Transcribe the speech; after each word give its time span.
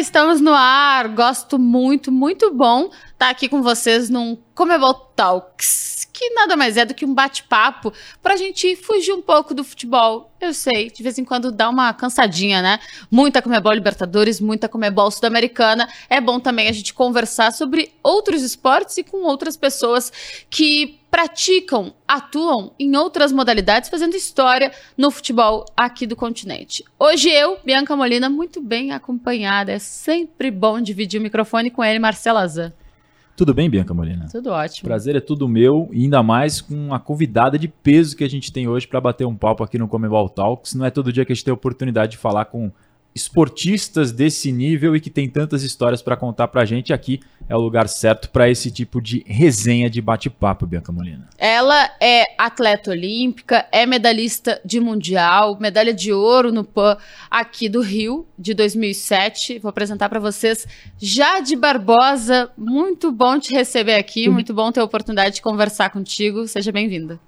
estamos 0.00 0.40
no 0.40 0.52
ar. 0.52 1.08
Gosto 1.08 1.58
muito, 1.58 2.10
muito 2.10 2.52
bom 2.52 2.86
estar 2.86 3.12
tá 3.18 3.30
aqui 3.30 3.48
com 3.48 3.62
vocês 3.62 4.08
num 4.08 4.36
Comebol 4.54 4.94
Talks, 4.94 6.08
que 6.10 6.30
nada 6.30 6.56
mais 6.56 6.78
é 6.78 6.86
do 6.86 6.94
que 6.94 7.04
um 7.04 7.12
bate-papo 7.12 7.92
para 8.22 8.32
a 8.32 8.36
gente 8.36 8.76
fugir 8.76 9.12
um 9.12 9.20
pouco 9.20 9.52
do 9.52 9.62
futebol. 9.62 10.32
Eu 10.40 10.54
sei, 10.54 10.90
de 10.90 11.02
vez 11.02 11.18
em 11.18 11.24
quando 11.24 11.52
dá 11.52 11.68
uma 11.68 11.92
cansadinha, 11.92 12.62
né? 12.62 12.80
Muita 13.10 13.42
Comebol 13.42 13.74
Libertadores, 13.74 14.40
muita 14.40 14.70
Comebol 14.70 15.10
Sul-Americana. 15.10 15.86
É 16.08 16.18
bom 16.18 16.40
também 16.40 16.68
a 16.68 16.72
gente 16.72 16.94
conversar 16.94 17.52
sobre 17.52 17.92
outros 18.02 18.42
esportes 18.42 18.96
e 18.96 19.04
com 19.04 19.18
outras 19.18 19.54
pessoas 19.54 20.10
que 20.48 20.99
praticam, 21.10 21.92
atuam 22.06 22.72
em 22.78 22.96
outras 22.96 23.32
modalidades, 23.32 23.90
fazendo 23.90 24.14
história 24.14 24.70
no 24.96 25.10
futebol 25.10 25.64
aqui 25.76 26.06
do 26.06 26.14
continente. 26.14 26.84
Hoje 26.98 27.28
eu, 27.28 27.58
Bianca 27.64 27.96
Molina, 27.96 28.30
muito 28.30 28.62
bem 28.62 28.92
acompanhada. 28.92 29.72
É 29.72 29.78
sempre 29.78 30.50
bom 30.50 30.80
dividir 30.80 31.18
o 31.20 31.22
microfone 31.22 31.70
com 31.70 31.82
ele, 31.82 31.98
Marcelo 31.98 32.38
Azan. 32.38 32.72
Tudo 33.36 33.54
bem, 33.54 33.70
Bianca 33.70 33.94
Molina? 33.94 34.28
Tudo 34.30 34.50
ótimo. 34.50 34.86
Prazer 34.86 35.16
é 35.16 35.20
tudo 35.20 35.48
meu, 35.48 35.88
e 35.92 36.04
ainda 36.04 36.22
mais 36.22 36.60
com 36.60 36.92
a 36.92 37.00
convidada 37.00 37.58
de 37.58 37.68
peso 37.68 38.14
que 38.14 38.22
a 38.22 38.28
gente 38.28 38.52
tem 38.52 38.68
hoje 38.68 38.86
para 38.86 39.00
bater 39.00 39.26
um 39.26 39.34
papo 39.34 39.64
aqui 39.64 39.78
no 39.78 39.88
Comebol 39.88 40.28
Talks. 40.28 40.74
Não 40.74 40.84
é 40.84 40.90
todo 40.90 41.12
dia 41.12 41.24
que 41.24 41.32
a 41.32 41.34
gente 41.34 41.44
tem 41.44 41.52
a 41.52 41.54
oportunidade 41.54 42.12
de 42.12 42.18
falar 42.18 42.44
com 42.44 42.70
esportistas 43.14 44.12
desse 44.12 44.52
nível 44.52 44.94
e 44.94 45.00
que 45.00 45.10
tem 45.10 45.28
tantas 45.28 45.62
histórias 45.62 46.00
para 46.00 46.16
contar 46.16 46.48
para 46.48 46.62
a 46.62 46.64
gente 46.64 46.92
aqui 46.92 47.20
é 47.48 47.56
o 47.56 47.60
lugar 47.60 47.88
certo 47.88 48.30
para 48.30 48.48
esse 48.48 48.70
tipo 48.70 49.00
de 49.00 49.24
resenha 49.26 49.90
de 49.90 50.00
bate-papo, 50.00 50.66
Bianca 50.66 50.92
Molina. 50.92 51.28
Ela 51.36 51.90
é 52.00 52.22
atleta 52.38 52.92
olímpica, 52.92 53.66
é 53.72 53.84
medalhista 53.84 54.60
de 54.64 54.78
mundial, 54.78 55.58
medalha 55.58 55.92
de 55.92 56.12
ouro 56.12 56.52
no 56.52 56.62
PAN 56.62 56.96
aqui 57.28 57.68
do 57.68 57.80
Rio 57.80 58.24
de 58.38 58.54
2007. 58.54 59.58
Vou 59.58 59.68
apresentar 59.68 60.08
para 60.08 60.20
vocês 60.20 60.66
Jade 60.96 61.56
Barbosa. 61.56 62.50
Muito 62.56 63.10
bom 63.10 63.38
te 63.40 63.52
receber 63.52 63.94
aqui, 63.94 64.28
muito 64.28 64.54
bom 64.54 64.70
ter 64.70 64.80
a 64.80 64.84
oportunidade 64.84 65.36
de 65.36 65.42
conversar 65.42 65.90
contigo. 65.90 66.46
Seja 66.46 66.70
bem-vinda. 66.70 67.18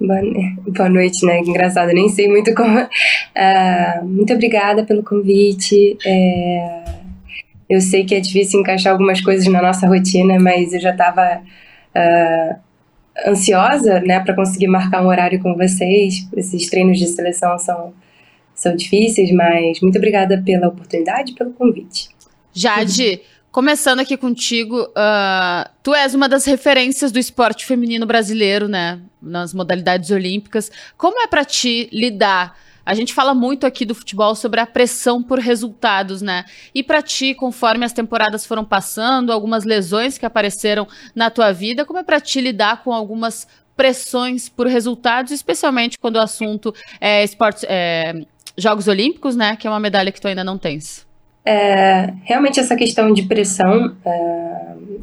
Boa, 0.00 0.88
noite, 0.88 1.24
né? 1.24 1.38
Engraçado, 1.40 1.92
nem 1.92 2.08
sei 2.08 2.28
muito 2.28 2.54
como. 2.54 2.80
Uh, 2.80 4.04
muito 4.04 4.32
obrigada 4.32 4.84
pelo 4.84 5.02
convite. 5.02 5.96
É, 6.04 6.84
eu 7.68 7.80
sei 7.80 8.04
que 8.04 8.14
é 8.14 8.20
difícil 8.20 8.60
encaixar 8.60 8.92
algumas 8.92 9.20
coisas 9.20 9.46
na 9.46 9.62
nossa 9.62 9.86
rotina, 9.86 10.38
mas 10.38 10.72
eu 10.72 10.80
já 10.80 10.90
estava 10.90 11.38
uh, 11.38 11.44
ah, 11.94 12.56
ansiosa, 13.26 14.00
né, 14.00 14.20
para 14.20 14.34
conseguir 14.34 14.66
marcar 14.66 15.02
um 15.02 15.06
horário 15.06 15.40
com 15.40 15.54
vocês. 15.54 16.28
Esses 16.36 16.68
treinos 16.68 16.98
de 16.98 17.06
seleção 17.06 17.56
são, 17.58 17.94
são 18.54 18.76
difíceis, 18.76 19.30
mas 19.30 19.80
muito 19.80 19.96
obrigada 19.96 20.42
pela 20.44 20.68
oportunidade 20.68 21.34
pelo 21.34 21.52
convite. 21.52 22.08
Jade. 22.52 23.22
Começando 23.54 24.00
aqui 24.00 24.16
contigo, 24.16 24.82
uh, 24.82 25.70
tu 25.80 25.94
és 25.94 26.12
uma 26.12 26.28
das 26.28 26.44
referências 26.44 27.12
do 27.12 27.20
esporte 27.20 27.64
feminino 27.64 28.04
brasileiro, 28.04 28.66
né? 28.66 29.00
Nas 29.22 29.54
modalidades 29.54 30.10
olímpicas. 30.10 30.72
Como 30.98 31.22
é 31.22 31.28
para 31.28 31.44
ti 31.44 31.88
lidar? 31.92 32.58
A 32.84 32.94
gente 32.94 33.14
fala 33.14 33.32
muito 33.32 33.64
aqui 33.64 33.84
do 33.84 33.94
futebol 33.94 34.34
sobre 34.34 34.58
a 34.58 34.66
pressão 34.66 35.22
por 35.22 35.38
resultados, 35.38 36.20
né? 36.20 36.44
E 36.74 36.82
para 36.82 37.00
ti, 37.00 37.32
conforme 37.32 37.84
as 37.84 37.92
temporadas 37.92 38.44
foram 38.44 38.64
passando, 38.64 39.30
algumas 39.30 39.62
lesões 39.62 40.18
que 40.18 40.26
apareceram 40.26 40.88
na 41.14 41.30
tua 41.30 41.52
vida, 41.52 41.84
como 41.84 42.00
é 42.00 42.02
para 42.02 42.20
ti 42.20 42.40
lidar 42.40 42.82
com 42.82 42.92
algumas 42.92 43.46
pressões 43.76 44.48
por 44.48 44.66
resultados, 44.66 45.30
especialmente 45.30 45.96
quando 45.96 46.16
o 46.16 46.20
assunto 46.20 46.74
é 47.00 47.22
esportes, 47.22 47.64
é, 47.68 48.26
Jogos 48.58 48.88
Olímpicos, 48.88 49.36
né? 49.36 49.54
Que 49.54 49.68
é 49.68 49.70
uma 49.70 49.78
medalha 49.78 50.10
que 50.10 50.20
tu 50.20 50.26
ainda 50.26 50.42
não 50.42 50.58
tens. 50.58 51.06
É, 51.44 52.12
realmente 52.22 52.58
essa 52.58 52.74
questão 52.74 53.12
de 53.12 53.24
pressão, 53.24 53.94
é, 54.04 54.54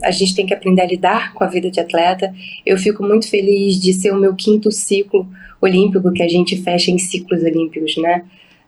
a 0.03 0.11
gente 0.11 0.35
tem 0.35 0.45
que 0.45 0.53
aprender 0.53 0.81
a 0.81 0.85
lidar 0.87 1.33
com 1.33 1.43
a 1.43 1.47
vida 1.47 1.69
de 1.69 1.79
atleta. 1.79 2.33
Eu 2.65 2.77
fico 2.77 3.03
muito 3.03 3.29
feliz 3.29 3.79
de 3.79 3.93
ser 3.93 4.11
o 4.11 4.19
meu 4.19 4.35
quinto 4.35 4.71
ciclo 4.71 5.27
olímpico, 5.61 6.11
que 6.11 6.23
a 6.23 6.27
gente 6.27 6.57
fecha 6.61 6.89
em 6.89 6.97
ciclos 6.97 7.43
olímpicos, 7.43 7.95
né? 7.97 8.23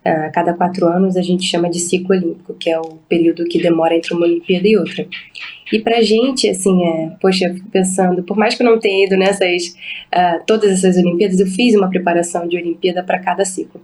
A 0.06 0.29
cada 0.31 0.53
quatro 0.53 0.85
anos 0.85 1.16
a 1.16 1.22
gente 1.22 1.45
chama 1.45 1.69
de 1.69 1.79
ciclo 1.79 2.13
olímpico, 2.13 2.53
que 2.56 2.69
é 2.69 2.78
o 2.78 2.97
período 3.07 3.45
que 3.45 3.62
demora 3.62 3.95
entre 3.95 4.13
uma 4.13 4.25
Olimpíada 4.25 4.67
e 4.67 4.78
outra. 4.78 5.07
E 5.72 5.79
pra 5.79 6.01
gente, 6.01 6.47
assim, 6.50 6.85
é, 6.85 7.12
poxa, 7.22 7.45
eu 7.45 7.56
fico 7.56 7.69
pensando, 7.69 8.22
por 8.22 8.38
mais 8.38 8.53
que 8.53 8.62
eu 8.62 8.69
não 8.69 8.79
tenha 8.79 9.06
ido 9.06 9.16
nessas, 9.16 9.69
uh, 10.13 10.44
todas 10.45 10.72
essas 10.72 10.97
Olimpíadas, 10.97 11.39
eu 11.39 11.47
fiz 11.47 11.73
uma 11.73 11.89
preparação 11.89 12.47
de 12.47 12.57
Olimpíada 12.57 13.01
para 13.01 13.19
cada 13.19 13.45
ciclo. 13.45 13.81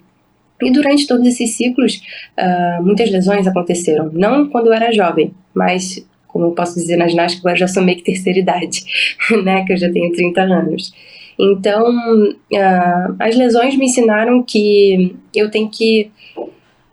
E 0.62 0.72
durante 0.72 1.08
todos 1.08 1.26
esses 1.26 1.52
ciclos, 1.52 2.02
uh, 2.38 2.84
muitas 2.84 3.10
lesões 3.12 3.48
aconteceram. 3.48 4.10
Não 4.14 4.50
quando 4.50 4.68
eu 4.68 4.74
era 4.74 4.92
jovem, 4.92 5.34
mas, 5.54 6.06
como 6.28 6.46
eu 6.46 6.52
posso 6.52 6.76
dizer 6.76 6.98
na 6.98 7.08
ginástica, 7.08 7.42
agora 7.42 7.58
já 7.58 7.68
sou 7.68 7.84
meio 7.84 7.98
que 7.98 8.04
terceira 8.04 8.40
idade, 8.40 8.84
né? 9.44 9.64
Que 9.66 9.74
eu 9.74 9.78
já 9.78 9.92
tenho 9.92 10.12
30 10.12 10.42
anos. 10.42 10.94
Então, 11.40 11.86
uh, 11.92 13.16
as 13.18 13.36
lesões 13.36 13.78
me 13.78 13.86
ensinaram 13.86 14.44
que 14.44 15.16
eu 15.34 15.50
tenho 15.50 15.70
que 15.70 16.12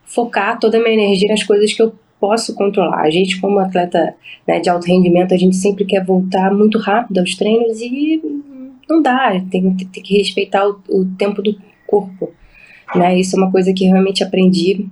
focar 0.04 0.58
toda 0.60 0.78
a 0.78 0.80
minha 0.80 0.94
energia 0.94 1.28
nas 1.28 1.42
coisas 1.42 1.72
que 1.72 1.82
eu 1.82 1.92
posso 2.20 2.54
controlar. 2.54 3.02
A 3.02 3.10
gente, 3.10 3.40
como 3.40 3.58
atleta 3.58 4.14
né, 4.46 4.60
de 4.60 4.70
alto 4.70 4.86
rendimento, 4.86 5.34
a 5.34 5.36
gente 5.36 5.56
sempre 5.56 5.84
quer 5.84 6.04
voltar 6.04 6.54
muito 6.54 6.78
rápido 6.78 7.18
aos 7.18 7.34
treinos 7.34 7.80
e 7.80 8.22
não 8.88 9.02
dá, 9.02 9.32
tem, 9.50 9.74
tem 9.74 10.02
que 10.02 10.16
respeitar 10.16 10.66
o, 10.66 10.80
o 10.88 11.04
tempo 11.18 11.42
do 11.42 11.56
corpo. 11.86 12.32
Né? 12.94 13.18
Isso 13.18 13.36
é 13.36 13.38
uma 13.38 13.50
coisa 13.50 13.72
que 13.72 13.86
realmente 13.86 14.22
aprendi 14.22 14.86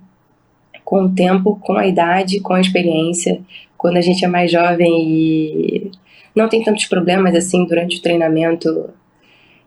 com 0.84 1.04
o 1.04 1.14
tempo, 1.14 1.58
com 1.60 1.74
a 1.74 1.86
idade, 1.86 2.40
com 2.40 2.52
a 2.52 2.60
experiência. 2.60 3.40
Quando 3.76 3.96
a 3.96 4.00
gente 4.00 4.24
é 4.24 4.28
mais 4.28 4.50
jovem 4.50 5.08
e 5.08 5.90
não 6.34 6.48
tem 6.48 6.62
tantos 6.62 6.86
problemas 6.86 7.34
assim 7.34 7.64
durante 7.64 7.98
o 7.98 8.02
treinamento, 8.02 8.90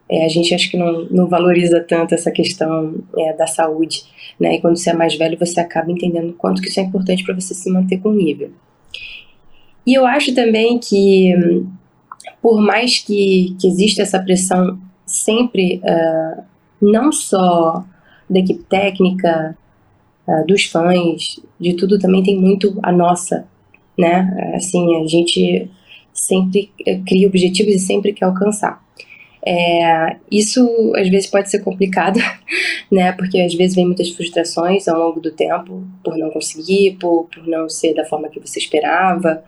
é, 0.09 0.25
a 0.25 0.29
gente 0.29 0.53
acho 0.53 0.69
que 0.69 0.77
não, 0.77 1.05
não 1.09 1.27
valoriza 1.27 1.79
tanto 1.81 2.13
essa 2.13 2.31
questão 2.31 2.95
é, 3.17 3.33
da 3.33 3.47
saúde. 3.47 4.03
Né? 4.39 4.55
E 4.55 4.61
quando 4.61 4.77
você 4.77 4.91
é 4.91 4.93
mais 4.93 5.15
velho, 5.15 5.37
você 5.37 5.59
acaba 5.59 5.91
entendendo 5.91 6.33
quanto 6.33 6.61
que 6.61 6.69
isso 6.69 6.79
é 6.79 6.83
importante 6.83 7.23
para 7.23 7.35
você 7.35 7.53
se 7.53 7.69
manter 7.69 7.97
com 7.97 8.11
nível. 8.11 8.51
E 9.85 9.93
eu 9.93 10.05
acho 10.05 10.35
também 10.35 10.77
que, 10.79 11.33
por 12.41 12.61
mais 12.61 12.99
que, 12.99 13.55
que 13.59 13.67
exista 13.67 14.01
essa 14.01 14.19
pressão 14.19 14.77
sempre, 15.05 15.81
uh, 15.83 16.43
não 16.81 17.11
só 17.11 17.85
da 18.29 18.39
equipe 18.39 18.63
técnica, 18.63 19.57
uh, 20.27 20.45
dos 20.45 20.65
fãs, 20.65 21.39
de 21.59 21.73
tudo 21.75 21.99
também 21.99 22.23
tem 22.23 22.39
muito 22.39 22.77
a 22.83 22.91
nossa, 22.91 23.47
né? 23.97 24.53
Assim, 24.55 25.01
a 25.01 25.07
gente 25.07 25.69
sempre 26.13 26.71
eh, 26.85 26.99
cria 27.05 27.27
objetivos 27.27 27.73
e 27.75 27.79
sempre 27.79 28.13
quer 28.13 28.25
alcançar. 28.25 28.81
É, 29.45 30.17
isso 30.29 30.93
às 30.97 31.07
vezes 31.09 31.29
pode 31.29 31.49
ser 31.49 31.59
complicado, 31.59 32.19
né? 32.91 33.11
Porque 33.13 33.39
às 33.39 33.53
vezes 33.53 33.75
vem 33.75 33.85
muitas 33.85 34.09
frustrações 34.09 34.87
ao 34.87 34.99
longo 34.99 35.21
do 35.21 35.31
tempo 35.31 35.87
por 36.03 36.17
não 36.17 36.29
conseguir, 36.31 36.97
por, 36.99 37.25
por 37.33 37.47
não 37.47 37.69
ser 37.69 37.93
da 37.93 38.05
forma 38.05 38.29
que 38.29 38.39
você 38.39 38.59
esperava, 38.59 39.43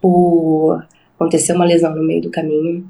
por 0.00 0.86
acontecer 1.16 1.54
uma 1.54 1.64
lesão 1.64 1.94
no 1.94 2.02
meio 2.02 2.22
do 2.22 2.30
caminho. 2.30 2.88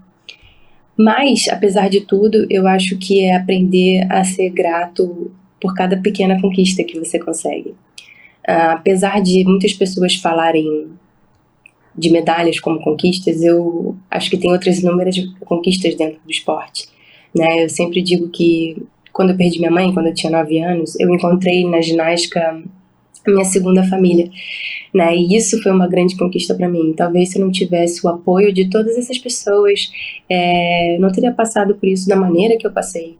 Mas, 0.96 1.48
apesar 1.48 1.88
de 1.88 2.02
tudo, 2.02 2.46
eu 2.50 2.66
acho 2.66 2.98
que 2.98 3.20
é 3.20 3.34
aprender 3.34 4.06
a 4.10 4.22
ser 4.24 4.50
grato 4.50 5.30
por 5.60 5.74
cada 5.74 5.96
pequena 5.96 6.40
conquista 6.40 6.84
que 6.84 6.98
você 6.98 7.18
consegue. 7.18 7.70
Uh, 8.48 8.72
apesar 8.72 9.22
de 9.22 9.44
muitas 9.44 9.72
pessoas 9.72 10.16
falarem 10.16 10.88
de 11.96 12.10
medalhas 12.10 12.58
como 12.58 12.80
conquistas, 12.80 13.42
eu 13.42 13.96
acho 14.10 14.30
que 14.30 14.36
tem 14.36 14.50
outras 14.50 14.80
inúmeras 14.80 15.16
conquistas 15.44 15.94
dentro 15.94 16.18
do 16.24 16.30
esporte. 16.30 16.88
Né? 17.34 17.64
Eu 17.64 17.68
sempre 17.68 18.02
digo 18.02 18.28
que 18.28 18.82
quando 19.12 19.30
eu 19.30 19.36
perdi 19.36 19.58
minha 19.58 19.70
mãe, 19.70 19.92
quando 19.92 20.06
eu 20.06 20.14
tinha 20.14 20.32
9 20.32 20.58
anos, 20.58 20.98
eu 20.98 21.12
encontrei 21.14 21.68
na 21.68 21.80
ginástica 21.80 22.62
minha 23.26 23.44
segunda 23.44 23.84
família 23.84 24.30
né? 24.92 25.16
E 25.16 25.36
isso 25.36 25.60
foi 25.62 25.72
uma 25.72 25.88
grande 25.88 26.16
conquista 26.16 26.54
para 26.54 26.68
mim. 26.68 26.92
Talvez 26.94 27.30
se 27.30 27.38
eu 27.38 27.44
não 27.44 27.50
tivesse 27.50 28.04
o 28.04 28.10
apoio 28.10 28.52
de 28.52 28.68
todas 28.68 28.96
essas 28.98 29.18
pessoas, 29.18 29.90
é, 30.28 30.98
não 31.00 31.10
teria 31.10 31.32
passado 31.32 31.74
por 31.74 31.88
isso 31.88 32.08
da 32.08 32.16
maneira 32.16 32.56
que 32.58 32.66
eu 32.66 32.72
passei. 32.72 33.16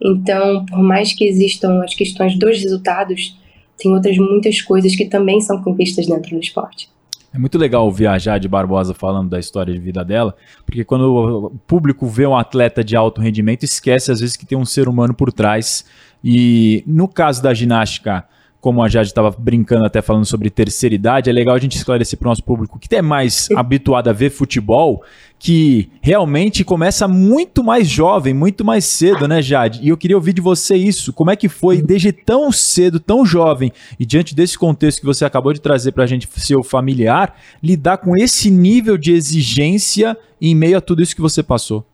Então, 0.00 0.64
por 0.66 0.82
mais 0.82 1.12
que 1.12 1.24
existam 1.24 1.82
as 1.84 1.94
questões 1.94 2.36
dos 2.38 2.60
resultados, 2.62 3.38
tem 3.78 3.92
outras 3.92 4.16
muitas 4.16 4.60
coisas 4.60 4.96
que 4.96 5.04
também 5.04 5.40
são 5.40 5.62
conquistas 5.62 6.06
dentro 6.06 6.30
do 6.30 6.40
esporte. 6.40 6.90
É 7.34 7.38
muito 7.38 7.56
legal 7.56 7.90
viajar 7.90 8.38
de 8.38 8.46
Barbosa 8.46 8.92
falando 8.92 9.30
da 9.30 9.38
história 9.38 9.72
de 9.72 9.80
vida 9.80 10.04
dela, 10.04 10.34
porque 10.66 10.84
quando 10.84 11.46
o 11.46 11.50
público 11.66 12.06
vê 12.06 12.26
um 12.26 12.36
atleta 12.36 12.84
de 12.84 12.94
alto 12.94 13.22
rendimento, 13.22 13.62
esquece 13.62 14.12
às 14.12 14.20
vezes 14.20 14.36
que 14.36 14.44
tem 14.44 14.58
um 14.58 14.66
ser 14.66 14.86
humano 14.86 15.14
por 15.14 15.32
trás. 15.32 15.84
E 16.22 16.84
no 16.86 17.08
caso 17.08 17.42
da 17.42 17.54
ginástica, 17.54 18.26
como 18.62 18.80
a 18.80 18.88
Jade 18.88 19.08
estava 19.08 19.34
brincando 19.36 19.84
até 19.84 20.00
falando 20.00 20.24
sobre 20.24 20.48
terceira 20.48 20.94
idade, 20.94 21.28
é 21.28 21.32
legal 21.32 21.56
a 21.56 21.58
gente 21.58 21.76
esclarecer 21.76 22.16
para 22.16 22.28
o 22.28 22.30
nosso 22.30 22.44
público 22.44 22.78
que 22.78 22.94
é 22.94 23.02
mais 23.02 23.48
habituado 23.56 24.06
a 24.06 24.12
ver 24.12 24.30
futebol, 24.30 25.02
que 25.36 25.90
realmente 26.00 26.62
começa 26.62 27.08
muito 27.08 27.64
mais 27.64 27.88
jovem, 27.88 28.32
muito 28.32 28.64
mais 28.64 28.84
cedo, 28.84 29.26
né, 29.26 29.42
Jade? 29.42 29.80
E 29.82 29.88
eu 29.88 29.96
queria 29.96 30.16
ouvir 30.16 30.32
de 30.32 30.40
você 30.40 30.76
isso. 30.76 31.12
Como 31.12 31.32
é 31.32 31.34
que 31.34 31.48
foi 31.48 31.82
desde 31.82 32.12
tão 32.12 32.52
cedo, 32.52 33.00
tão 33.00 33.26
jovem, 33.26 33.72
e 33.98 34.06
diante 34.06 34.32
desse 34.32 34.56
contexto 34.56 35.00
que 35.00 35.06
você 35.06 35.24
acabou 35.24 35.52
de 35.52 35.60
trazer 35.60 35.90
para 35.90 36.04
a 36.04 36.06
gente, 36.06 36.28
seu 36.36 36.62
familiar, 36.62 37.36
lidar 37.60 37.96
com 37.96 38.16
esse 38.16 38.48
nível 38.48 38.96
de 38.96 39.10
exigência 39.10 40.16
em 40.40 40.54
meio 40.54 40.78
a 40.78 40.80
tudo 40.80 41.02
isso 41.02 41.16
que 41.16 41.20
você 41.20 41.42
passou? 41.42 41.84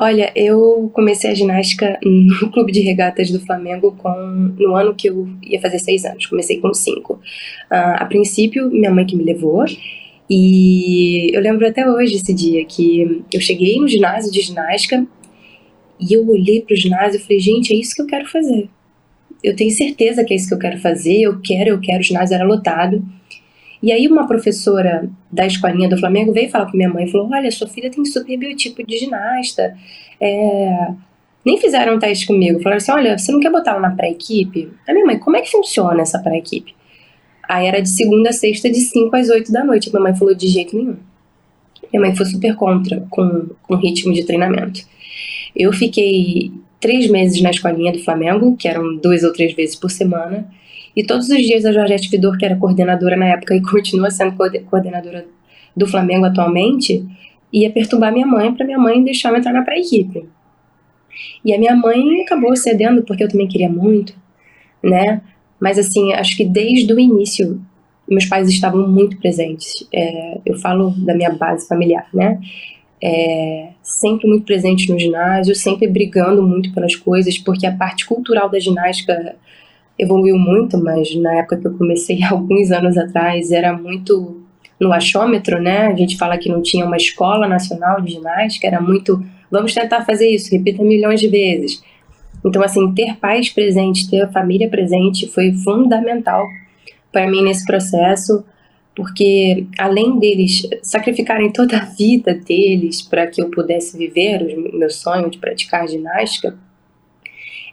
Olha, 0.00 0.30
eu 0.36 0.88
comecei 0.94 1.28
a 1.28 1.34
ginástica 1.34 1.98
no 2.04 2.50
clube 2.52 2.70
de 2.70 2.78
regatas 2.78 3.32
do 3.32 3.40
Flamengo 3.40 3.96
com, 3.98 4.14
no 4.56 4.76
ano 4.76 4.94
que 4.94 5.08
eu 5.08 5.28
ia 5.42 5.60
fazer 5.60 5.80
seis 5.80 6.04
anos. 6.04 6.26
Comecei 6.26 6.60
com 6.60 6.72
cinco. 6.72 7.14
Uh, 7.14 7.98
a 7.98 8.04
princípio, 8.04 8.70
minha 8.70 8.92
mãe 8.92 9.04
que 9.04 9.16
me 9.16 9.24
levou. 9.24 9.64
E 10.30 11.34
eu 11.34 11.40
lembro 11.40 11.66
até 11.66 11.84
hoje 11.90 12.14
esse 12.14 12.32
dia 12.32 12.64
que 12.64 13.24
eu 13.32 13.40
cheguei 13.40 13.80
no 13.80 13.88
ginásio 13.88 14.30
de 14.30 14.40
ginástica 14.40 15.04
e 15.98 16.12
eu 16.12 16.28
olhei 16.30 16.60
para 16.60 16.74
o 16.74 16.76
ginásio 16.76 17.18
e 17.18 17.22
falei, 17.22 17.40
gente, 17.40 17.74
é 17.74 17.76
isso 17.76 17.96
que 17.96 18.02
eu 18.02 18.06
quero 18.06 18.26
fazer. 18.26 18.68
Eu 19.42 19.56
tenho 19.56 19.70
certeza 19.72 20.24
que 20.24 20.32
é 20.32 20.36
isso 20.36 20.46
que 20.46 20.54
eu 20.54 20.60
quero 20.60 20.78
fazer. 20.78 21.22
Eu 21.22 21.40
quero, 21.40 21.70
eu 21.70 21.80
quero. 21.80 21.98
O 21.98 22.04
ginásio 22.04 22.36
era 22.36 22.44
lotado. 22.44 23.02
E 23.82 23.92
aí 23.92 24.08
uma 24.08 24.26
professora 24.26 25.08
da 25.30 25.46
escolinha 25.46 25.88
do 25.88 25.98
Flamengo 25.98 26.32
veio 26.32 26.50
falar 26.50 26.66
com 26.66 26.76
minha 26.76 26.88
mãe 26.88 27.04
e 27.04 27.10
falou: 27.10 27.28
Olha, 27.30 27.50
sua 27.50 27.68
filha 27.68 27.90
tem 27.90 28.04
super 28.04 28.36
biotipo 28.36 28.84
de 28.84 28.98
ginasta. 28.98 29.76
É... 30.20 30.88
Nem 31.44 31.58
fizeram 31.58 31.94
um 31.94 31.98
teste 31.98 32.26
comigo. 32.26 32.60
Falaram 32.60 32.78
assim: 32.78 32.92
Olha, 32.92 33.16
você 33.16 33.30
não 33.30 33.40
quer 33.40 33.50
botar 33.50 33.72
ela 33.72 33.80
na 33.80 33.90
pré-equipe? 33.90 34.70
A 34.88 34.92
minha 34.92 35.06
mãe, 35.06 35.18
como 35.18 35.36
é 35.36 35.40
que 35.40 35.50
funciona 35.50 36.02
essa 36.02 36.18
pré-equipe? 36.18 36.74
Aí 37.48 37.66
era 37.66 37.80
de 37.80 37.88
segunda 37.88 38.30
a 38.30 38.32
sexta, 38.32 38.68
de 38.68 38.80
5 38.80 39.14
às 39.16 39.28
8 39.30 39.50
da 39.52 39.64
noite. 39.64 39.90
Minha 39.90 40.02
mãe 40.02 40.16
falou: 40.16 40.34
De 40.34 40.48
jeito 40.48 40.76
nenhum. 40.76 40.96
Minha 41.92 42.00
mãe 42.00 42.16
foi 42.16 42.26
super 42.26 42.54
contra 42.56 43.06
com, 43.08 43.48
com 43.62 43.74
o 43.74 43.76
ritmo 43.76 44.12
de 44.12 44.24
treinamento. 44.24 44.80
Eu 45.56 45.72
fiquei 45.72 46.52
três 46.80 47.08
meses 47.08 47.40
na 47.40 47.50
escolinha 47.50 47.92
do 47.92 47.98
Flamengo, 48.00 48.56
que 48.56 48.68
eram 48.68 48.96
duas 48.96 49.22
ou 49.22 49.32
três 49.32 49.54
vezes 49.54 49.76
por 49.76 49.90
semana. 49.90 50.48
E 50.98 51.04
todos 51.04 51.28
os 51.28 51.36
dias 51.36 51.64
a 51.64 51.70
Georgette 51.70 52.10
Vidor, 52.10 52.36
que 52.36 52.44
era 52.44 52.56
coordenadora 52.56 53.16
na 53.16 53.26
época 53.26 53.54
e 53.54 53.62
continua 53.62 54.10
sendo 54.10 54.34
coordenadora 54.68 55.24
do 55.76 55.86
Flamengo 55.86 56.24
atualmente, 56.24 57.06
ia 57.52 57.70
perturbar 57.70 58.12
minha 58.12 58.26
mãe 58.26 58.52
para 58.52 58.66
minha 58.66 58.80
mãe 58.80 59.04
deixar 59.04 59.30
eu 59.30 59.36
entrar 59.36 59.52
na 59.52 59.62
pré-equipe. 59.62 60.28
E 61.44 61.54
a 61.54 61.58
minha 61.58 61.76
mãe 61.76 62.22
acabou 62.22 62.56
cedendo 62.56 63.04
porque 63.04 63.22
eu 63.22 63.28
também 63.28 63.46
queria 63.46 63.68
muito, 63.68 64.12
né? 64.82 65.22
Mas 65.60 65.78
assim, 65.78 66.12
acho 66.14 66.36
que 66.36 66.44
desde 66.44 66.92
o 66.92 66.98
início 66.98 67.62
meus 68.08 68.26
pais 68.26 68.48
estavam 68.48 68.88
muito 68.88 69.18
presentes. 69.18 69.86
É, 69.94 70.40
eu 70.44 70.58
falo 70.58 70.90
da 70.96 71.14
minha 71.14 71.30
base 71.30 71.68
familiar, 71.68 72.08
né? 72.12 72.40
É, 73.00 73.68
sempre 73.84 74.26
muito 74.26 74.44
presente 74.44 74.90
no 74.90 74.98
ginásio, 74.98 75.54
sempre 75.54 75.86
brigando 75.86 76.42
muito 76.42 76.74
pelas 76.74 76.96
coisas, 76.96 77.38
porque 77.38 77.68
a 77.68 77.76
parte 77.76 78.04
cultural 78.04 78.48
da 78.50 78.58
ginástica 78.58 79.36
evoluiu 79.98 80.38
muito, 80.38 80.78
mas 80.78 81.14
na 81.16 81.36
época 81.36 81.56
que 81.56 81.66
eu 81.66 81.76
comecei, 81.76 82.22
alguns 82.30 82.70
anos 82.70 82.96
atrás, 82.96 83.50
era 83.50 83.72
muito 83.76 84.42
no 84.78 84.92
achômetro, 84.92 85.60
né? 85.60 85.88
A 85.88 85.94
gente 85.94 86.16
fala 86.16 86.38
que 86.38 86.48
não 86.48 86.62
tinha 86.62 86.84
uma 86.84 86.96
escola 86.96 87.48
nacional 87.48 88.00
de 88.00 88.12
ginástica, 88.12 88.66
era 88.66 88.80
muito, 88.80 89.22
vamos 89.50 89.74
tentar 89.74 90.04
fazer 90.04 90.28
isso, 90.28 90.50
repita 90.52 90.82
milhões 90.84 91.20
de 91.20 91.28
vezes. 91.28 91.82
Então, 92.44 92.62
assim, 92.62 92.92
ter 92.94 93.16
pais 93.16 93.48
presentes, 93.50 94.06
ter 94.06 94.22
a 94.22 94.28
família 94.28 94.68
presente 94.68 95.26
foi 95.26 95.52
fundamental 95.52 96.46
para 97.10 97.28
mim 97.28 97.42
nesse 97.42 97.66
processo, 97.66 98.44
porque 98.94 99.66
além 99.78 100.18
deles 100.18 100.62
sacrificarem 100.82 101.50
toda 101.50 101.78
a 101.78 101.84
vida 101.84 102.34
deles 102.34 103.02
para 103.02 103.26
que 103.26 103.40
eu 103.40 103.50
pudesse 103.50 103.96
viver 103.96 104.42
o 104.72 104.78
meu 104.78 104.90
sonho 104.90 105.30
de 105.30 105.38
praticar 105.38 105.88
ginástica, 105.88 106.56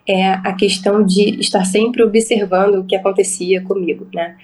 é 0.07 0.27
a 0.27 0.53
questão 0.53 1.03
de 1.03 1.39
estar 1.39 1.65
sempre 1.65 2.03
observando 2.03 2.75
o 2.75 2.85
que 2.85 2.95
acontecia 2.95 3.61
comigo, 3.61 4.07
né? 4.13 4.35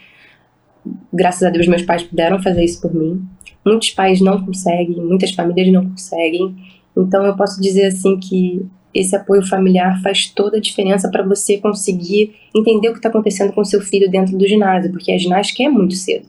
Graças 1.14 1.44
a 1.44 1.50
Deus 1.50 1.68
meus 1.68 1.84
pais 1.84 2.04
puderam 2.04 2.42
fazer 2.42 2.64
isso 2.64 2.82
por 2.82 2.94
mim. 2.94 3.24
Muitos 3.64 3.92
pais 3.92 4.20
não 4.20 4.44
conseguem, 4.44 4.96
muitas 4.98 5.32
famílias 5.32 5.72
não 5.72 5.88
conseguem. 5.90 6.56
Então 6.98 7.24
eu 7.24 7.36
posso 7.36 7.62
dizer 7.62 7.88
assim 7.88 8.20
que 8.20 8.66
esse 8.94 9.16
apoio 9.16 9.46
familiar 9.46 10.02
faz 10.02 10.28
toda 10.28 10.58
a 10.58 10.62
diferença 10.62 11.10
para 11.10 11.24
você 11.24 11.58
conseguir 11.58 12.36
entender 12.56 12.90
o 12.90 12.94
que 12.94 13.00
está 13.00 13.10
acontecendo 13.10 13.54
com 13.54 13.64
seu 13.64 13.82
filho 13.82 14.10
dentro 14.10 14.38
do 14.38 14.48
ginásio, 14.48 14.92
porque 14.92 15.12
a 15.12 15.18
ginástica 15.18 15.64
é 15.64 15.70
muito 15.70 15.96
cedo. 15.96 16.28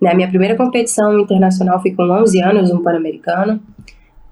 Né? 0.00 0.10
A 0.10 0.14
minha 0.14 0.28
primeira 0.28 0.56
competição 0.56 1.18
internacional 1.18 1.80
foi 1.82 1.92
com 1.92 2.04
11 2.04 2.40
anos, 2.40 2.70
um 2.70 2.82
Pan-Americano. 2.82 3.60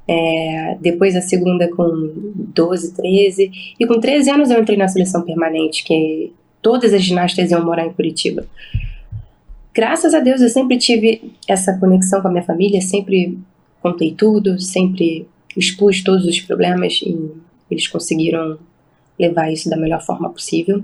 É, 0.08 0.76
depois 0.81 1.17
a 1.17 1.20
segunda 1.20 1.69
com 1.69 2.12
12, 2.55 2.94
13. 2.94 3.50
E 3.79 3.87
com 3.87 3.99
13 3.99 4.31
anos 4.31 4.50
eu 4.50 4.61
entrei 4.61 4.76
na 4.76 4.88
seleção 4.88 5.23
permanente, 5.23 5.85
que 5.85 6.32
todas 6.62 6.94
as 6.94 7.03
ginastas 7.03 7.50
iam 7.50 7.64
morar 7.64 7.87
em 7.87 7.93
Curitiba. 7.93 8.47
Graças 9.75 10.14
a 10.14 10.20
Deus 10.20 10.41
eu 10.41 10.49
sempre 10.49 10.79
tive 10.79 11.32
essa 11.47 11.76
conexão 11.79 12.23
com 12.23 12.29
a 12.29 12.31
minha 12.31 12.43
família, 12.43 12.81
sempre 12.81 13.38
contei 13.82 14.12
tudo, 14.12 14.58
sempre 14.58 15.26
expus 15.56 16.03
todos 16.03 16.25
os 16.25 16.41
problemas 16.41 17.00
e 17.02 17.31
eles 17.70 17.87
conseguiram 17.87 18.59
levar 19.19 19.52
isso 19.52 19.69
da 19.69 19.76
melhor 19.76 20.00
forma 20.02 20.31
possível. 20.31 20.82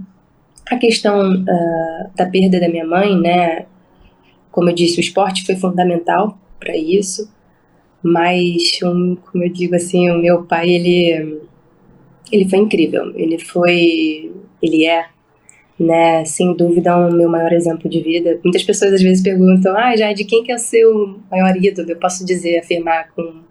A 0.71 0.77
questão 0.77 1.43
uh, 1.43 2.11
da 2.15 2.27
perda 2.27 2.61
da 2.61 2.69
minha 2.69 2.87
mãe, 2.87 3.19
né? 3.19 3.67
Como 4.51 4.69
eu 4.71 4.75
disse, 4.75 4.99
o 4.99 5.01
esporte 5.01 5.45
foi 5.45 5.57
fundamental 5.57 6.39
para 6.59 6.77
isso. 6.77 7.31
Mas, 8.03 8.81
um, 8.83 9.17
como 9.17 9.45
eu 9.45 9.53
digo 9.53 9.77
assim, 9.77 10.11
o 10.11 10.19
meu 10.19 10.43
pai, 10.45 10.71
ele, 10.71 11.41
ele 12.33 12.49
foi 12.49 12.59
incrível. 12.59 13.13
Ele 13.15 13.39
foi, 13.39 14.33
ele 14.61 14.87
é, 14.87 15.07
né, 15.79 16.25
sem 16.25 16.55
dúvida, 16.57 16.97
o 16.97 17.13
meu 17.13 17.29
maior 17.29 17.53
exemplo 17.53 17.89
de 17.89 18.01
vida. 18.01 18.41
Muitas 18.43 18.65
pessoas 18.65 18.95
às 18.95 19.03
vezes 19.03 19.23
perguntam, 19.23 19.77
ah, 19.77 19.97
já 19.97 20.13
de 20.13 20.25
quem 20.25 20.43
que 20.43 20.51
é 20.51 20.57
o 20.57 20.59
seu 20.59 21.21
maior 21.31 21.57
ídolo? 21.57 21.91
Eu 21.91 21.99
posso 21.99 22.25
dizer, 22.25 22.59
afirmar 22.59 23.09
com 23.15 23.43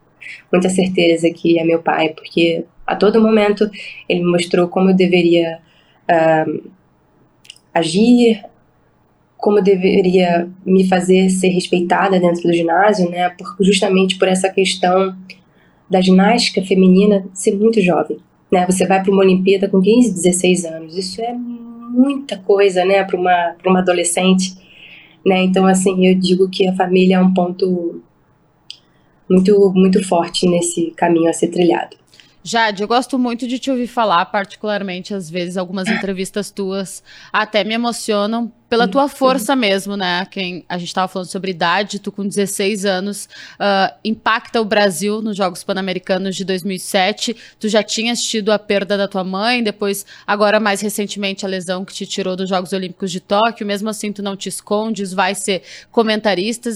muita 0.52 0.70
certeza 0.70 1.30
que 1.30 1.60
é 1.60 1.64
meu 1.64 1.82
pai, 1.82 2.10
porque 2.10 2.66
a 2.86 2.96
todo 2.96 3.22
momento 3.22 3.70
ele 4.08 4.22
me 4.22 4.32
mostrou 4.32 4.68
como 4.68 4.90
eu 4.90 4.96
deveria 4.96 5.60
uh, 6.10 6.72
agir, 7.74 8.44
como 9.42 9.60
deveria 9.60 10.48
me 10.64 10.88
fazer 10.88 11.28
ser 11.32 11.50
respeitada 11.50 12.20
dentro 12.20 12.44
do 12.44 12.54
ginásio, 12.54 13.10
né? 13.10 13.30
Por, 13.30 13.58
justamente 13.60 14.18
por 14.18 14.28
essa 14.28 14.48
questão 14.48 15.18
da 15.90 16.00
ginástica 16.00 16.64
feminina 16.64 17.26
ser 17.34 17.58
muito 17.58 17.82
jovem, 17.82 18.18
né? 18.52 18.66
Você 18.68 18.86
vai 18.86 19.02
para 19.02 19.12
uma 19.12 19.24
Olimpíada 19.24 19.68
com 19.68 19.82
15, 19.82 20.14
16 20.14 20.66
anos, 20.66 20.96
isso 20.96 21.20
é 21.22 21.34
muita 21.34 22.38
coisa, 22.38 22.86
né? 22.86 23.04
Para 23.04 23.20
uma 23.20 23.56
para 23.60 23.70
uma 23.70 23.80
adolescente, 23.80 24.54
né? 25.26 25.42
Então 25.44 25.66
assim 25.66 26.06
eu 26.06 26.14
digo 26.14 26.48
que 26.48 26.68
a 26.68 26.76
família 26.76 27.16
é 27.16 27.20
um 27.20 27.34
ponto 27.34 28.00
muito 29.28 29.74
muito 29.74 30.08
forte 30.08 30.48
nesse 30.48 30.92
caminho 30.92 31.30
a 31.30 31.34
ser 31.34 31.48
trilhado. 31.48 31.98
Jade, 32.44 32.82
eu 32.82 32.88
gosto 32.88 33.20
muito 33.20 33.48
de 33.48 33.60
te 33.60 33.70
ouvir 33.70 33.88
falar, 33.88 34.26
particularmente 34.26 35.14
às 35.14 35.30
vezes 35.30 35.58
algumas 35.58 35.88
entrevistas 35.90 36.50
tuas 36.50 37.04
até 37.32 37.64
me 37.64 37.74
emocionam 37.74 38.52
pela 38.72 38.88
tua 38.88 39.10
força 39.10 39.54
mesmo, 39.54 39.98
né? 39.98 40.26
Quem 40.32 40.64
a 40.70 40.78
gente 40.78 40.88
estava 40.88 41.06
falando 41.06 41.28
sobre 41.28 41.52
idade, 41.52 42.00
tu 42.00 42.10
com 42.10 42.26
16 42.26 42.86
anos 42.86 43.26
uh, 43.56 43.94
impacta 44.02 44.62
o 44.62 44.66
Brasil 44.66 45.22
nos 45.22 45.36
Jogos 45.36 45.62
Pan-Americanos 45.62 46.38
de 46.38 46.46
2007. 46.46 47.36
Tu 47.60 47.68
já 47.68 47.84
tinhas 47.84 48.24
tido 48.24 48.50
a 48.50 48.58
perda 48.58 48.98
da 48.98 49.10
tua 49.10 49.26
mãe, 49.26 49.62
depois 49.62 50.06
agora 50.26 50.58
mais 50.58 50.80
recentemente 50.80 51.46
a 51.46 51.50
lesão 51.50 51.84
que 51.84 51.94
te 51.94 52.06
tirou 52.06 52.38
dos 52.38 52.48
Jogos 52.48 52.72
Olímpicos 52.72 53.12
de 53.12 53.20
Tóquio. 53.20 53.68
Mesmo 53.68 53.90
assim, 53.90 54.14
tu 54.14 54.24
não 54.24 54.38
te 54.38 54.48
escondes, 54.48 55.12
vai 55.12 55.36
ser 55.36 55.64
comentarista, 55.92 56.70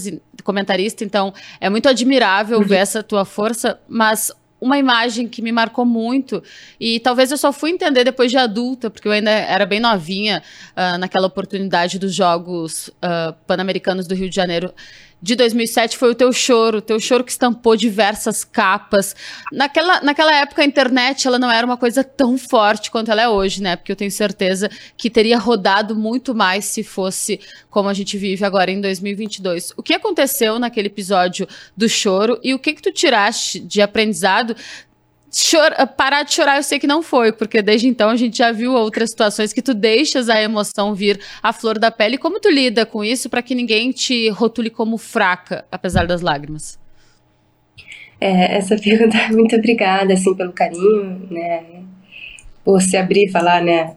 comentarista. 0.44 1.06
Então 1.06 1.34
é 1.62 1.70
muito 1.70 1.88
admirável 1.88 2.60
uhum. 2.60 2.66
ver 2.66 2.80
essa 2.80 3.02
tua 3.02 3.24
força, 3.24 3.80
mas 3.88 4.34
uma 4.60 4.78
imagem 4.78 5.28
que 5.28 5.42
me 5.42 5.52
marcou 5.52 5.86
muito. 5.86 6.42
E 6.80 7.00
talvez 7.00 7.32
eu 7.32 7.38
só 7.38 7.52
fui 7.52 7.72
entender 7.72 8.04
depois 8.04 8.32
de 8.32 8.38
adulta, 8.38 8.90
porque 8.90 9.08
eu 9.08 9.12
ainda 9.12 9.32
era 9.32 9.66
bem 9.66 9.80
novinha 9.80 10.42
uh, 10.72 10.98
naquela 10.98 11.28
oportunidade 11.28 12.00
dos 12.00 12.14
Jogos 12.14 12.88
uh, 12.88 13.34
Pan-Americanos 13.46 14.08
do 14.08 14.16
Rio 14.16 14.30
de 14.30 14.36
Janeiro 14.36 14.74
de 15.26 15.36
2007 15.36 15.98
foi 15.98 16.12
o 16.12 16.14
teu 16.14 16.32
choro, 16.32 16.78
o 16.78 16.82
teu 16.82 17.00
choro 17.00 17.24
que 17.24 17.32
estampou 17.32 17.76
diversas 17.76 18.44
capas. 18.44 19.16
Naquela, 19.52 20.00
naquela 20.02 20.32
época 20.36 20.62
a 20.62 20.66
internet 20.66 21.26
ela 21.26 21.40
não 21.40 21.50
era 21.50 21.66
uma 21.66 21.78
coisa 21.78 22.04
tão 22.04 22.38
forte 22.38 22.92
quanto 22.92 23.10
ela 23.10 23.24
é 23.24 23.28
hoje, 23.28 23.60
né? 23.60 23.76
Porque 23.76 23.92
eu 23.92 23.96
tenho 23.96 24.12
certeza 24.12 24.70
que 24.96 25.10
teria 25.10 25.40
rodado 25.40 25.96
muito 25.96 26.36
mais 26.36 26.66
se 26.66 26.84
fosse 26.84 27.40
como 27.72 27.90
a 27.90 27.94
gente 27.96 28.20
vive 28.20 28.46
agora 28.46 28.70
em 28.70 28.80
2022. 28.80 29.74
O 29.76 29.82
que 29.82 29.96
aconteceu 29.96 30.60
naquele 30.60 30.90
episódio 30.90 31.48
do 31.76 31.90
choro 31.90 32.40
e 32.44 32.54
o 32.54 32.60
que 32.60 32.74
que 32.74 32.82
tu 32.84 32.92
tiraste 32.92 33.60
de 33.60 33.82
aprendizado 33.82 34.56
Chora, 35.38 35.86
parar 35.86 36.24
de 36.24 36.34
chorar 36.34 36.56
eu 36.56 36.64
sei 36.64 36.80
que 36.80 36.88
não 36.88 37.04
foi, 37.04 37.34
porque 37.34 37.62
desde 37.62 37.90
então 37.90 38.10
a 38.10 38.16
gente 38.16 38.38
já 38.38 38.54
viu 38.54 38.72
outras 38.72 39.10
situações 39.10 39.52
que 39.52 39.62
tu 39.62 39.74
deixas 39.74 40.30
a 40.30 40.42
emoção 40.42 40.96
vir 40.96 41.20
à 41.44 41.52
flor 41.52 41.78
da 41.78 41.92
pele. 41.92 42.18
Como 42.18 42.40
tu 42.40 42.50
lida 42.50 42.86
com 42.86 43.04
isso 43.04 43.30
para 43.30 43.42
que 43.42 43.54
ninguém 43.54 43.92
te 43.92 44.30
rotule 44.30 44.70
como 44.70 44.98
fraca, 44.98 45.66
apesar 45.70 46.08
das 46.08 46.22
lágrimas? 46.22 46.80
É, 48.22 48.56
essa 48.56 48.78
pergunta, 48.80 49.18
muito 49.32 49.58
obrigada, 49.58 50.14
assim, 50.14 50.34
pelo 50.36 50.54
carinho, 50.54 51.28
né, 51.30 51.64
por 52.64 52.82
se 52.82 52.96
abrir 52.96 53.26
e 53.26 53.32
falar, 53.32 53.62
né, 53.62 53.94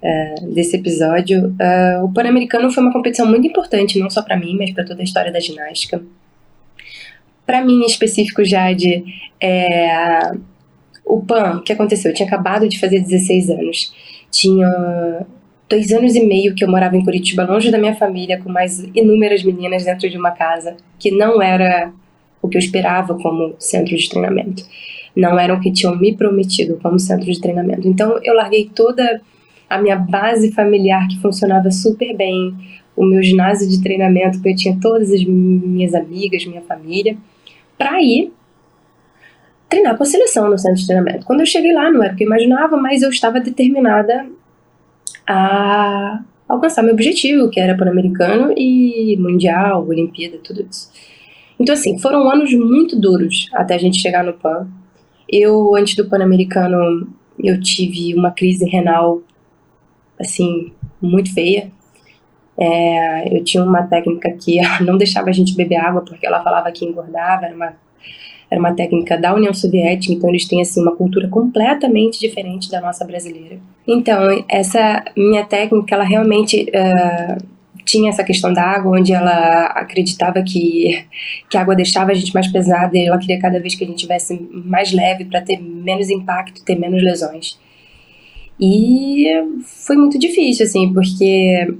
uh, 0.00 0.54
desse 0.54 0.76
episódio. 0.76 1.48
Uh, 1.48 2.04
o 2.04 2.12
Pan-Americano 2.12 2.70
foi 2.70 2.84
uma 2.84 2.92
competição 2.92 3.26
muito 3.26 3.48
importante, 3.48 3.98
não 3.98 4.08
só 4.08 4.22
para 4.22 4.36
mim, 4.36 4.56
mas 4.56 4.70
para 4.72 4.84
toda 4.84 5.00
a 5.00 5.04
história 5.04 5.32
da 5.32 5.40
ginástica. 5.40 6.00
Para 7.44 7.64
mim, 7.64 7.82
em 7.82 7.86
específico, 7.86 8.44
Jade, 8.44 9.04
é, 9.40 10.30
o 11.06 11.20
PAN, 11.20 11.58
o 11.58 11.62
que 11.62 11.72
aconteceu? 11.72 12.10
Eu 12.10 12.14
tinha 12.14 12.26
acabado 12.26 12.68
de 12.68 12.80
fazer 12.80 13.00
16 13.00 13.50
anos. 13.50 13.94
Tinha 14.30 15.24
dois 15.68 15.92
anos 15.92 16.16
e 16.16 16.24
meio 16.24 16.54
que 16.54 16.64
eu 16.64 16.68
morava 16.68 16.96
em 16.96 17.04
Curitiba, 17.04 17.44
longe 17.44 17.70
da 17.70 17.78
minha 17.78 17.94
família, 17.94 18.40
com 18.42 18.50
mais 18.50 18.80
inúmeras 18.94 19.44
meninas 19.44 19.84
dentro 19.84 20.10
de 20.10 20.18
uma 20.18 20.32
casa, 20.32 20.76
que 20.98 21.12
não 21.12 21.40
era 21.40 21.92
o 22.42 22.48
que 22.48 22.56
eu 22.56 22.60
esperava 22.60 23.14
como 23.14 23.54
centro 23.58 23.96
de 23.96 24.08
treinamento. 24.08 24.64
Não 25.14 25.38
era 25.38 25.54
o 25.54 25.60
que 25.60 25.72
tinham 25.72 25.96
me 25.96 26.14
prometido 26.14 26.78
como 26.82 26.98
centro 26.98 27.30
de 27.30 27.40
treinamento. 27.40 27.86
Então 27.86 28.18
eu 28.22 28.34
larguei 28.34 28.68
toda 28.74 29.22
a 29.70 29.78
minha 29.80 29.96
base 29.96 30.52
familiar 30.52 31.06
que 31.08 31.18
funcionava 31.20 31.70
super 31.70 32.14
bem, 32.16 32.54
o 32.96 33.04
meu 33.04 33.22
ginásio 33.22 33.68
de 33.68 33.80
treinamento, 33.82 34.40
que 34.40 34.48
eu 34.48 34.56
tinha 34.56 34.78
todas 34.80 35.12
as 35.12 35.22
minhas 35.24 35.94
amigas, 35.94 36.44
minha 36.46 36.62
família, 36.62 37.16
para 37.78 38.00
ir 38.02 38.32
treinar 39.68 39.96
com 39.96 40.02
a 40.02 40.06
seleção 40.06 40.48
no 40.48 40.58
centro 40.58 40.80
de 40.80 40.86
treinamento. 40.86 41.26
Quando 41.26 41.40
eu 41.40 41.46
cheguei 41.46 41.72
lá, 41.72 41.90
não 41.90 42.02
era 42.02 42.12
o 42.12 42.16
que 42.16 42.24
eu 42.24 42.26
imaginava, 42.26 42.76
mas 42.76 43.02
eu 43.02 43.10
estava 43.10 43.40
determinada 43.40 44.26
a 45.26 46.22
alcançar 46.48 46.82
meu 46.82 46.94
objetivo, 46.94 47.50
que 47.50 47.58
era 47.58 47.76
pan-americano 47.76 48.52
e 48.56 49.16
mundial, 49.18 49.86
Olimpíada, 49.86 50.38
tudo 50.38 50.66
isso. 50.70 50.90
Então, 51.58 51.72
assim, 51.72 51.98
foram 51.98 52.28
anos 52.30 52.52
muito 52.52 52.98
duros 52.98 53.48
até 53.54 53.74
a 53.74 53.78
gente 53.78 54.00
chegar 54.00 54.22
no 54.22 54.34
PAN. 54.34 54.68
Eu, 55.28 55.74
antes 55.74 55.96
do 55.96 56.08
Pan-Americano, 56.08 57.08
eu 57.42 57.60
tive 57.60 58.14
uma 58.14 58.30
crise 58.30 58.64
renal, 58.68 59.22
assim, 60.20 60.72
muito 61.00 61.32
feia. 61.32 61.72
É, 62.58 63.36
eu 63.36 63.42
tinha 63.42 63.64
uma 63.64 63.82
técnica 63.82 64.30
que 64.32 64.60
não 64.84 64.96
deixava 64.96 65.30
a 65.30 65.32
gente 65.32 65.56
beber 65.56 65.76
água 65.76 66.02
porque 66.02 66.26
ela 66.26 66.42
falava 66.42 66.70
que 66.70 66.84
engordava, 66.84 67.46
era 67.46 67.54
uma, 67.54 67.74
era 68.50 68.60
uma 68.60 68.74
técnica 68.74 69.18
da 69.18 69.34
União 69.34 69.52
Soviética, 69.52 70.12
então 70.12 70.30
eles 70.30 70.46
têm 70.46 70.60
assim 70.60 70.80
uma 70.80 70.94
cultura 70.94 71.28
completamente 71.28 72.18
diferente 72.20 72.70
da 72.70 72.80
nossa 72.80 73.04
brasileira. 73.04 73.58
Então, 73.86 74.44
essa 74.48 75.04
minha 75.16 75.44
técnica, 75.44 75.94
ela 75.94 76.04
realmente 76.04 76.62
uh, 76.70 77.44
tinha 77.84 78.10
essa 78.10 78.22
questão 78.24 78.52
da 78.52 78.62
água, 78.62 78.98
onde 78.98 79.12
ela 79.12 79.66
acreditava 79.66 80.42
que, 80.42 81.04
que 81.48 81.56
a 81.56 81.60
água 81.60 81.74
deixava 81.74 82.10
a 82.12 82.14
gente 82.14 82.34
mais 82.34 82.46
pesada 82.48 82.96
e 82.96 83.06
ela 83.06 83.18
queria 83.18 83.40
cada 83.40 83.60
vez 83.60 83.74
que 83.74 83.84
a 83.84 83.86
gente 83.86 83.98
tivesse 83.98 84.40
mais 84.52 84.92
leve 84.92 85.24
para 85.24 85.40
ter 85.40 85.60
menos 85.60 86.10
impacto, 86.10 86.64
ter 86.64 86.76
menos 86.76 87.02
lesões. 87.02 87.58
E 88.60 89.26
foi 89.62 89.96
muito 89.96 90.18
difícil, 90.18 90.66
assim, 90.66 90.92
porque 90.92 91.74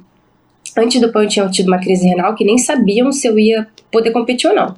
antes 0.77 1.01
do 1.01 1.11
PAN 1.11 1.25
eu 1.25 1.29
tinha 1.29 1.49
tido 1.49 1.69
uma 1.69 1.79
crise 1.79 2.07
renal 2.07 2.35
que 2.35 2.45
nem 2.45 2.59
sabiam 2.59 3.11
se 3.11 3.27
eu 3.27 3.39
ia 3.39 3.67
poder 3.91 4.11
competir 4.11 4.49
ou 4.49 4.55
não. 4.55 4.75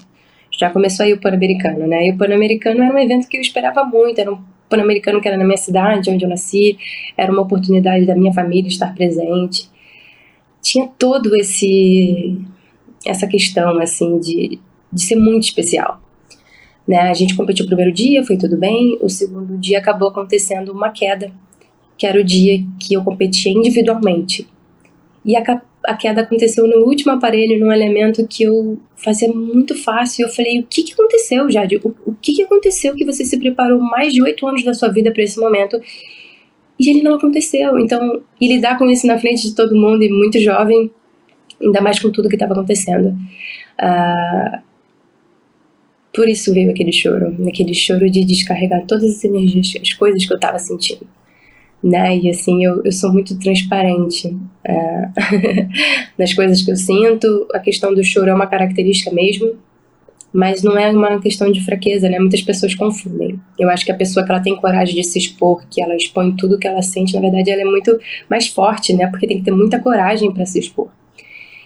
Já 0.51 0.71
começou 0.71 1.05
aí 1.05 1.13
o 1.13 1.21
Pan-Americano, 1.21 1.87
né? 1.87 2.07
E 2.07 2.13
o 2.13 2.17
Pan-Americano 2.17 2.83
era 2.83 2.95
um 2.95 2.99
evento 2.99 3.29
que 3.29 3.37
eu 3.37 3.41
esperava 3.41 3.85
muito, 3.85 4.19
era 4.19 4.33
um 4.33 4.39
Pan-Americano 4.69 5.21
que 5.21 5.29
era 5.29 5.37
na 5.37 5.45
minha 5.45 5.57
cidade, 5.57 6.11
onde 6.11 6.25
eu 6.25 6.29
nasci, 6.29 6.79
era 7.17 7.33
uma 7.33 7.43
oportunidade 7.43 8.07
da 8.07 8.15
minha 8.15 8.33
família 8.33 8.69
estar 8.69 8.95
presente 8.95 9.69
tinha 10.61 10.87
todo 10.87 11.35
esse 11.37 12.39
essa 13.07 13.27
questão 13.27 13.79
assim 13.79 14.19
de, 14.19 14.59
de 14.93 15.03
ser 15.03 15.17
muito 15.17 15.45
especial. 15.45 16.01
Né? 16.87 16.99
A 16.99 17.15
gente 17.15 17.37
competiu 17.37 17.65
o 17.65 17.69
primeiro 17.69 17.93
dia, 17.93 18.25
foi 18.25 18.37
tudo 18.37 18.57
bem. 18.57 18.99
O 19.01 19.09
segundo 19.09 19.57
dia 19.57 19.79
acabou 19.79 20.09
acontecendo 20.09 20.73
uma 20.73 20.91
queda, 20.91 21.33
que 21.97 22.07
era 22.07 22.21
o 22.21 22.25
dia 22.25 22.63
que 22.79 22.95
eu 22.95 23.05
competia 23.05 23.53
individualmente. 23.53 24.49
E 25.25 25.37
a, 25.37 25.63
a 25.89 25.97
queda 25.97 26.21
aconteceu 26.21 26.69
no 26.69 26.85
último 26.85 27.13
aparelho, 27.13 27.59
num 27.59 27.73
elemento 27.73 28.27
que 28.29 28.43
eu 28.43 28.79
fazia 28.95 29.29
muito 29.33 29.75
fácil. 29.75 30.27
Eu 30.27 30.29
falei: 30.29 30.61
o 30.61 30.67
que, 30.67 30.83
que 30.83 30.93
aconteceu, 30.93 31.51
Jade? 31.51 31.81
O, 31.83 31.95
o 32.05 32.15
que, 32.15 32.35
que 32.35 32.43
aconteceu 32.43 32.95
que 32.95 33.07
você 33.07 33.25
se 33.25 33.39
preparou 33.39 33.81
mais 33.81 34.13
de 34.13 34.23
oito 34.23 34.47
anos 34.47 34.63
da 34.63 34.75
sua 34.75 34.89
vida 34.89 35.11
para 35.11 35.23
esse 35.23 35.41
momento? 35.41 35.81
E 36.79 36.91
ele 36.91 37.03
não 37.03 37.15
aconteceu. 37.15 37.79
Então, 37.79 38.23
e 38.39 38.49
lidar 38.49 38.77
com 38.77 38.89
isso 38.91 39.07
na 39.07 39.19
frente 39.19 39.49
de 39.49 39.55
todo 39.55 39.75
mundo 39.75 40.03
e 40.03 40.11
muito 40.11 40.39
jovem, 40.39 40.91
ainda 41.61 41.81
mais 41.81 41.99
com 41.99 42.11
tudo 42.11 42.29
que 42.29 42.37
estava 42.37 42.53
acontecendo. 42.53 43.17
Uh, 43.81 44.61
por 46.15 46.29
isso 46.29 46.53
veio 46.53 46.71
aquele 46.71 46.93
choro, 46.93 47.35
aquele 47.49 47.73
choro 47.73 48.11
de 48.11 48.25
descarregar 48.25 48.85
todas 48.87 49.05
as 49.05 49.25
energias, 49.25 49.73
as 49.81 49.93
coisas 49.95 50.27
que 50.27 50.33
eu 50.33 50.37
estava 50.37 50.59
sentindo. 50.59 51.07
Né? 51.83 52.19
E 52.19 52.31
assim, 52.31 52.65
eu, 52.65 52.83
eu 52.85 52.91
sou 52.91 53.13
muito 53.13 53.39
transparente 53.39 54.27
uh, 54.29 55.13
nas 56.19 56.35
coisas 56.35 56.63
que 56.63 56.71
eu 56.71 56.77
sinto. 56.77 57.47
A 57.55 57.61
questão 57.61 57.95
do 57.95 58.03
choro 58.03 58.29
é 58.29 58.35
uma 58.35 58.49
característica 58.49 59.15
mesmo, 59.15 59.55
mas 60.33 60.63
não 60.63 60.77
é 60.77 60.91
uma 60.91 61.21
questão 61.21 61.51
de 61.51 61.65
fraqueza, 61.65 62.09
né? 62.09 62.19
Muitas 62.19 62.43
pessoas 62.43 62.75
confundem. 62.75 63.39
Eu 63.59 63.71
acho 63.71 63.85
que 63.85 63.93
a 63.93 63.97
pessoa 63.97 64.25
que 64.27 64.33
ela 64.33 64.41
tem 64.41 64.57
coragem 64.57 64.95
de 64.95 65.05
se 65.05 65.19
expor, 65.19 65.65
que 65.71 65.81
ela 65.81 65.95
expõe 65.95 66.35
tudo 66.37 66.59
que 66.59 66.67
ela 66.67 66.83
sente, 66.83 67.15
na 67.15 67.21
verdade 67.21 67.51
ela 67.51 67.63
é 67.63 67.65
muito 67.65 67.99
mais 68.29 68.49
forte, 68.49 68.93
né? 68.93 69.07
Porque 69.07 69.27
tem 69.27 69.39
que 69.39 69.45
ter 69.45 69.53
muita 69.53 69.79
coragem 69.79 70.33
para 70.33 70.45
se 70.45 70.59
expor. 70.59 70.89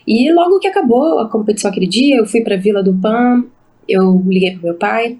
E 0.06 0.32
logo 0.32 0.58
que 0.58 0.66
acabou 0.66 1.18
a 1.20 1.28
competição 1.28 1.70
aquele 1.70 1.86
dia, 1.86 2.16
eu 2.16 2.26
fui 2.26 2.40
para 2.40 2.54
a 2.54 2.58
Vila 2.58 2.82
do 2.82 2.94
Pan, 2.94 3.44
eu 3.88 4.22
liguei 4.26 4.52
pro 4.52 4.64
meu 4.64 4.74
pai, 4.74 5.18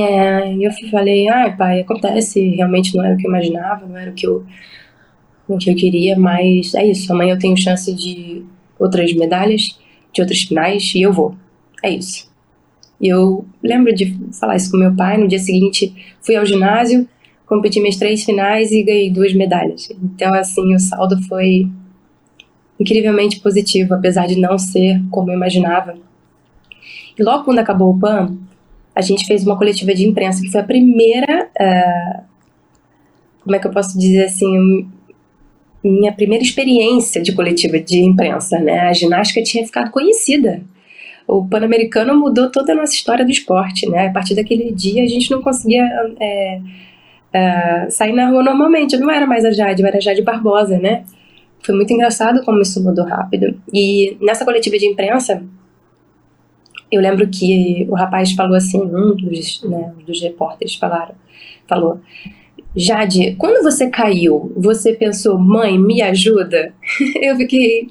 é, 0.00 0.54
eu 0.60 0.70
falei, 0.90 1.28
ah, 1.28 1.54
pai, 1.56 1.80
acontece, 1.80 2.40
realmente 2.50 2.96
não 2.96 3.04
era 3.04 3.14
o 3.14 3.18
que 3.18 3.26
eu 3.26 3.30
imaginava, 3.30 3.86
não 3.86 3.96
era 3.96 4.10
o 4.10 4.14
que 4.14 4.26
eu, 4.26 4.44
o 5.48 5.58
que 5.58 5.70
eu 5.70 5.74
queria, 5.74 6.18
mas 6.18 6.74
é 6.74 6.86
isso, 6.86 7.12
amanhã 7.12 7.34
eu 7.34 7.38
tenho 7.38 7.56
chance 7.56 7.92
de 7.94 8.44
outras 8.78 9.12
medalhas, 9.12 9.78
de 10.12 10.20
outras 10.20 10.42
finais, 10.42 10.92
e 10.94 11.02
eu 11.02 11.12
vou. 11.12 11.34
É 11.82 11.90
isso. 11.90 12.30
E 13.00 13.08
eu 13.08 13.44
lembro 13.62 13.92
de 13.92 14.16
falar 14.38 14.56
isso 14.56 14.70
com 14.70 14.76
meu 14.76 14.94
pai. 14.94 15.18
No 15.18 15.26
dia 15.26 15.40
seguinte, 15.40 15.92
fui 16.20 16.36
ao 16.36 16.46
ginásio, 16.46 17.08
competi 17.46 17.80
minhas 17.80 17.96
três 17.96 18.24
finais 18.24 18.70
e 18.70 18.82
ganhei 18.84 19.10
duas 19.10 19.34
medalhas. 19.34 19.90
Então, 20.02 20.32
assim, 20.34 20.72
o 20.74 20.78
saldo 20.78 21.20
foi 21.26 21.68
incrivelmente 22.78 23.40
positivo, 23.40 23.94
apesar 23.94 24.26
de 24.26 24.38
não 24.38 24.56
ser 24.56 25.02
como 25.10 25.30
eu 25.30 25.34
imaginava. 25.34 25.96
E 27.18 27.22
logo 27.22 27.44
quando 27.44 27.58
acabou 27.58 27.92
o 27.92 27.98
PAN, 27.98 28.36
a 28.94 29.00
gente 29.00 29.26
fez 29.26 29.44
uma 29.44 29.56
coletiva 29.56 29.94
de 29.94 30.06
imprensa, 30.06 30.42
que 30.42 30.50
foi 30.50 30.60
a 30.60 30.64
primeira. 30.64 31.48
Uh, 31.58 32.22
como 33.42 33.56
é 33.56 33.58
que 33.58 33.66
eu 33.66 33.72
posso 33.72 33.98
dizer 33.98 34.24
assim? 34.24 34.88
Minha 35.82 36.12
primeira 36.12 36.44
experiência 36.44 37.20
de 37.20 37.32
coletiva 37.32 37.78
de 37.78 38.00
imprensa, 38.00 38.58
né? 38.58 38.80
A 38.80 38.92
ginástica 38.92 39.42
tinha 39.42 39.64
ficado 39.66 39.90
conhecida 39.90 40.62
o 41.26 41.46
Pan-Americano 41.46 42.18
mudou 42.18 42.50
toda 42.50 42.72
a 42.72 42.76
nossa 42.76 42.94
história 42.94 43.24
do 43.24 43.30
esporte, 43.30 43.88
né? 43.88 44.08
A 44.08 44.12
partir 44.12 44.34
daquele 44.34 44.72
dia 44.72 45.02
a 45.02 45.06
gente 45.06 45.30
não 45.30 45.40
conseguia 45.40 45.84
é, 46.20 46.60
sair 47.88 48.12
na 48.12 48.28
rua 48.28 48.42
normalmente. 48.42 48.94
Eu 48.94 49.00
não 49.00 49.10
era 49.10 49.26
mais 49.26 49.44
a 49.44 49.50
Jade, 49.50 49.82
eu 49.82 49.88
era 49.88 49.98
a 49.98 50.00
Jade 50.00 50.22
Barbosa, 50.22 50.78
né? 50.78 51.04
Foi 51.60 51.74
muito 51.74 51.92
engraçado 51.92 52.44
como 52.44 52.60
isso 52.60 52.82
mudou 52.82 53.04
rápido. 53.04 53.58
E 53.72 54.16
nessa 54.20 54.44
coletiva 54.44 54.76
de 54.76 54.86
imprensa, 54.86 55.42
eu 56.92 57.00
lembro 57.00 57.26
que 57.28 57.86
o 57.88 57.94
rapaz 57.94 58.32
falou 58.32 58.54
assim, 58.54 58.82
um 58.82 59.16
dos, 59.16 59.62
né, 59.64 59.92
dos 60.06 60.20
repórteres 60.20 60.74
falaram, 60.76 61.14
falou, 61.66 62.00
Jade, 62.76 63.34
quando 63.36 63.62
você 63.62 63.88
caiu, 63.88 64.52
você 64.56 64.92
pensou, 64.92 65.38
mãe, 65.38 65.78
me 65.78 66.02
ajuda? 66.02 66.74
eu 67.20 67.36
fiquei, 67.36 67.88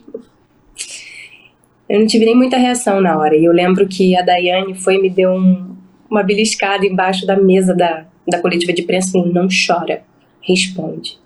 eu 1.89 1.99
não 1.99 2.07
tive 2.07 2.25
nem 2.25 2.35
muita 2.35 2.57
reação 2.57 3.01
na 3.01 3.17
hora. 3.17 3.35
E 3.35 3.43
eu 3.43 3.51
lembro 3.51 3.87
que 3.87 4.15
a 4.15 4.21
Daiane 4.21 4.75
foi 4.75 4.95
e 4.95 5.01
me 5.01 5.09
deu 5.09 5.31
um, 5.31 5.75
uma 6.09 6.23
beliscada 6.23 6.85
embaixo 6.85 7.25
da 7.25 7.35
mesa 7.35 7.75
da, 7.75 8.05
da 8.27 8.39
coletiva 8.39 8.71
de 8.71 8.81
imprensa 8.81 9.17
e 9.17 9.29
não 9.29 9.47
chora, 9.49 10.03
responde. 10.41 11.19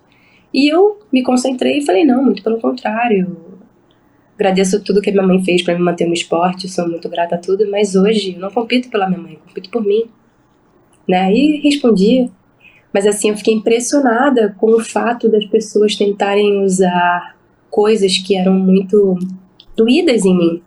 E 0.52 0.68
eu 0.68 0.98
me 1.12 1.22
concentrei 1.22 1.78
e 1.78 1.86
falei, 1.86 2.04
não, 2.04 2.24
muito 2.24 2.42
pelo 2.42 2.58
contrário. 2.58 3.45
Agradeço 4.36 4.82
tudo 4.84 5.00
que 5.00 5.10
a 5.10 5.12
minha 5.12 5.26
mãe 5.26 5.42
fez 5.42 5.62
para 5.62 5.74
me 5.74 5.80
manter 5.80 6.06
no 6.06 6.12
esporte, 6.12 6.68
sou 6.68 6.86
muito 6.88 7.08
grata 7.08 7.34
a 7.34 7.38
tudo, 7.38 7.68
mas 7.70 7.96
hoje 7.96 8.34
eu 8.34 8.40
não 8.40 8.50
compito 8.50 8.90
pela 8.90 9.08
minha 9.08 9.20
mãe, 9.20 9.38
compito 9.46 9.70
por 9.70 9.82
mim. 9.82 10.04
Né? 11.08 11.32
E 11.32 11.60
respondi. 11.60 12.30
Mas 12.92 13.06
assim, 13.06 13.30
eu 13.30 13.36
fiquei 13.36 13.54
impressionada 13.54 14.54
com 14.58 14.72
o 14.72 14.80
fato 14.80 15.28
das 15.28 15.44
pessoas 15.46 15.96
tentarem 15.96 16.62
usar 16.62 17.36
coisas 17.70 18.18
que 18.18 18.36
eram 18.36 18.54
muito 18.54 19.18
doídas 19.76 20.24
em 20.24 20.36
mim, 20.36 20.62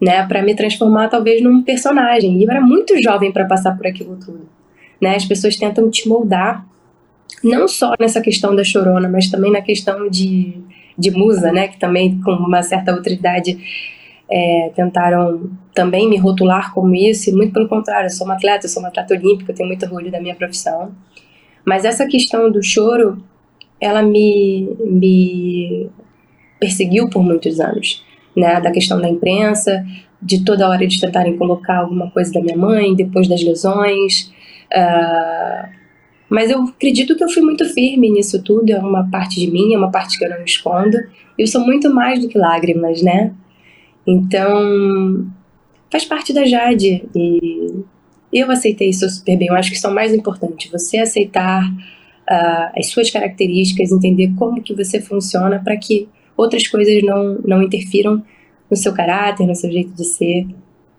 né, 0.00 0.26
para 0.26 0.42
me 0.42 0.54
transformar 0.54 1.08
talvez 1.08 1.42
num 1.42 1.62
personagem. 1.62 2.38
E 2.38 2.44
eu 2.44 2.50
era 2.50 2.60
muito 2.60 3.00
jovem 3.02 3.30
para 3.30 3.44
passar 3.44 3.76
por 3.76 3.86
aquilo 3.86 4.16
tudo, 4.16 4.48
né? 5.00 5.16
As 5.16 5.26
pessoas 5.26 5.56
tentam 5.56 5.90
te 5.90 6.08
moldar, 6.08 6.66
não 7.44 7.68
só 7.68 7.92
nessa 8.00 8.20
questão 8.20 8.56
da 8.56 8.64
chorona, 8.64 9.08
mas 9.08 9.28
também 9.28 9.52
na 9.52 9.60
questão 9.60 10.08
de, 10.08 10.54
de 10.98 11.10
musa, 11.10 11.52
né? 11.52 11.68
Que 11.68 11.78
também, 11.78 12.20
com 12.20 12.32
uma 12.32 12.62
certa 12.62 12.92
autoridade, 12.92 13.58
é, 14.30 14.70
tentaram 14.74 15.50
também 15.74 16.08
me 16.08 16.16
rotular 16.16 16.72
como 16.72 16.94
isso, 16.94 17.30
e 17.30 17.32
muito 17.32 17.52
pelo 17.52 17.68
contrário, 17.68 18.06
eu 18.06 18.10
sou 18.10 18.26
uma 18.26 18.34
atleta, 18.34 18.66
eu 18.66 18.70
sou 18.70 18.82
uma 18.82 18.88
atleta 18.88 19.14
olímpica, 19.14 19.52
eu 19.52 19.56
tenho 19.56 19.68
muito 19.68 19.84
orgulho 19.84 20.10
da 20.10 20.20
minha 20.20 20.34
profissão. 20.34 20.92
Mas 21.64 21.84
essa 21.84 22.06
questão 22.06 22.50
do 22.50 22.62
choro, 22.62 23.22
ela 23.80 24.02
me, 24.02 24.68
me 24.84 25.90
perseguiu 26.58 27.08
por 27.08 27.22
muitos 27.22 27.60
anos, 27.60 28.04
né? 28.36 28.60
Da 28.60 28.70
questão 28.70 29.00
da 29.00 29.08
imprensa, 29.08 29.84
de 30.20 30.44
toda 30.44 30.68
hora 30.68 30.86
de 30.86 31.00
tentarem 31.00 31.36
colocar 31.36 31.78
alguma 31.78 32.10
coisa 32.10 32.32
da 32.32 32.40
minha 32.40 32.56
mãe, 32.56 32.94
depois 32.94 33.28
das 33.28 33.42
lesões. 33.42 34.32
Uh, 34.72 35.75
mas 36.28 36.50
eu 36.50 36.62
acredito 36.62 37.16
que 37.16 37.22
eu 37.22 37.28
fui 37.28 37.42
muito 37.42 37.64
firme 37.72 38.10
nisso 38.10 38.42
tudo, 38.42 38.70
é 38.70 38.78
uma 38.78 39.08
parte 39.08 39.38
de 39.38 39.50
mim, 39.50 39.74
é 39.74 39.78
uma 39.78 39.90
parte 39.90 40.18
que 40.18 40.24
eu 40.24 40.30
não 40.30 40.44
escondo. 40.44 40.98
Eu 41.38 41.46
sou 41.46 41.64
muito 41.64 41.92
mais 41.92 42.20
do 42.20 42.28
que 42.28 42.36
lágrimas, 42.36 43.02
né? 43.02 43.32
Então, 44.06 45.26
faz 45.90 46.04
parte 46.04 46.32
da 46.32 46.44
Jade 46.44 47.08
e 47.14 47.84
eu 48.32 48.50
aceitei 48.50 48.90
isso 48.90 49.08
super 49.08 49.36
bem. 49.36 49.48
Eu 49.48 49.54
acho 49.54 49.70
que 49.70 49.76
isso 49.76 49.86
é 49.86 49.90
o 49.90 49.94
mais 49.94 50.12
importante, 50.12 50.70
você 50.70 50.98
aceitar 50.98 51.64
uh, 51.64 52.78
as 52.78 52.88
suas 52.88 53.10
características, 53.10 53.92
entender 53.92 54.32
como 54.36 54.62
que 54.62 54.74
você 54.74 55.00
funciona 55.00 55.60
para 55.62 55.76
que 55.76 56.08
outras 56.36 56.66
coisas 56.66 57.02
não, 57.02 57.38
não 57.44 57.62
interfiram 57.62 58.22
no 58.68 58.76
seu 58.76 58.92
caráter, 58.92 59.46
no 59.46 59.54
seu 59.54 59.70
jeito 59.70 59.92
de 59.92 60.04
ser. 60.04 60.46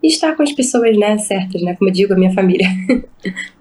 E 0.02 0.08
estar 0.08 0.36
com 0.36 0.44
as 0.44 0.54
pessoas 0.54 0.98
né, 0.98 1.18
certas, 1.18 1.62
né? 1.62 1.76
Como 1.76 1.90
eu 1.90 1.94
digo, 1.94 2.14
a 2.14 2.18
minha 2.18 2.32
família. 2.32 2.68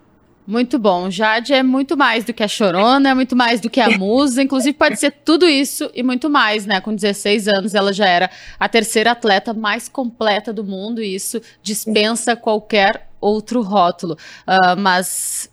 Muito 0.47 0.79
bom. 0.79 1.11
Jade 1.11 1.53
é 1.53 1.62
muito 1.62 1.97
mais 1.97 2.25
do 2.25 2.33
que 2.33 2.43
a 2.43 2.49
chorona, 2.49 3.11
é 3.11 3.15
muito 3.15 3.35
mais 3.35 3.61
do 3.61 3.69
que 3.69 3.81
a 3.81 3.91
musa. 3.99 4.43
Inclusive, 4.43 4.75
pode 4.75 4.99
ser 4.99 5.11
tudo 5.11 5.47
isso 5.47 5.91
e 5.93 6.03
muito 6.03 6.31
mais, 6.31 6.65
né? 6.65 6.81
Com 6.81 6.95
16 6.95 7.49
anos, 7.49 7.75
ela 7.75 7.93
já 7.93 8.07
era 8.07 8.31
a 8.59 8.69
terceira 8.69 9.11
atleta 9.11 9.53
mais 9.53 9.88
completa 9.88 10.53
do 10.53 10.62
mundo, 10.62 11.03
e 11.03 11.15
isso 11.15 11.41
dispensa 11.62 12.37
qualquer 12.37 13.09
outro 13.21 13.61
rótulo. 13.61 14.17
Uh, 14.47 14.79
mas 14.79 15.50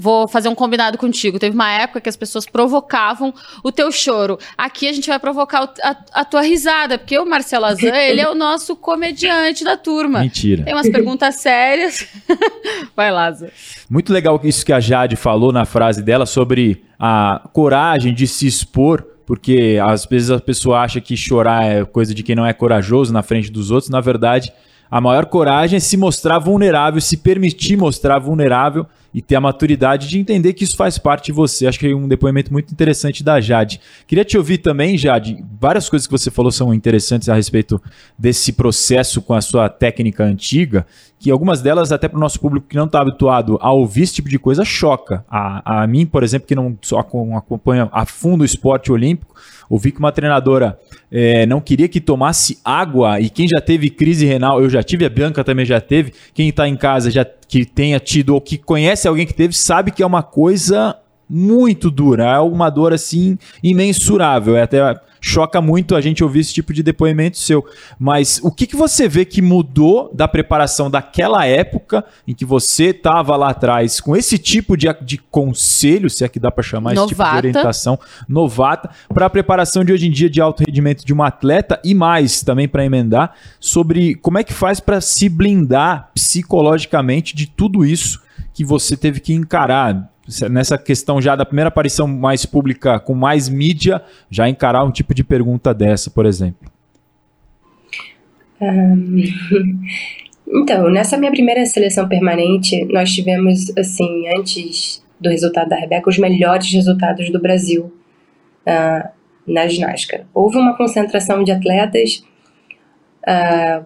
vou 0.00 0.26
fazer 0.26 0.48
um 0.48 0.54
combinado 0.54 0.96
contigo. 0.98 1.38
Teve 1.38 1.54
uma 1.54 1.70
época 1.70 2.00
que 2.00 2.08
as 2.08 2.16
pessoas 2.16 2.46
provocavam 2.46 3.32
o 3.62 3.70
teu 3.70 3.92
choro. 3.92 4.38
Aqui 4.56 4.88
a 4.88 4.92
gente 4.92 5.08
vai 5.08 5.18
provocar 5.18 5.72
a, 5.82 5.96
a, 6.12 6.24
tua 6.24 6.40
risada, 6.42 6.98
porque 6.98 7.18
o 7.18 7.26
Marcelo 7.26 7.66
Azan, 7.66 7.94
ele 7.96 8.20
é 8.20 8.28
o 8.28 8.34
nosso 8.34 8.74
comediante 8.74 9.62
da 9.62 9.76
turma. 9.76 10.20
Mentira. 10.20 10.64
Tem 10.64 10.74
umas 10.74 10.88
perguntas 10.88 11.36
sérias. 11.40 12.06
vai 12.96 13.10
lá, 13.10 13.30
Zé. 13.30 13.50
Muito 13.88 14.12
legal 14.12 14.40
isso 14.42 14.64
que 14.64 14.72
a 14.72 14.80
Jade 14.80 15.16
falou 15.16 15.52
na 15.52 15.64
frase 15.64 16.02
dela 16.02 16.26
sobre 16.26 16.84
a 16.98 17.48
coragem 17.52 18.14
de 18.14 18.26
se 18.26 18.46
expor 18.46 19.06
porque 19.26 19.78
às 19.80 20.06
vezes 20.06 20.28
a 20.28 20.40
pessoa 20.40 20.80
acha 20.80 21.00
que 21.00 21.16
chorar 21.16 21.64
é 21.64 21.84
coisa 21.84 22.12
de 22.12 22.20
quem 22.20 22.34
não 22.34 22.44
é 22.44 22.52
corajoso 22.52 23.12
na 23.12 23.22
frente 23.22 23.48
dos 23.48 23.70
outros. 23.70 23.88
Na 23.88 24.00
verdade, 24.00 24.52
a 24.90 25.00
maior 25.00 25.26
coragem 25.26 25.76
é 25.76 25.80
se 25.80 25.96
mostrar 25.96 26.40
vulnerável, 26.40 27.00
se 27.00 27.16
permitir 27.16 27.76
mostrar 27.76 28.18
vulnerável 28.18 28.84
e 29.12 29.20
ter 29.20 29.36
a 29.36 29.40
maturidade 29.40 30.08
de 30.08 30.18
entender 30.18 30.52
que 30.52 30.64
isso 30.64 30.76
faz 30.76 30.98
parte 30.98 31.26
de 31.26 31.32
você. 31.32 31.66
Acho 31.66 31.78
que 31.78 31.86
é 31.86 31.94
um 31.94 32.08
depoimento 32.08 32.52
muito 32.52 32.72
interessante 32.72 33.22
da 33.22 33.40
Jade. 33.40 33.80
Queria 34.06 34.24
te 34.24 34.38
ouvir 34.38 34.58
também, 34.58 34.96
Jade. 34.96 35.44
Várias 35.60 35.88
coisas 35.88 36.06
que 36.06 36.12
você 36.12 36.30
falou 36.30 36.52
são 36.52 36.72
interessantes 36.72 37.28
a 37.28 37.34
respeito 37.34 37.80
desse 38.18 38.52
processo 38.52 39.20
com 39.20 39.34
a 39.34 39.40
sua 39.40 39.68
técnica 39.68 40.24
antiga, 40.24 40.86
que 41.18 41.30
algumas 41.30 41.60
delas, 41.60 41.92
até 41.92 42.08
para 42.08 42.16
o 42.16 42.20
nosso 42.20 42.40
público 42.40 42.66
que 42.68 42.76
não 42.76 42.86
está 42.86 43.00
habituado 43.00 43.58
a 43.60 43.70
ouvir 43.72 44.02
esse 44.02 44.14
tipo 44.14 44.28
de 44.28 44.38
coisa, 44.38 44.64
choca. 44.64 45.24
A, 45.28 45.82
a 45.82 45.86
mim, 45.86 46.06
por 46.06 46.22
exemplo, 46.22 46.46
que 46.46 46.54
não 46.54 46.78
só 46.80 46.98
acompanha 46.98 47.88
a 47.92 48.06
fundo 48.06 48.42
o 48.42 48.44
esporte 48.44 48.90
olímpico, 48.90 49.34
ouvi 49.70 49.92
que 49.92 50.00
uma 50.00 50.10
treinadora 50.10 50.76
é, 51.10 51.46
não 51.46 51.60
queria 51.60 51.88
que 51.88 52.00
tomasse 52.00 52.58
água, 52.64 53.20
e 53.20 53.30
quem 53.30 53.46
já 53.46 53.60
teve 53.60 53.88
crise 53.88 54.26
renal, 54.26 54.60
eu 54.60 54.68
já 54.68 54.82
tive, 54.82 55.04
a 55.06 55.08
Bianca 55.08 55.44
também 55.44 55.64
já 55.64 55.80
teve, 55.80 56.12
quem 56.34 56.48
está 56.48 56.68
em 56.68 56.76
casa 56.76 57.10
já 57.10 57.24
que 57.24 57.64
tenha 57.64 58.00
tido 58.00 58.34
ou 58.34 58.40
que 58.40 58.58
conhece 58.58 59.06
alguém 59.06 59.26
que 59.26 59.34
teve, 59.34 59.54
sabe 59.54 59.92
que 59.92 60.02
é 60.02 60.06
uma 60.06 60.22
coisa 60.22 60.96
muito 61.30 61.90
dura, 61.90 62.24
é 62.24 62.38
uma 62.40 62.68
dor 62.68 62.92
assim 62.92 63.38
imensurável, 63.62 64.56
é 64.56 64.62
até 64.62 65.00
choca 65.20 65.60
muito 65.60 65.94
a 65.94 66.00
gente 66.00 66.24
ouvir 66.24 66.40
esse 66.40 66.54
tipo 66.54 66.72
de 66.72 66.82
depoimento 66.82 67.36
seu. 67.38 67.64
Mas 67.98 68.40
o 68.42 68.50
que, 68.50 68.66
que 68.66 68.74
você 68.74 69.06
vê 69.06 69.24
que 69.24 69.42
mudou 69.42 70.10
da 70.14 70.26
preparação 70.26 70.90
daquela 70.90 71.46
época 71.46 72.04
em 72.26 72.34
que 72.34 72.44
você 72.44 72.86
estava 72.86 73.36
lá 73.36 73.50
atrás 73.50 74.00
com 74.00 74.16
esse 74.16 74.38
tipo 74.38 74.76
de, 74.76 74.86
de 75.02 75.18
conselho, 75.18 76.08
se 76.08 76.24
é 76.24 76.28
que 76.28 76.40
dá 76.40 76.50
para 76.50 76.62
chamar 76.62 76.94
novata. 76.94 77.12
esse 77.12 77.14
tipo 77.14 77.30
de 77.30 77.36
orientação 77.36 77.98
novata, 78.28 78.90
para 79.12 79.26
a 79.26 79.30
preparação 79.30 79.84
de 79.84 79.92
hoje 79.92 80.06
em 80.06 80.10
dia 80.10 80.30
de 80.30 80.40
alto 80.40 80.64
rendimento 80.66 81.04
de 81.04 81.12
um 81.12 81.22
atleta 81.22 81.78
e 81.84 81.94
mais 81.94 82.42
também 82.42 82.66
para 82.66 82.84
emendar 82.84 83.34
sobre 83.58 84.14
como 84.16 84.38
é 84.38 84.44
que 84.44 84.54
faz 84.54 84.80
para 84.80 85.00
se 85.00 85.28
blindar 85.28 86.10
psicologicamente 86.14 87.36
de 87.36 87.46
tudo 87.46 87.84
isso 87.84 88.20
que 88.54 88.64
você 88.64 88.96
teve 88.96 89.20
que 89.20 89.32
encarar 89.32 90.10
nessa 90.50 90.78
questão 90.78 91.20
já 91.20 91.34
da 91.36 91.44
primeira 91.44 91.68
aparição 91.68 92.06
mais 92.06 92.46
pública 92.46 92.98
com 92.98 93.14
mais 93.14 93.48
mídia, 93.48 94.02
já 94.30 94.48
encarar 94.48 94.84
um 94.84 94.90
tipo 94.90 95.14
de 95.14 95.24
pergunta 95.24 95.74
dessa, 95.74 96.10
por 96.10 96.26
exemplo? 96.26 96.70
Um, 98.60 99.22
então, 100.62 100.90
nessa 100.90 101.16
minha 101.16 101.30
primeira 101.30 101.64
seleção 101.66 102.08
permanente, 102.08 102.84
nós 102.86 103.10
tivemos, 103.10 103.76
assim, 103.76 104.24
antes 104.38 105.02
do 105.20 105.28
resultado 105.28 105.68
da 105.68 105.76
Rebeca, 105.76 106.08
os 106.08 106.18
melhores 106.18 106.72
resultados 106.72 107.30
do 107.30 107.40
Brasil 107.40 107.92
uh, 108.66 109.08
na 109.46 109.66
ginástica. 109.66 110.26
Houve 110.32 110.56
uma 110.56 110.76
concentração 110.76 111.44
de 111.44 111.52
atletas 111.52 112.24
uh, 113.26 113.84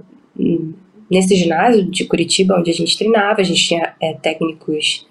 nesse 1.11 1.35
ginásio 1.37 1.85
de 1.85 2.05
Curitiba, 2.05 2.59
onde 2.59 2.71
a 2.71 2.75
gente 2.75 2.97
treinava, 2.97 3.41
a 3.41 3.45
gente 3.45 3.67
tinha 3.67 3.95
é, 4.01 4.15
técnicos 4.15 5.07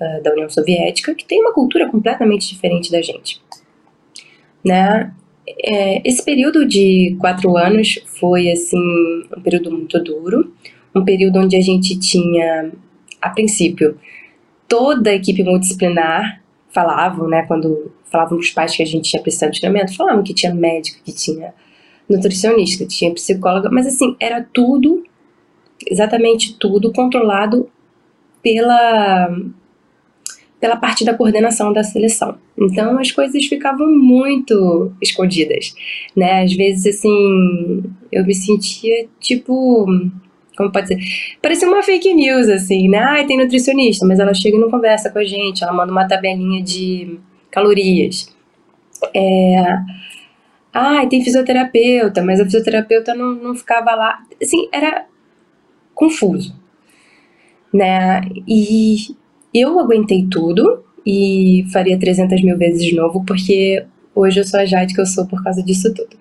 uh, 0.00 0.22
da 0.22 0.32
União 0.32 0.48
Soviética, 0.48 1.14
que 1.14 1.24
tem 1.24 1.40
uma 1.40 1.52
cultura 1.52 1.88
completamente 1.88 2.48
diferente 2.48 2.90
da 2.90 3.02
gente. 3.02 3.40
Né? 4.64 5.12
É, 5.62 6.08
esse 6.08 6.24
período 6.24 6.66
de 6.66 7.16
quatro 7.20 7.56
anos 7.56 8.02
foi 8.18 8.50
assim 8.50 8.78
um 9.36 9.40
período 9.42 9.70
muito 9.70 10.02
duro, 10.02 10.52
um 10.94 11.04
período 11.04 11.38
onde 11.38 11.56
a 11.56 11.60
gente 11.60 11.98
tinha, 11.98 12.72
a 13.20 13.30
princípio, 13.30 13.98
toda 14.68 15.10
a 15.10 15.14
equipe 15.14 15.42
multidisciplinar 15.42 16.42
falavam, 16.70 17.28
né, 17.28 17.44
quando 17.46 17.92
falavam 18.10 18.38
os 18.38 18.50
pais 18.50 18.74
que 18.74 18.82
a 18.82 18.86
gente 18.86 19.10
tinha 19.10 19.22
precisado 19.22 19.52
de 19.52 19.60
treinamento, 19.60 19.96
falavam 19.96 20.24
que 20.24 20.34
tinha 20.34 20.52
médico, 20.52 21.02
que 21.04 21.12
tinha 21.12 21.54
nutricionista, 22.08 22.84
que 22.84 22.90
tinha 22.90 23.14
psicóloga, 23.14 23.70
mas 23.70 23.86
assim, 23.86 24.16
era 24.18 24.42
tudo, 24.52 25.04
exatamente 25.86 26.56
tudo 26.58 26.92
controlado 26.92 27.68
pela 28.42 29.36
pela 30.64 30.78
parte 30.78 31.04
da 31.04 31.12
coordenação 31.12 31.74
da 31.74 31.82
seleção. 31.82 32.38
Então 32.58 32.98
as 32.98 33.10
coisas 33.10 33.44
ficavam 33.44 33.86
muito 33.86 34.90
escondidas, 35.02 35.74
né? 36.16 36.42
Às 36.42 36.54
vezes 36.54 36.86
assim, 36.86 37.82
eu 38.10 38.24
me 38.24 38.34
sentia 38.34 39.06
tipo 39.20 39.86
como 40.56 40.72
pode 40.72 40.88
ser? 40.88 40.96
Parecia 41.42 41.68
uma 41.68 41.82
fake 41.82 42.14
news, 42.14 42.48
assim, 42.48 42.88
né? 42.88 42.96
Ah, 42.96 43.26
tem 43.26 43.36
nutricionista, 43.36 44.06
mas 44.06 44.18
ela 44.18 44.32
chega 44.32 44.56
e 44.56 44.58
não 44.58 44.70
conversa 44.70 45.10
com 45.10 45.18
a 45.18 45.24
gente, 45.24 45.62
ela 45.62 45.72
manda 45.74 45.92
uma 45.92 46.08
tabelinha 46.08 46.62
de 46.62 47.18
calorias. 47.50 48.34
É... 49.14 49.56
Ah, 50.72 51.06
tem 51.06 51.22
fisioterapeuta, 51.22 52.24
mas 52.24 52.40
a 52.40 52.44
fisioterapeuta 52.44 53.14
não, 53.14 53.34
não 53.34 53.54
ficava 53.54 53.94
lá. 53.94 54.18
Assim, 54.42 54.66
era 54.72 55.04
confuso, 55.94 56.58
né? 57.70 58.22
E 58.48 59.14
eu 59.54 59.78
aguentei 59.78 60.26
tudo 60.28 60.84
e 61.06 61.64
faria 61.72 61.98
300 61.98 62.42
mil 62.42 62.58
vezes 62.58 62.84
de 62.84 62.94
novo, 62.94 63.24
porque 63.24 63.84
hoje 64.14 64.40
eu 64.40 64.44
sou 64.44 64.58
a 64.58 64.64
Jade 64.64 64.94
que 64.94 65.00
eu 65.00 65.06
sou 65.06 65.26
por 65.26 65.42
causa 65.42 65.62
disso 65.62 65.92
tudo. 65.94 66.16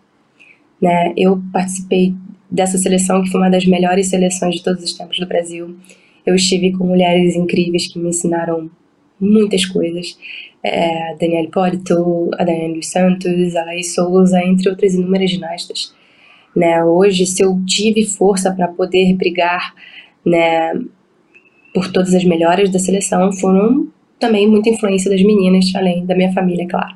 Né? 0.82 1.14
Eu 1.18 1.42
participei 1.52 2.14
dessa 2.52 2.78
seleção, 2.78 3.24
que 3.24 3.32
foi 3.32 3.42
uma 3.42 3.50
das 3.50 3.66
melhores 3.66 4.08
seleções 4.08 4.56
de 4.56 4.64
todos 4.64 4.84
os 4.84 4.94
tempos 4.94 5.18
do 5.18 5.26
Brasil. 5.26 5.76
Eu 6.26 6.36
estive 6.36 6.72
com 6.74 6.86
mulheres 6.86 7.36
incríveis 7.36 7.88
que 7.88 7.98
me 7.98 8.10
ensinaram 8.10 8.70
muitas 9.20 9.66
coisas. 9.66 10.18
É, 10.62 11.12
a 11.12 11.14
Daniela 11.16 11.48
Hipólito, 11.48 12.30
a 12.38 12.44
Daniela 12.44 12.76
dos 12.76 12.88
Santos, 12.88 13.56
a 13.56 13.66
Laís 13.66 13.94
Souza, 13.94 14.40
entre 14.44 14.70
outras 14.70 14.94
inúmeras 14.94 15.32
ginastas. 15.32 15.94
Né? 16.56 16.84
Hoje, 16.84 17.26
se 17.26 17.44
eu 17.44 17.60
tive 17.66 18.06
força 18.06 18.54
para 18.54 18.68
poder 18.68 19.14
brigar 19.16 19.74
né, 20.26 20.74
por 21.74 21.92
todas 21.92 22.14
as 22.14 22.24
melhores 22.24 22.70
da 22.70 22.80
seleção 22.80 23.32
foram 23.34 23.88
também 24.20 24.48
muita 24.48 24.70
influência 24.70 25.10
das 25.10 25.22
meninas, 25.22 25.72
além 25.76 26.06
da 26.06 26.16
minha 26.16 26.32
família, 26.32 26.68
claro. 26.68 26.96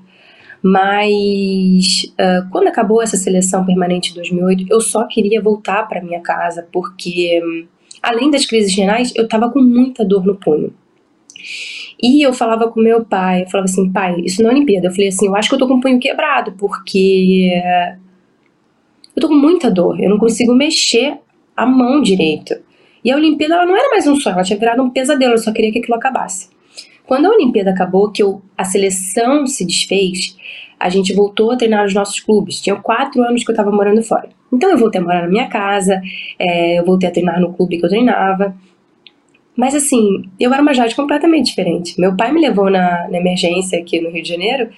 Mas 0.61 2.03
uh, 2.13 2.49
quando 2.51 2.67
acabou 2.67 3.01
essa 3.01 3.17
seleção 3.17 3.65
permanente 3.65 4.09
de 4.09 4.15
2008, 4.15 4.65
eu 4.69 4.81
só 4.81 5.05
queria 5.07 5.41
voltar 5.41 5.87
para 5.87 6.01
minha 6.01 6.21
casa 6.21 6.67
porque, 6.71 7.41
além 8.01 8.31
das 8.31 8.45
crises 8.45 8.75
renais, 8.75 9.13
eu 9.15 9.25
estava 9.25 9.49
com 9.49 9.61
muita 9.61 10.05
dor 10.05 10.25
no 10.25 10.35
punho. 10.35 10.73
E 12.01 12.21
eu 12.21 12.33
falava 12.33 12.69
com 12.69 12.79
meu 12.79 13.03
pai, 13.03 13.43
eu 13.43 13.49
falava 13.49 13.65
assim, 13.65 13.91
pai, 13.91 14.21
isso 14.21 14.41
não 14.41 14.49
é 14.49 14.53
Olimpíada. 14.53 14.87
Eu 14.87 14.91
falei 14.91 15.07
assim, 15.07 15.27
eu 15.27 15.35
acho 15.35 15.49
que 15.49 15.55
eu 15.55 15.59
tô 15.59 15.67
com 15.67 15.75
o 15.75 15.81
punho 15.81 15.99
quebrado, 15.99 16.53
porque 16.53 17.51
eu 19.15 19.21
tô 19.21 19.27
com 19.27 19.35
muita 19.35 19.69
dor, 19.69 19.99
eu 19.99 20.09
não 20.09 20.17
consigo 20.17 20.53
mexer 20.53 21.17
a 21.55 21.65
mão 21.65 22.01
direito. 22.01 22.55
E 23.07 23.11
a 23.11 23.15
Olimpíada 23.15 23.53
ela 23.53 23.65
não 23.65 23.77
era 23.77 23.89
mais 23.89 24.05
um 24.05 24.17
sonho, 24.17 24.33
ela 24.33 24.43
tinha 24.43 24.59
virado 24.59 24.83
um 24.83 24.89
pesadelo, 24.89 25.35
eu 25.35 25.37
só 25.37 25.53
queria 25.53 25.71
que 25.71 25.79
aquilo 25.79 25.95
acabasse. 25.95 26.49
Quando 27.05 27.27
a 27.27 27.29
Olimpíada 27.29 27.71
acabou, 27.71 28.11
que 28.11 28.21
eu, 28.21 28.41
a 28.57 28.65
seleção 28.65 29.47
se 29.47 29.65
desfez, 29.65 30.35
a 30.77 30.89
gente 30.89 31.13
voltou 31.13 31.51
a 31.51 31.55
treinar 31.55 31.85
nos 31.85 31.93
nossos 31.93 32.19
clubes. 32.19 32.59
Tinha 32.59 32.75
quatro 32.75 33.23
anos 33.23 33.45
que 33.45 33.49
eu 33.49 33.53
estava 33.53 33.71
morando 33.71 34.03
fora. 34.03 34.27
Então 34.51 34.69
eu 34.69 34.77
voltei 34.77 34.99
a 34.99 35.03
morar 35.05 35.21
na 35.21 35.29
minha 35.29 35.47
casa, 35.47 36.01
é, 36.37 36.79
eu 36.79 36.83
voltei 36.83 37.07
a 37.07 37.11
treinar 37.13 37.39
no 37.39 37.53
clube 37.53 37.77
que 37.77 37.85
eu 37.85 37.89
treinava. 37.89 38.53
Mas 39.55 39.73
assim, 39.73 40.25
eu 40.37 40.51
era 40.51 40.61
uma 40.61 40.73
Jade 40.73 40.93
completamente 40.93 41.45
diferente. 41.45 41.97
Meu 41.97 42.13
pai 42.13 42.33
me 42.33 42.41
levou 42.41 42.69
na, 42.69 43.07
na 43.07 43.19
emergência 43.19 43.79
aqui 43.79 44.01
no 44.01 44.09
Rio 44.09 44.21
de 44.21 44.27
Janeiro 44.27 44.69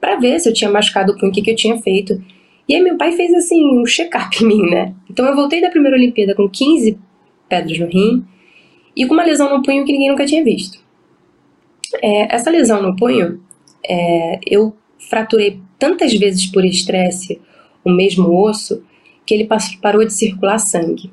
para 0.00 0.14
ver 0.20 0.38
se 0.38 0.48
eu 0.48 0.54
tinha 0.54 0.70
machucado 0.70 1.14
o 1.14 1.18
punho, 1.18 1.32
o 1.32 1.34
que, 1.34 1.42
que 1.42 1.50
eu 1.50 1.56
tinha 1.56 1.76
feito. 1.78 2.22
E 2.68 2.76
aí 2.76 2.80
meu 2.80 2.96
pai 2.96 3.10
fez 3.10 3.34
assim 3.34 3.60
um 3.76 3.84
check-up 3.84 4.40
em 4.40 4.46
mim, 4.46 4.70
né? 4.70 4.94
Então 5.10 5.26
eu 5.26 5.34
voltei 5.34 5.60
da 5.60 5.68
primeira 5.68 5.96
Olimpíada 5.96 6.32
com 6.32 6.48
15 6.48 7.10
pedras 7.52 7.78
no 7.78 7.86
rim 7.86 8.24
e 8.96 9.04
com 9.06 9.12
uma 9.12 9.24
lesão 9.24 9.54
no 9.54 9.62
punho 9.62 9.84
que 9.84 9.92
ninguém 9.92 10.08
nunca 10.08 10.24
tinha 10.24 10.42
visto. 10.42 10.78
É, 12.02 12.34
essa 12.34 12.50
lesão 12.50 12.80
no 12.82 12.96
punho, 12.96 13.42
é, 13.86 14.40
eu 14.46 14.74
fraturei 15.10 15.60
tantas 15.78 16.14
vezes 16.14 16.46
por 16.46 16.64
estresse 16.64 17.38
o 17.84 17.90
mesmo 17.90 18.32
osso 18.42 18.82
que 19.26 19.34
ele 19.34 19.46
parou 19.82 20.04
de 20.06 20.14
circular 20.14 20.58
sangue. 20.58 21.10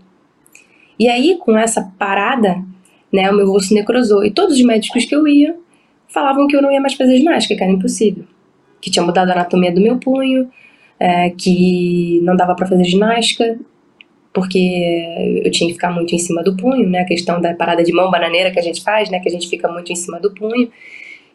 E 0.98 1.10
aí, 1.10 1.38
com 1.38 1.58
essa 1.58 1.92
parada, 1.98 2.64
né, 3.12 3.30
o 3.30 3.36
meu 3.36 3.52
osso 3.52 3.74
necrosou. 3.74 4.24
E 4.24 4.32
todos 4.32 4.56
os 4.56 4.64
médicos 4.64 5.04
que 5.04 5.16
eu 5.16 5.28
ia 5.28 5.58
falavam 6.08 6.48
que 6.48 6.56
eu 6.56 6.62
não 6.62 6.72
ia 6.72 6.80
mais 6.80 6.94
fazer 6.94 7.18
ginástica, 7.18 7.56
que 7.56 7.64
era 7.64 7.72
impossível. 7.72 8.24
Que 8.82 8.90
tinha 8.90 9.06
mudado 9.06 9.30
a 9.30 9.34
anatomia 9.34 9.72
do 9.72 9.82
meu 9.82 9.98
punho, 9.98 10.50
é, 11.00 11.30
que 11.32 12.22
não 12.24 12.36
dava 12.36 12.56
para 12.56 12.68
fazer 12.68 12.84
ginástica, 12.86 13.60
porque 14.34 15.42
eu 15.44 15.52
tinha 15.52 15.68
que 15.68 15.74
ficar 15.74 15.92
muito 15.92 16.14
em 16.14 16.20
cima 16.20 16.44
do 16.44 16.56
punho, 16.56 16.88
né? 16.88 17.00
A 17.00 17.06
questão 17.06 17.42
da 17.42 17.54
parada 17.54 17.84
de 17.84 17.92
mão 17.92 18.12
bananeira 18.12 18.52
que 18.52 18.60
a 18.60 18.62
gente 18.62 18.84
faz, 18.84 19.10
né? 19.10 19.20
Que 19.20 19.28
a 19.28 19.32
gente 19.32 19.50
fica 19.50 19.68
muito 19.68 19.92
em 19.92 19.96
cima 19.96 20.20
do 20.20 20.34
punho. 20.34 20.70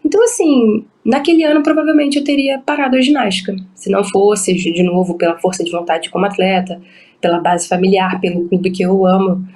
Então, 0.04 0.22
assim, 0.22 0.84
naquele 1.04 1.44
ano 1.44 1.62
provavelmente 1.62 2.18
eu 2.18 2.24
teria 2.24 2.58
parado 2.58 2.96
a 2.96 3.00
ginástica. 3.00 3.56
Se 3.74 3.90
não 3.90 4.04
fosse, 4.04 4.54
de 4.54 4.82
novo, 4.82 5.16
pela 5.16 5.38
força 5.38 5.64
de 5.64 5.70
vontade 5.70 6.10
como 6.10 6.26
atleta, 6.26 6.80
pela 7.20 7.40
base 7.40 7.66
familiar, 7.66 8.20
pelo 8.20 8.48
clube 8.48 8.70
que 8.70 8.82
eu 8.82 9.06
amo, 9.06 9.46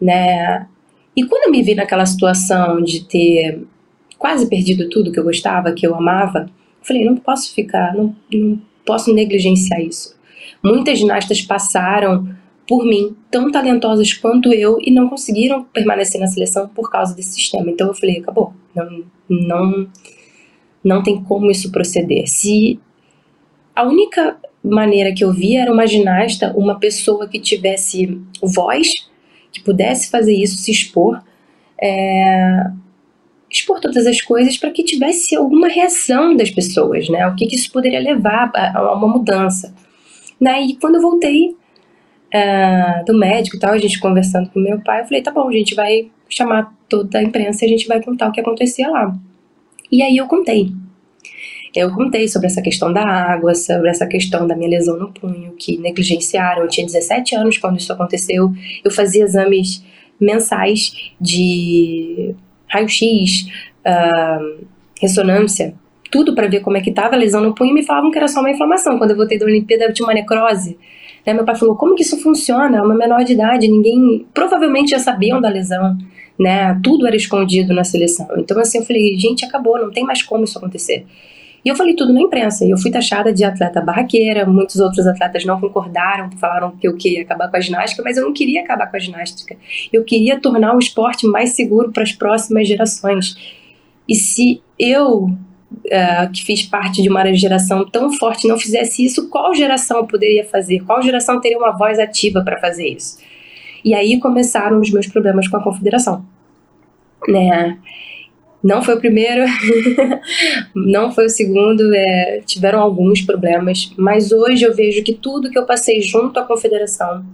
né? 0.00 0.66
E 1.14 1.24
quando 1.24 1.44
eu 1.44 1.50
me 1.50 1.62
vi 1.62 1.74
naquela 1.74 2.06
situação 2.06 2.80
de 2.82 3.04
ter 3.04 3.62
quase 4.18 4.48
perdido 4.48 4.88
tudo 4.88 5.12
que 5.12 5.18
eu 5.18 5.24
gostava, 5.24 5.72
que 5.72 5.86
eu 5.86 5.94
amava, 5.94 6.50
eu 6.80 6.86
falei, 6.86 7.04
não 7.04 7.16
posso 7.16 7.54
ficar, 7.54 7.94
não, 7.94 8.14
não 8.32 8.60
posso 8.84 9.12
negligenciar 9.14 9.80
isso. 9.80 10.16
Muitas 10.64 10.98
ginastas 10.98 11.42
passaram 11.42 12.28
por 12.68 12.84
mim, 12.84 13.16
tão 13.30 13.50
talentosas 13.50 14.12
quanto 14.12 14.52
eu, 14.52 14.76
e 14.82 14.90
não 14.90 15.08
conseguiram 15.08 15.64
permanecer 15.64 16.20
na 16.20 16.26
seleção 16.26 16.68
por 16.68 16.90
causa 16.90 17.16
desse 17.16 17.30
sistema. 17.30 17.70
Então 17.70 17.88
eu 17.88 17.94
falei, 17.94 18.18
acabou, 18.18 18.52
não, 18.74 19.04
não, 19.28 19.88
não 20.84 21.02
tem 21.02 21.24
como 21.24 21.50
isso 21.50 21.72
proceder. 21.72 22.28
Se 22.28 22.78
a 23.74 23.84
única 23.84 24.36
maneira 24.62 25.14
que 25.14 25.24
eu 25.24 25.32
via 25.32 25.62
era 25.62 25.72
uma 25.72 25.86
ginasta, 25.86 26.52
uma 26.54 26.78
pessoa 26.78 27.26
que 27.26 27.40
tivesse 27.40 28.20
voz, 28.42 28.92
que 29.50 29.62
pudesse 29.62 30.10
fazer 30.10 30.34
isso, 30.34 30.58
se 30.58 30.70
expor, 30.70 31.22
é, 31.80 32.70
expor 33.50 33.80
todas 33.80 34.06
as 34.06 34.20
coisas 34.20 34.58
para 34.58 34.70
que 34.70 34.84
tivesse 34.84 35.34
alguma 35.34 35.68
reação 35.68 36.36
das 36.36 36.50
pessoas, 36.50 37.08
né? 37.08 37.26
O 37.28 37.34
que, 37.34 37.46
que 37.46 37.54
isso 37.54 37.72
poderia 37.72 38.00
levar 38.00 38.50
a, 38.54 38.78
a 38.78 38.94
uma 38.94 39.08
mudança. 39.08 39.74
Né? 40.38 40.66
E 40.66 40.76
quando 40.76 40.96
eu 40.96 41.02
voltei 41.02 41.56
uh, 42.34 43.04
do 43.04 43.18
médico 43.18 43.56
e 43.56 43.58
tal, 43.58 43.72
a 43.72 43.78
gente 43.78 44.00
conversando 44.00 44.50
com 44.50 44.60
meu 44.60 44.80
pai, 44.80 45.00
eu 45.00 45.04
falei, 45.04 45.22
tá 45.22 45.30
bom, 45.30 45.48
a 45.48 45.52
gente 45.52 45.74
vai 45.74 46.10
chamar 46.28 46.74
toda 46.88 47.18
a 47.18 47.22
imprensa 47.22 47.64
e 47.64 47.66
a 47.66 47.70
gente 47.70 47.86
vai 47.86 48.02
contar 48.02 48.28
o 48.28 48.32
que 48.32 48.40
acontecia 48.40 48.88
lá. 48.88 49.14
E 49.90 50.02
aí 50.02 50.16
eu 50.16 50.26
contei. 50.26 50.72
Eu 51.74 51.92
contei 51.92 52.26
sobre 52.28 52.46
essa 52.46 52.62
questão 52.62 52.92
da 52.92 53.04
água, 53.04 53.54
sobre 53.54 53.88
essa 53.88 54.06
questão 54.06 54.46
da 54.46 54.56
minha 54.56 54.70
lesão 54.70 54.98
no 54.98 55.12
punho, 55.12 55.54
que 55.58 55.78
negligenciaram. 55.78 56.62
Eu 56.62 56.68
tinha 56.68 56.86
17 56.86 57.34
anos 57.36 57.58
quando 57.58 57.78
isso 57.78 57.92
aconteceu. 57.92 58.52
Eu 58.82 58.90
fazia 58.90 59.24
exames 59.24 59.84
mensais 60.20 60.92
de 61.20 62.34
raio-x, 62.66 63.46
uh, 63.86 64.66
ressonância, 65.00 65.74
tudo 66.10 66.34
para 66.34 66.48
ver 66.48 66.60
como 66.60 66.76
é 66.76 66.80
que 66.80 66.90
estava 66.90 67.14
a 67.14 67.18
lesão 67.18 67.42
no 67.42 67.54
punho 67.54 67.70
e 67.70 67.74
me 67.74 67.82
falavam 67.82 68.10
que 68.10 68.18
era 68.18 68.28
só 68.28 68.40
uma 68.40 68.50
inflamação. 68.50 68.98
Quando 68.98 69.10
eu 69.10 69.16
voltei 69.16 69.38
da 69.38 69.46
Olimpíada, 69.46 69.84
eu 69.84 69.92
tinha 69.92 70.06
uma 70.06 70.14
necrose. 70.14 70.76
Né? 71.28 71.34
Meu 71.34 71.44
pai 71.44 71.56
falou: 71.56 71.76
como 71.76 71.94
que 71.94 72.02
isso 72.02 72.18
funciona? 72.22 72.78
É 72.78 72.80
uma 72.80 72.94
menor 72.94 73.22
de 73.22 73.34
idade, 73.34 73.68
ninguém. 73.68 74.26
Provavelmente 74.32 74.92
já 74.92 74.98
sabiam 74.98 75.40
da 75.42 75.50
lesão, 75.50 75.98
né? 76.38 76.80
Tudo 76.82 77.06
era 77.06 77.14
escondido 77.14 77.74
na 77.74 77.84
seleção. 77.84 78.26
Então, 78.38 78.58
assim, 78.58 78.78
eu 78.78 78.84
falei: 78.84 79.18
gente, 79.18 79.44
acabou, 79.44 79.78
não 79.78 79.90
tem 79.90 80.04
mais 80.04 80.22
como 80.22 80.44
isso 80.44 80.56
acontecer. 80.56 81.04
E 81.62 81.68
eu 81.68 81.76
falei 81.76 81.94
tudo 81.94 82.14
na 82.14 82.22
imprensa. 82.22 82.64
E 82.64 82.70
eu 82.70 82.78
fui 82.78 82.90
taxada 82.90 83.30
de 83.30 83.44
atleta 83.44 83.78
barraqueira. 83.82 84.46
Muitos 84.46 84.76
outros 84.76 85.06
atletas 85.06 85.44
não 85.44 85.60
concordaram, 85.60 86.30
falaram 86.38 86.70
que 86.70 86.88
eu 86.88 86.96
queria 86.96 87.22
acabar 87.22 87.50
com 87.50 87.56
a 87.58 87.60
ginástica, 87.60 88.02
mas 88.02 88.16
eu 88.16 88.24
não 88.24 88.32
queria 88.32 88.62
acabar 88.62 88.90
com 88.90 88.96
a 88.96 89.00
ginástica. 89.00 89.54
Eu 89.92 90.04
queria 90.04 90.40
tornar 90.40 90.74
o 90.74 90.78
esporte 90.78 91.26
mais 91.26 91.50
seguro 91.50 91.92
para 91.92 92.04
as 92.04 92.12
próximas 92.12 92.66
gerações. 92.66 93.36
E 94.08 94.14
se 94.14 94.62
eu, 94.78 95.28
uh, 95.86 96.32
que 96.32 96.44
fiz 96.44 96.62
parte 96.62 97.02
de 97.02 97.08
uma 97.08 97.32
geração 97.34 97.88
tão 97.88 98.12
forte, 98.12 98.48
não 98.48 98.58
fizesse 98.58 99.04
isso, 99.04 99.28
qual 99.28 99.54
geração 99.54 100.06
poderia 100.06 100.44
fazer? 100.44 100.80
Qual 100.80 101.02
geração 101.02 101.40
teria 101.40 101.58
uma 101.58 101.76
voz 101.76 101.98
ativa 101.98 102.42
para 102.42 102.58
fazer 102.58 102.88
isso? 102.88 103.18
E 103.84 103.94
aí 103.94 104.18
começaram 104.18 104.80
os 104.80 104.90
meus 104.90 105.06
problemas 105.06 105.48
com 105.48 105.56
a 105.56 105.62
confederação. 105.62 106.24
Né? 107.26 107.78
Não 108.62 108.82
foi 108.82 108.94
o 108.94 109.00
primeiro, 109.00 109.44
não 110.74 111.12
foi 111.12 111.26
o 111.26 111.30
segundo, 111.30 111.94
é, 111.94 112.40
tiveram 112.44 112.80
alguns 112.80 113.22
problemas, 113.22 113.92
mas 113.96 114.32
hoje 114.32 114.64
eu 114.64 114.74
vejo 114.74 115.02
que 115.04 115.14
tudo 115.14 115.50
que 115.50 115.58
eu 115.58 115.64
passei 115.64 116.00
junto 116.02 116.40
à 116.40 116.44
confederação 116.44 117.24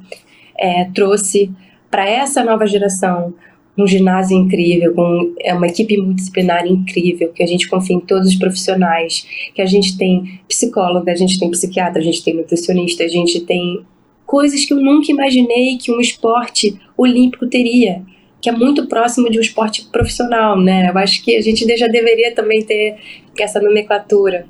é, 0.56 0.84
trouxe 0.94 1.50
para 1.90 2.08
essa 2.08 2.44
nova 2.44 2.66
geração 2.66 3.34
um 3.76 3.86
ginásio 3.86 4.36
incrível, 4.36 4.94
com 4.94 5.34
é 5.40 5.52
uma 5.52 5.66
equipe 5.66 5.96
multidisciplinar 5.96 6.66
incrível, 6.66 7.30
que 7.32 7.42
a 7.42 7.46
gente 7.46 7.68
confia 7.68 7.96
em 7.96 8.00
todos 8.00 8.28
os 8.28 8.36
profissionais, 8.36 9.26
que 9.54 9.60
a 9.60 9.66
gente 9.66 9.96
tem 9.98 10.40
psicóloga, 10.48 11.10
a 11.10 11.16
gente 11.16 11.38
tem 11.38 11.50
psiquiatra, 11.50 12.00
a 12.00 12.04
gente 12.04 12.22
tem 12.22 12.34
nutricionista, 12.34 13.02
a 13.02 13.08
gente 13.08 13.40
tem 13.40 13.84
coisas 14.24 14.64
que 14.64 14.72
eu 14.72 14.80
nunca 14.80 15.10
imaginei 15.10 15.76
que 15.76 15.90
um 15.90 16.00
esporte 16.00 16.78
olímpico 16.96 17.46
teria 17.46 18.02
que 18.44 18.50
é 18.50 18.52
muito 18.52 18.86
próximo 18.86 19.30
de 19.30 19.38
um 19.38 19.40
esporte 19.40 19.86
profissional, 19.90 20.60
né? 20.60 20.90
Eu 20.90 20.98
acho 20.98 21.24
que 21.24 21.34
a 21.34 21.40
gente 21.40 21.66
já 21.78 21.86
deveria 21.86 22.34
também 22.34 22.62
ter 22.62 22.96
essa 23.40 23.58
nomenclatura. 23.58 24.44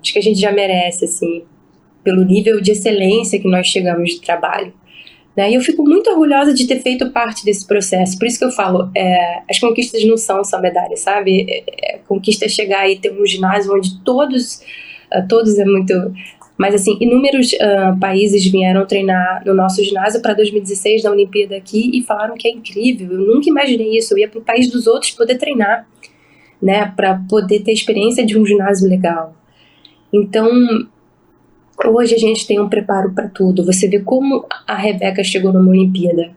Acho 0.00 0.12
que 0.12 0.18
a 0.20 0.22
gente 0.22 0.38
já 0.38 0.52
merece, 0.52 1.06
assim, 1.06 1.42
pelo 2.04 2.22
nível 2.22 2.60
de 2.60 2.70
excelência 2.70 3.40
que 3.40 3.48
nós 3.48 3.66
chegamos 3.66 4.10
de 4.10 4.20
trabalho. 4.20 4.72
Né? 5.36 5.50
E 5.50 5.54
eu 5.54 5.60
fico 5.60 5.82
muito 5.82 6.10
orgulhosa 6.10 6.52
de 6.52 6.66
ter 6.66 6.80
feito 6.80 7.10
parte 7.10 7.44
desse 7.44 7.66
processo. 7.66 8.18
Por 8.18 8.26
isso 8.26 8.38
que 8.38 8.44
eu 8.44 8.50
falo, 8.50 8.90
é, 8.94 9.42
as 9.48 9.58
conquistas 9.58 10.04
não 10.04 10.16
são 10.16 10.44
só 10.44 10.60
medalhas, 10.60 11.00
sabe? 11.00 11.46
É, 11.48 11.94
é, 11.94 11.98
conquista 12.06 12.44
é 12.44 12.48
chegar 12.48 12.88
e 12.88 12.98
ter 12.98 13.12
um 13.12 13.26
ginásio 13.26 13.74
onde 13.74 13.98
todos, 14.00 14.62
uh, 15.10 15.26
todos 15.28 15.58
é 15.58 15.64
muito 15.64 16.12
mas, 16.56 16.74
assim, 16.74 16.96
inúmeros 17.00 17.52
uh, 17.54 17.98
países 17.98 18.46
vieram 18.46 18.86
treinar 18.86 19.42
no 19.44 19.54
nosso 19.54 19.82
ginásio 19.82 20.20
para 20.20 20.34
2016 20.34 21.02
da 21.02 21.10
Olimpíada 21.10 21.56
aqui 21.56 21.90
e 21.92 22.02
falaram 22.02 22.36
que 22.36 22.46
é 22.46 22.52
incrível. 22.52 23.10
Eu 23.10 23.18
nunca 23.18 23.48
imaginei 23.48 23.96
isso. 23.96 24.14
Eu 24.14 24.18
ia 24.18 24.28
para 24.28 24.38
o 24.38 24.44
país 24.44 24.70
dos 24.70 24.86
outros 24.86 25.10
poder 25.12 25.38
treinar, 25.38 25.88
né? 26.62 26.92
Para 26.94 27.20
poder 27.28 27.64
ter 27.64 27.72
experiência 27.72 28.24
de 28.24 28.38
um 28.38 28.46
ginásio 28.46 28.88
legal. 28.88 29.34
Então, 30.12 30.48
hoje 31.86 32.14
a 32.14 32.18
gente 32.18 32.46
tem 32.46 32.60
um 32.60 32.68
preparo 32.68 33.12
para 33.12 33.28
tudo. 33.28 33.64
Você 33.64 33.88
vê 33.88 34.00
como 34.00 34.44
a 34.66 34.74
Rebeca 34.74 35.22
chegou 35.22 35.52
numa 35.52 35.70
Olimpíada, 35.70 36.30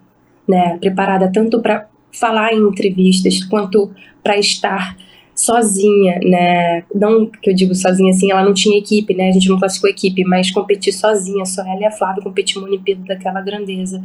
né? 0.48 0.78
Preparada 0.80 1.32
tanto 1.32 1.62
para 1.62 1.88
falar 2.12 2.54
em 2.54 2.62
entrevistas 2.62 3.44
quanto 3.44 3.92
para 4.24 4.38
estar 4.38 4.96
sozinha, 5.36 6.18
né? 6.24 6.84
Não 6.96 7.26
que 7.26 7.50
eu 7.50 7.54
digo 7.54 7.76
sozinha 7.76 8.10
assim, 8.10 8.32
ela 8.32 8.44
não 8.44 8.54
tinha 8.54 8.78
equipe, 8.78 9.14
né? 9.14 9.30
A 9.30 9.32
gente 9.34 9.50
não 9.50 9.60
classificou 9.60 9.90
equipe, 9.90 10.24
mas 10.24 10.50
competir 10.50 10.94
sozinha, 10.94 11.46
só 11.46 11.62
ela 11.62 11.82
e 11.82 11.86
a 11.86 11.92
Flávia 11.92 12.24
competir 12.24 12.58
uma 12.58 12.68
Olimpíada 12.68 13.02
daquela 13.06 13.42
grandeza, 13.42 14.02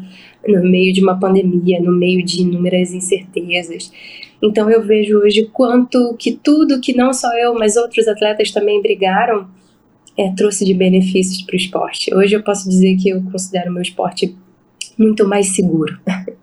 no 0.46 0.62
meio 0.62 0.92
de 0.92 1.00
uma 1.00 1.18
pandemia, 1.18 1.80
no 1.80 1.92
meio 1.92 2.24
de 2.24 2.42
inúmeras 2.42 2.92
incertezas. 2.92 3.92
Então 4.42 4.68
eu 4.68 4.82
vejo 4.82 5.18
hoje 5.18 5.48
quanto 5.52 6.16
que 6.18 6.32
tudo 6.32 6.80
que 6.80 6.96
não 6.96 7.12
só 7.12 7.32
eu, 7.38 7.54
mas 7.54 7.76
outros 7.76 8.08
atletas 8.08 8.50
também 8.50 8.82
brigaram, 8.82 9.46
é, 10.20 10.30
trouxe 10.36 10.66
de 10.66 10.74
benefícios 10.74 11.40
para 11.40 11.54
o 11.54 11.56
esporte. 11.56 12.14
Hoje 12.14 12.36
eu 12.36 12.42
posso 12.42 12.68
dizer 12.68 12.94
que 12.96 13.08
eu 13.08 13.22
considero 13.22 13.70
o 13.70 13.72
meu 13.72 13.82
esporte 13.82 14.36
muito 14.98 15.26
mais 15.26 15.54
seguro. 15.54 15.98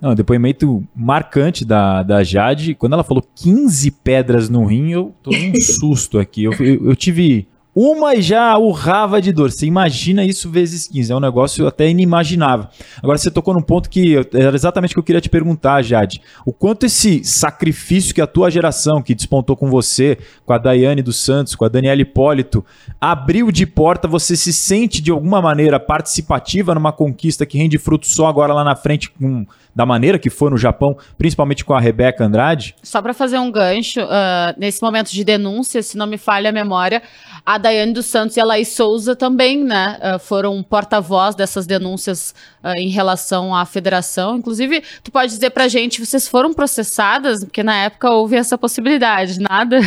Não, 0.00 0.16
depoimento 0.16 0.82
marcante 0.96 1.64
da, 1.64 2.02
da 2.02 2.24
Jade. 2.24 2.74
Quando 2.74 2.94
ela 2.94 3.04
falou 3.04 3.24
15 3.36 3.92
pedras 4.02 4.48
no 4.48 4.64
rim, 4.64 4.90
eu 4.90 5.14
tô 5.22 5.30
num 5.30 5.54
susto 5.62 6.18
aqui. 6.18 6.42
Eu, 6.42 6.52
eu, 6.54 6.88
eu 6.88 6.96
tive 6.96 7.46
uma 7.74 8.14
e 8.14 8.22
já 8.22 8.56
urrava 8.58 9.20
de 9.20 9.32
dor. 9.32 9.50
Você 9.50 9.66
imagina 9.66 10.24
isso 10.24 10.50
vezes 10.50 10.86
15. 10.88 11.12
É 11.12 11.16
um 11.16 11.20
negócio 11.20 11.66
até 11.66 11.88
inimaginável. 11.88 12.68
Agora 13.02 13.16
você 13.16 13.30
tocou 13.30 13.54
num 13.54 13.62
ponto 13.62 13.88
que 13.88 14.16
era 14.34 14.54
exatamente 14.54 14.90
o 14.90 14.94
que 14.94 14.98
eu 14.98 15.04
queria 15.04 15.20
te 15.20 15.30
perguntar, 15.30 15.82
Jade. 15.82 16.20
O 16.44 16.52
quanto 16.52 16.84
esse 16.84 17.24
sacrifício 17.24 18.14
que 18.14 18.20
a 18.20 18.26
tua 18.26 18.50
geração, 18.50 19.00
que 19.00 19.14
despontou 19.14 19.56
com 19.56 19.70
você, 19.70 20.18
com 20.44 20.52
a 20.52 20.58
Daiane 20.58 21.02
dos 21.02 21.16
Santos, 21.16 21.54
com 21.54 21.64
a 21.64 21.68
Daniela 21.68 22.02
Hipólito, 22.02 22.64
abriu 23.00 23.50
de 23.50 23.66
porta, 23.66 24.06
você 24.06 24.36
se 24.36 24.52
sente 24.52 25.00
de 25.00 25.10
alguma 25.10 25.40
maneira 25.40 25.80
participativa 25.80 26.74
numa 26.74 26.92
conquista 26.92 27.46
que 27.46 27.56
rende 27.56 27.78
fruto 27.78 28.06
só 28.06 28.26
agora 28.26 28.52
lá 28.52 28.62
na 28.62 28.76
frente 28.76 29.10
com 29.10 29.46
da 29.74 29.86
maneira 29.86 30.18
que 30.18 30.28
foi 30.28 30.50
no 30.50 30.56
Japão, 30.56 30.96
principalmente 31.16 31.64
com 31.64 31.72
a 31.72 31.80
Rebeca 31.80 32.24
Andrade? 32.24 32.74
Só 32.82 33.00
para 33.00 33.14
fazer 33.14 33.38
um 33.38 33.50
gancho, 33.50 34.00
uh, 34.02 34.54
nesse 34.58 34.82
momento 34.82 35.10
de 35.10 35.24
denúncia, 35.24 35.82
se 35.82 35.96
não 35.96 36.06
me 36.06 36.18
falha 36.18 36.50
a 36.50 36.52
memória, 36.52 37.02
a 37.44 37.58
Daiane 37.58 37.92
dos 37.92 38.06
Santos 38.06 38.36
e 38.36 38.40
a 38.40 38.44
Laís 38.44 38.68
Souza 38.68 39.16
também, 39.16 39.64
né, 39.64 39.98
uh, 40.02 40.18
foram 40.18 40.62
porta-voz 40.62 41.34
dessas 41.34 41.66
denúncias 41.66 42.34
uh, 42.62 42.78
em 42.78 42.88
relação 42.88 43.54
à 43.54 43.64
federação. 43.64 44.36
Inclusive, 44.36 44.82
tu 45.02 45.10
pode 45.10 45.32
dizer 45.32 45.50
pra 45.50 45.68
gente, 45.68 46.04
vocês 46.04 46.28
foram 46.28 46.52
processadas? 46.52 47.44
Porque 47.44 47.62
na 47.62 47.84
época 47.84 48.10
houve 48.10 48.36
essa 48.36 48.58
possibilidade, 48.58 49.40
nada? 49.40 49.80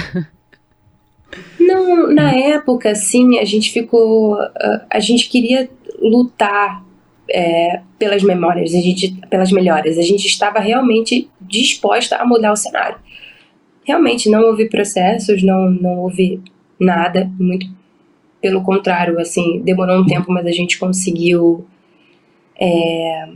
Não, 1.60 2.14
na 2.14 2.32
época, 2.32 2.94
sim, 2.96 3.40
a 3.40 3.46
gente 3.46 3.72
ficou. 3.72 4.38
A 4.90 5.00
gente 5.00 5.28
queria 5.28 5.70
lutar 6.00 6.85
é, 7.30 7.82
pelas 7.98 8.24
memórias, 8.24 8.74
a 8.74 8.80
gente, 8.80 9.14
pelas 9.30 9.52
melhores. 9.52 9.98
A 9.98 10.02
gente 10.02 10.26
estava 10.26 10.60
realmente 10.60 11.30
disposta 11.42 12.18
a 12.18 12.26
mudar 12.26 12.52
o 12.52 12.56
cenário. 12.56 12.98
Realmente 13.84 14.30
não 14.30 14.42
houve 14.42 14.68
processos, 14.70 15.44
não, 15.44 15.70
não 15.70 16.00
houve 16.00 16.42
nada, 16.80 17.30
muito 17.40 17.68
pelo 18.42 18.62
contrário, 18.62 19.20
assim, 19.20 19.60
demorou 19.62 20.02
um 20.02 20.06
tempo, 20.06 20.32
mas 20.32 20.46
a 20.46 20.52
gente 20.52 20.78
conseguiu 20.78 21.66
é, 22.60 23.30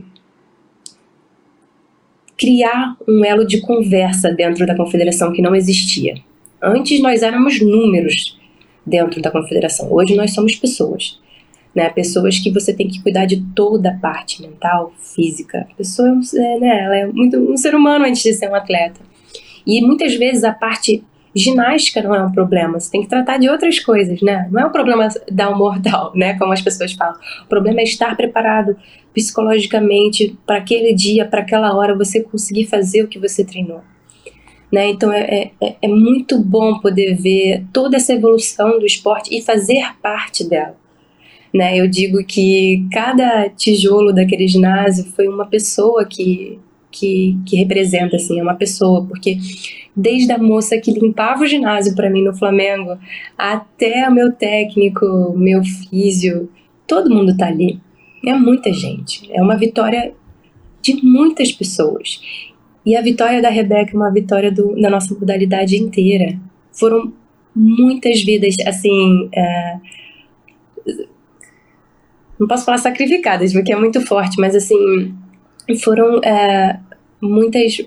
criar 2.37 2.95
um 3.07 3.25
elo 3.25 3.45
de 3.45 3.59
conversa 3.59 4.31
dentro 4.31 4.67
da 4.67 4.75
confederação 4.75 5.33
que 5.33 5.41
não 5.41 5.55
existia. 5.55 6.15
Antes 6.61 7.01
nós 7.01 7.23
éramos 7.23 7.59
números 7.59 8.37
dentro 8.85 9.19
da 9.21 9.31
confederação, 9.31 9.91
hoje 9.91 10.15
nós 10.15 10.33
somos 10.33 10.55
pessoas 10.55 11.19
né? 11.75 11.89
Pessoas 11.89 12.39
que 12.39 12.51
você 12.51 12.73
tem 12.73 12.87
que 12.87 13.01
cuidar 13.01 13.25
de 13.25 13.41
toda 13.55 13.89
a 13.89 13.97
parte 13.97 14.41
mental, 14.41 14.93
física. 14.99 15.67
A 15.71 15.75
pessoa 15.75 16.09
é, 16.09 16.59
né, 16.59 16.83
ela 16.83 16.97
é 16.97 17.05
muito 17.07 17.37
um 17.37 17.57
ser 17.57 17.75
humano 17.75 18.05
antes 18.05 18.23
de 18.23 18.33
ser 18.33 18.49
um 18.49 18.55
atleta. 18.55 18.99
E 19.65 19.81
muitas 19.81 20.15
vezes 20.15 20.43
a 20.43 20.51
parte 20.51 21.03
ginástica 21.35 22.01
não 22.01 22.15
é 22.15 22.25
um 22.25 22.31
problema, 22.31 22.79
você 22.79 22.91
tem 22.91 23.01
que 23.01 23.07
tratar 23.07 23.37
de 23.37 23.47
outras 23.47 23.79
coisas, 23.79 24.19
né? 24.21 24.47
Não 24.51 24.63
é 24.63 24.65
um 24.65 24.71
problema 24.71 25.07
dar 25.31 25.51
um 25.51 25.57
mortal, 25.57 26.11
né? 26.15 26.37
Como 26.37 26.51
as 26.51 26.61
pessoas 26.61 26.93
falam. 26.93 27.19
O 27.43 27.47
problema 27.47 27.79
é 27.81 27.83
estar 27.83 28.15
preparado 28.15 28.75
psicologicamente 29.13 30.37
para 30.45 30.57
aquele 30.57 30.93
dia, 30.93 31.25
para 31.25 31.41
aquela 31.41 31.75
hora, 31.75 31.95
você 31.95 32.21
conseguir 32.21 32.65
fazer 32.65 33.03
o 33.03 33.07
que 33.07 33.19
você 33.19 33.43
treinou. 33.43 33.81
Né? 34.71 34.89
Então 34.89 35.11
é, 35.11 35.51
é, 35.59 35.75
é 35.81 35.87
muito 35.87 36.37
bom 36.37 36.79
poder 36.79 37.15
ver 37.15 37.65
toda 37.73 37.97
essa 37.97 38.13
evolução 38.13 38.79
do 38.79 38.85
esporte 38.85 39.35
e 39.35 39.41
fazer 39.41 39.83
parte 39.99 40.47
dela. 40.47 40.77
Né? 41.53 41.79
Eu 41.79 41.87
digo 41.87 42.23
que 42.23 42.85
cada 42.91 43.49
tijolo 43.49 44.13
daquele 44.13 44.47
ginásio 44.47 45.05
foi 45.05 45.27
uma 45.27 45.45
pessoa 45.45 46.05
que, 46.05 46.59
que, 46.91 47.37
que 47.45 47.55
representa, 47.55 48.15
assim, 48.15 48.39
é 48.39 48.43
uma 48.43 48.55
pessoa, 48.55 49.05
porque 49.05 49.37
desde 49.95 50.31
a 50.31 50.37
moça 50.37 50.77
que 50.77 50.91
limpava 50.91 51.43
o 51.43 51.47
ginásio 51.47 51.95
para 51.95 52.09
mim 52.09 52.23
no 52.23 52.35
Flamengo, 52.35 52.97
até 53.37 54.07
o 54.07 54.13
meu 54.13 54.31
técnico, 54.31 55.33
meu 55.35 55.63
físio, 55.63 56.49
todo 56.87 57.13
mundo 57.13 57.35
tá 57.35 57.47
ali. 57.47 57.79
É 58.25 58.33
muita 58.33 58.71
gente, 58.71 59.29
é 59.31 59.41
uma 59.41 59.57
vitória 59.57 60.13
de 60.81 61.03
muitas 61.03 61.51
pessoas. 61.51 62.21
E 62.85 62.95
a 62.95 63.01
vitória 63.01 63.41
da 63.41 63.49
Rebeca 63.49 63.91
é 63.93 63.95
uma 63.95 64.11
vitória 64.11 64.51
do, 64.51 64.79
da 64.79 64.89
nossa 64.89 65.13
modalidade 65.13 65.77
inteira. 65.77 66.39
Foram 66.71 67.13
muitas 67.55 68.21
vidas, 68.23 68.55
assim, 68.65 69.29
é, 69.33 69.77
não 72.39 72.47
posso 72.47 72.65
falar 72.65 72.77
sacrificadas, 72.77 73.51
porque 73.51 73.73
é 73.73 73.75
muito 73.75 73.99
forte, 74.01 74.39
mas 74.39 74.55
assim, 74.55 75.13
foram 75.83 76.19
é, 76.23 76.79
muitas 77.21 77.81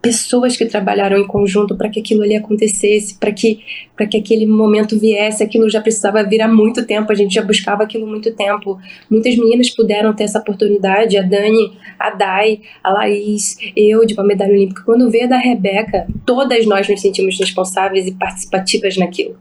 pessoas 0.00 0.56
que 0.56 0.64
trabalharam 0.64 1.18
em 1.18 1.26
conjunto 1.26 1.76
para 1.76 1.88
que 1.88 2.00
aquilo 2.00 2.22
ali 2.22 2.34
acontecesse, 2.34 3.18
para 3.18 3.32
que, 3.32 3.60
para 3.94 4.06
que 4.06 4.16
aquele 4.16 4.46
momento 4.46 4.98
viesse. 4.98 5.42
Aquilo 5.42 5.68
já 5.68 5.80
precisava 5.80 6.22
vir 6.22 6.40
há 6.40 6.48
muito 6.48 6.86
tempo, 6.86 7.12
a 7.12 7.14
gente 7.14 7.34
já 7.34 7.42
buscava 7.42 7.82
aquilo 7.82 8.06
há 8.06 8.08
muito 8.08 8.32
tempo. 8.34 8.78
Muitas 9.10 9.36
meninas 9.36 9.70
puderam 9.70 10.14
ter 10.14 10.24
essa 10.24 10.38
oportunidade, 10.38 11.18
a 11.18 11.22
Dani, 11.22 11.72
a 11.98 12.10
Dai, 12.10 12.60
a 12.82 12.90
Laís, 12.90 13.58
eu 13.76 14.06
de 14.06 14.14
uma 14.14 14.24
medalha 14.24 14.52
olímpica. 14.52 14.82
Quando 14.84 15.10
veio 15.10 15.28
da 15.28 15.36
Rebeca, 15.36 16.06
todas 16.24 16.66
nós 16.66 16.88
nos 16.88 17.00
sentimos 17.00 17.38
responsáveis 17.38 18.06
e 18.06 18.12
participativas 18.12 18.96
naquilo, 18.96 19.36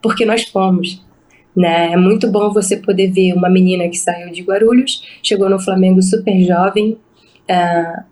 porque 0.00 0.24
nós 0.24 0.44
fomos. 0.44 1.06
Né? 1.56 1.92
É 1.92 1.96
muito 1.96 2.30
bom 2.30 2.52
você 2.52 2.76
poder 2.76 3.10
ver 3.10 3.32
uma 3.32 3.48
menina 3.48 3.88
que 3.88 3.98
saiu 3.98 4.30
de 4.30 4.42
Guarulhos, 4.42 5.02
chegou 5.22 5.48
no 5.48 5.58
Flamengo 5.58 6.00
super 6.02 6.40
jovem, 6.42 6.96
uh, 7.50 8.02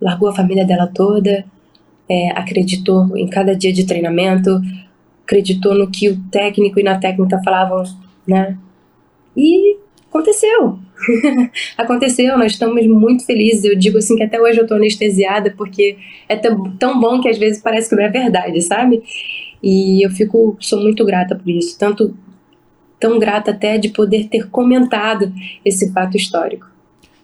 largou 0.00 0.28
a 0.28 0.34
família 0.34 0.64
dela 0.64 0.86
toda, 0.86 1.44
é, 2.08 2.30
acreditou 2.30 3.16
em 3.16 3.28
cada 3.28 3.54
dia 3.54 3.72
de 3.72 3.86
treinamento, 3.86 4.60
acreditou 5.24 5.74
no 5.74 5.88
que 5.88 6.08
o 6.08 6.20
técnico 6.30 6.80
e 6.80 6.82
na 6.82 6.98
técnica 6.98 7.40
falavam, 7.44 7.84
né? 8.26 8.58
E 9.36 9.76
aconteceu. 10.08 10.78
aconteceu, 11.78 12.36
nós 12.36 12.52
estamos 12.52 12.84
muito 12.86 13.24
felizes. 13.24 13.64
Eu 13.64 13.78
digo 13.78 13.98
assim 13.98 14.16
que 14.16 14.24
até 14.24 14.40
hoje 14.40 14.58
eu 14.58 14.64
estou 14.64 14.76
anestesiada 14.76 15.54
porque 15.56 15.96
é 16.28 16.34
tão, 16.34 16.76
tão 16.76 17.00
bom 17.00 17.20
que 17.20 17.28
às 17.28 17.38
vezes 17.38 17.62
parece 17.62 17.88
que 17.88 17.94
não 17.94 18.02
é 18.02 18.08
verdade, 18.08 18.60
sabe? 18.60 19.02
E 19.62 20.04
eu 20.04 20.10
fico, 20.10 20.56
sou 20.58 20.80
muito 20.80 21.04
grata 21.04 21.36
por 21.36 21.48
isso, 21.48 21.78
tanto 21.78 22.16
tão 23.00 23.18
grata 23.18 23.50
até 23.50 23.78
de 23.78 23.88
poder 23.88 24.28
ter 24.28 24.48
comentado 24.50 25.32
esse 25.64 25.90
fato 25.92 26.16
histórico. 26.16 26.68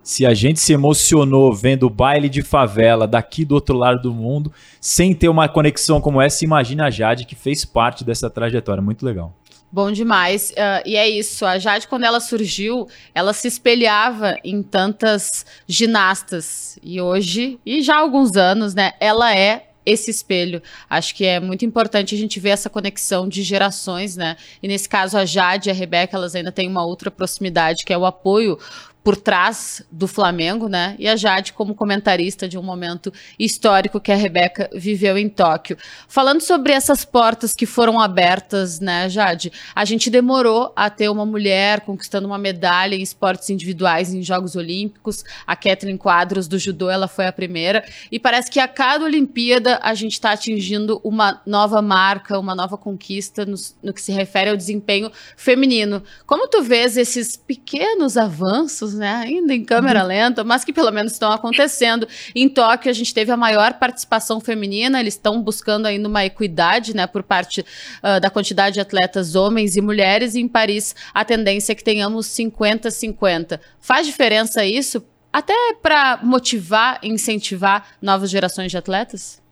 Se 0.03 0.25
a 0.25 0.33
gente 0.33 0.61
se 0.61 0.73
emocionou 0.73 1.53
vendo 1.53 1.85
o 1.85 1.91
baile 1.91 2.29
de 2.29 2.41
favela 2.41 3.09
daqui 3.09 3.45
do 3.45 3.57
outro 3.57 3.77
lado 3.77 4.03
do 4.03 4.15
mundo, 4.15 4.53
sem 4.81 5.12
ter 5.12 5.29
uma 5.29 5.49
conexão 5.49 6.01
como 6.01 6.23
essa, 6.23 6.45
imagina 6.45 6.87
a 6.87 6.91
Jade 6.91 7.27
que 7.27 7.35
fez 7.35 7.65
parte 7.65 8.05
dessa 8.05 8.31
trajetória. 8.31 8.81
Muito 8.81 9.05
legal. 9.05 9.35
Bom 9.71 9.91
demais. 9.91 10.53
Uh, 10.53 10.87
e 10.87 10.97
é 10.97 11.09
isso. 11.09 11.45
A 11.45 11.59
Jade, 11.59 11.89
quando 11.89 12.05
ela 12.05 12.21
surgiu, 12.21 12.87
ela 13.12 13.33
se 13.33 13.49
espelhava 13.49 14.37
em 14.45 14.62
tantas 14.62 15.45
ginastas. 15.67 16.79
E 16.83 17.01
hoje, 17.01 17.59
e 17.67 17.83
já 17.83 17.97
há 17.97 17.99
alguns 17.99 18.37
anos, 18.37 18.75
né, 18.75 18.93
ela 19.01 19.37
é 19.37 19.71
esse 19.87 20.11
espelho. 20.11 20.61
Acho 20.90 21.14
que 21.14 21.25
é 21.25 21.38
muito 21.38 21.64
importante 21.64 22.14
a 22.14 22.18
gente 22.18 22.40
ver 22.40 22.51
essa 22.51 22.68
conexão 22.68 23.29
de 23.29 23.42
gerações, 23.42 24.16
né? 24.16 24.37
E 24.61 24.66
nesse 24.66 24.88
caso, 24.88 25.16
a 25.16 25.25
Jade 25.25 25.68
e 25.68 25.70
a 25.70 25.75
Rebeca, 25.75 26.16
elas 26.16 26.35
ainda 26.35 26.51
têm 26.51 26.68
uma 26.68 26.85
outra 26.85 27.11
proximidade, 27.11 27.85
que 27.85 27.92
é 27.92 27.96
o 27.96 28.05
apoio 28.05 28.59
por 29.07 29.16
trás 29.16 29.85
do 29.88 30.09
Flamengo, 30.09 30.69
né? 30.69 30.97
E 30.99 31.07
a 31.07 31.14
Jade 31.14 31.53
como 31.53 31.77
comentarista 31.77 32.49
de 32.49 32.59
um 32.59 32.62
momento 32.62 33.12
histórico 33.38 34.01
que 34.01 34.11
a 34.11 34.16
Rebeca 34.16 34.69
viveu 34.75 35.16
em 35.16 35.29
Tóquio. 35.29 35.79
Falando 36.09 36.40
sobre 36.40 36.73
essas 36.73 37.05
portas 37.05 37.55
que 37.55 37.66
foram 37.66 38.01
abertas, 38.01 38.81
né, 38.81 39.09
Jade? 39.09 39.53
A 39.77 39.85
gente 39.85 40.11
demorou 40.11 40.73
a 40.75 40.90
ter 40.90 41.09
uma 41.09 41.25
mulher 41.25 41.83
conquistando 41.83 42.27
uma 42.27 42.37
medalha 42.37 42.97
em 42.97 43.01
esportes 43.01 43.49
individuais 43.49 44.12
em 44.12 44.25
Jogos 44.25 44.57
Olímpicos. 44.57 45.23
A 45.47 45.55
Kathleen 45.55 45.97
Quadros 45.97 46.49
do 46.49 46.59
judô, 46.59 46.90
ela 46.90 47.07
foi 47.07 47.29
a 47.29 47.33
primeira. 47.33 47.85
E 48.11 48.19
parece 48.19 48.51
que 48.51 48.59
a 48.59 48.66
cada 48.66 49.05
Olimpíada 49.05 49.79
a 49.85 49.95
gente 49.95 50.14
está 50.14 50.33
atingindo 50.33 51.01
uma 51.05 51.40
nova 51.47 51.81
marca, 51.81 52.40
uma 52.40 52.57
nova 52.57 52.77
conquista 52.77 53.47
no, 53.47 53.55
no 53.81 53.92
que 53.92 54.03
se 54.03 54.11
refere 54.11 54.51
ao 54.51 54.57
desempenho 54.57 55.12
feminino. 55.37 56.03
Como 56.27 56.49
tu 56.49 56.61
vês 56.61 56.97
esses 56.97 57.37
pequenos 57.37 58.16
avanços 58.16 58.95
né? 58.96 59.22
Ainda 59.24 59.54
em 59.54 59.64
câmera 59.64 60.02
uhum. 60.02 60.09
lenta, 60.09 60.44
mas 60.44 60.64
que 60.64 60.72
pelo 60.72 60.90
menos 60.90 61.12
estão 61.12 61.30
acontecendo. 61.30 62.09
Em 62.35 62.48
Tóquio, 62.48 62.90
a 62.90 62.94
gente 62.94 63.12
teve 63.12 63.30
a 63.30 63.37
maior 63.37 63.74
participação 63.74 64.40
feminina, 64.40 65.00
eles 65.00 65.14
estão 65.14 65.40
buscando 65.40 65.87
ainda 65.87 66.09
uma 66.09 66.24
equidade, 66.24 66.94
né, 66.94 67.06
por 67.06 67.22
parte 67.22 67.61
uh, 67.61 68.20
da 68.20 68.30
quantidade 68.30 68.74
de 68.74 68.80
atletas 68.80 69.35
homens 69.35 69.76
e 69.76 69.80
mulheres, 69.80 70.35
e 70.35 70.40
em 70.40 70.48
Paris 70.48 70.94
a 71.14 71.24
tendência 71.24 71.72
é 71.72 71.74
que 71.74 71.85
tenhamos 71.85 72.26
50-50. 72.28 73.61
Faz 73.80 74.06
diferença 74.06 74.64
isso? 74.64 75.04
Até 75.32 75.54
para 75.82 76.18
motivar 76.22 76.98
e 77.02 77.09
incentivar 77.09 77.88
novas 78.00 78.30
gerações 78.30 78.70
de 78.70 78.78
atletas? 78.78 79.45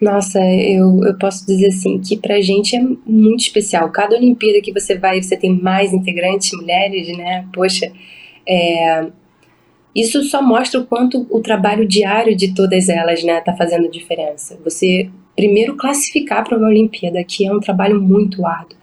Nossa, 0.00 0.38
eu, 0.40 1.02
eu 1.04 1.16
posso 1.18 1.46
dizer 1.46 1.68
assim 1.68 1.98
que 1.98 2.18
pra 2.18 2.40
gente 2.40 2.76
é 2.76 2.80
muito 3.06 3.40
especial. 3.40 3.90
Cada 3.90 4.16
Olimpíada 4.16 4.60
que 4.60 4.72
você 4.72 4.96
vai, 4.96 5.22
você 5.22 5.36
tem 5.36 5.58
mais 5.58 5.92
integrantes 5.92 6.50
mulheres, 6.52 7.16
né? 7.16 7.46
Poxa, 7.52 7.90
é... 8.46 9.06
isso 9.94 10.22
só 10.24 10.42
mostra 10.42 10.80
o 10.80 10.86
quanto 10.86 11.26
o 11.30 11.40
trabalho 11.40 11.86
diário 11.88 12.36
de 12.36 12.54
todas 12.54 12.90
elas 12.90 13.24
né, 13.24 13.40
tá 13.40 13.56
fazendo 13.56 13.90
diferença. 13.90 14.58
Você 14.64 15.08
primeiro 15.34 15.76
classificar 15.76 16.44
para 16.44 16.58
uma 16.58 16.68
Olimpíada, 16.68 17.22
que 17.24 17.46
é 17.46 17.52
um 17.52 17.60
trabalho 17.60 18.00
muito 18.00 18.44
árduo. 18.44 18.76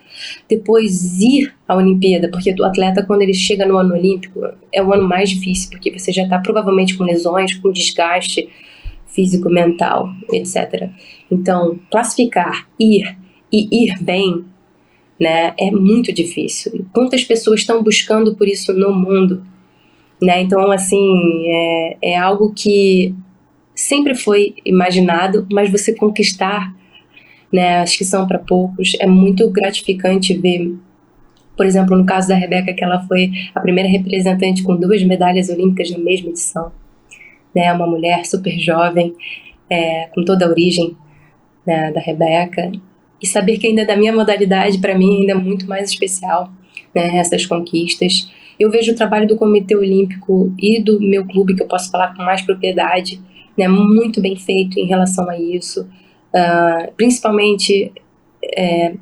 Depois 0.47 1.19
ir 1.19 1.53
à 1.67 1.75
Olimpíada, 1.75 2.29
porque 2.29 2.53
o 2.59 2.65
atleta, 2.65 3.03
quando 3.03 3.23
ele 3.23 3.33
chega 3.33 3.65
no 3.65 3.77
ano 3.77 3.93
olímpico, 3.93 4.47
é 4.71 4.81
o 4.81 4.93
ano 4.93 5.07
mais 5.07 5.31
difícil, 5.31 5.71
porque 5.71 5.91
você 5.91 6.11
já 6.11 6.23
está 6.23 6.39
provavelmente 6.39 6.95
com 6.95 7.03
lesões, 7.03 7.55
com 7.55 7.71
desgaste 7.71 8.47
físico, 9.13 9.49
mental, 9.49 10.09
etc. 10.31 10.89
Então, 11.31 11.79
classificar, 11.89 12.67
ir 12.79 13.15
e 13.51 13.85
ir 13.85 14.01
bem, 14.01 14.43
né, 15.19 15.53
é 15.57 15.71
muito 15.71 16.11
difícil. 16.11 16.85
Quantas 16.91 17.23
pessoas 17.23 17.61
estão 17.61 17.83
buscando 17.83 18.35
por 18.35 18.47
isso 18.47 18.73
no 18.73 18.93
mundo? 18.93 19.45
Né? 20.21 20.41
Então, 20.41 20.71
assim, 20.71 21.45
é, 21.47 21.97
é 22.01 22.17
algo 22.17 22.53
que 22.53 23.13
sempre 23.75 24.15
foi 24.15 24.55
imaginado, 24.65 25.47
mas 25.51 25.69
você 25.69 25.93
conquistar, 25.93 26.73
né, 27.51 27.79
acho 27.79 27.97
que 27.97 28.05
são 28.05 28.27
para 28.27 28.39
poucos, 28.39 28.95
é 28.99 29.05
muito 29.05 29.49
gratificante 29.49 30.33
ver, 30.33 30.75
por 31.55 31.65
exemplo, 31.65 31.95
no 31.95 32.05
caso 32.05 32.27
da 32.27 32.35
Rebeca, 32.35 32.73
que 32.73 32.83
ela 32.83 33.05
foi 33.07 33.31
a 33.53 33.59
primeira 33.59 33.89
representante 33.89 34.63
com 34.63 34.75
duas 34.75 35.03
medalhas 35.03 35.49
olímpicas 35.49 35.91
na 35.91 35.99
mesma 35.99 36.29
edição, 36.29 36.71
né, 37.55 37.71
uma 37.73 37.87
mulher 37.87 38.25
super 38.25 38.57
jovem, 38.59 39.13
é, 39.69 40.07
com 40.13 40.23
toda 40.23 40.45
a 40.45 40.49
origem 40.49 40.95
né, 41.65 41.91
da 41.91 41.99
Rebeca, 41.99 42.71
e 43.21 43.27
saber 43.27 43.57
que 43.57 43.67
ainda 43.67 43.85
da 43.85 43.95
minha 43.95 44.11
modalidade, 44.11 44.79
para 44.79 44.97
mim, 44.97 45.21
ainda 45.21 45.31
é 45.31 45.35
muito 45.35 45.67
mais 45.67 45.89
especial, 45.89 46.51
né, 46.93 47.17
essas 47.17 47.45
conquistas. 47.45 48.29
Eu 48.59 48.69
vejo 48.69 48.91
o 48.91 48.95
trabalho 48.95 49.27
do 49.27 49.37
Comitê 49.37 49.75
Olímpico 49.75 50.53
e 50.59 50.81
do 50.81 50.99
meu 50.99 51.25
clube, 51.25 51.55
que 51.55 51.63
eu 51.63 51.67
posso 51.67 51.89
falar 51.89 52.15
com 52.15 52.23
mais 52.23 52.41
propriedade, 52.41 53.21
né, 53.57 53.67
muito 53.67 54.21
bem 54.21 54.35
feito 54.35 54.79
em 54.79 54.85
relação 54.85 55.29
a 55.29 55.39
isso. 55.39 55.87
Uh, 56.33 56.91
principalmente 56.97 57.91
é, 58.43 58.95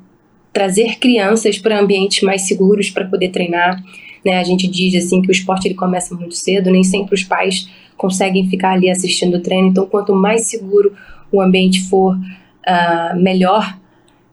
trazer 0.52 0.98
crianças 0.98 1.58
para 1.58 1.80
ambientes 1.80 2.22
mais 2.22 2.42
seguros 2.42 2.90
para 2.90 3.06
poder 3.06 3.30
treinar. 3.30 3.82
Né? 4.24 4.38
A 4.38 4.44
gente 4.44 4.68
diz 4.68 4.94
assim 4.94 5.22
que 5.22 5.28
o 5.28 5.32
esporte 5.32 5.66
ele 5.66 5.74
começa 5.74 6.14
muito 6.14 6.34
cedo, 6.34 6.70
nem 6.70 6.84
sempre 6.84 7.14
os 7.14 7.24
pais 7.24 7.68
conseguem 7.96 8.48
ficar 8.48 8.72
ali 8.72 8.90
assistindo 8.90 9.36
o 9.36 9.40
treino. 9.40 9.68
Então, 9.68 9.86
quanto 9.86 10.14
mais 10.14 10.48
seguro 10.48 10.92
o 11.30 11.40
ambiente 11.40 11.88
for, 11.88 12.16
uh, 12.16 13.20
melhor, 13.20 13.78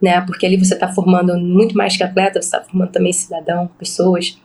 né? 0.02 0.22
Porque 0.22 0.45
ali 0.45 0.58
você 0.58 0.74
está 0.74 0.88
formando 0.88 1.38
muito 1.38 1.76
mais 1.76 1.98
que 1.98 2.04
atleta, 2.04 2.41
você 2.41 2.48
está 2.48 2.62
formando 2.62 2.91
também 2.91 3.12
cidadão, 3.12 3.69
pessoas, 3.78 4.39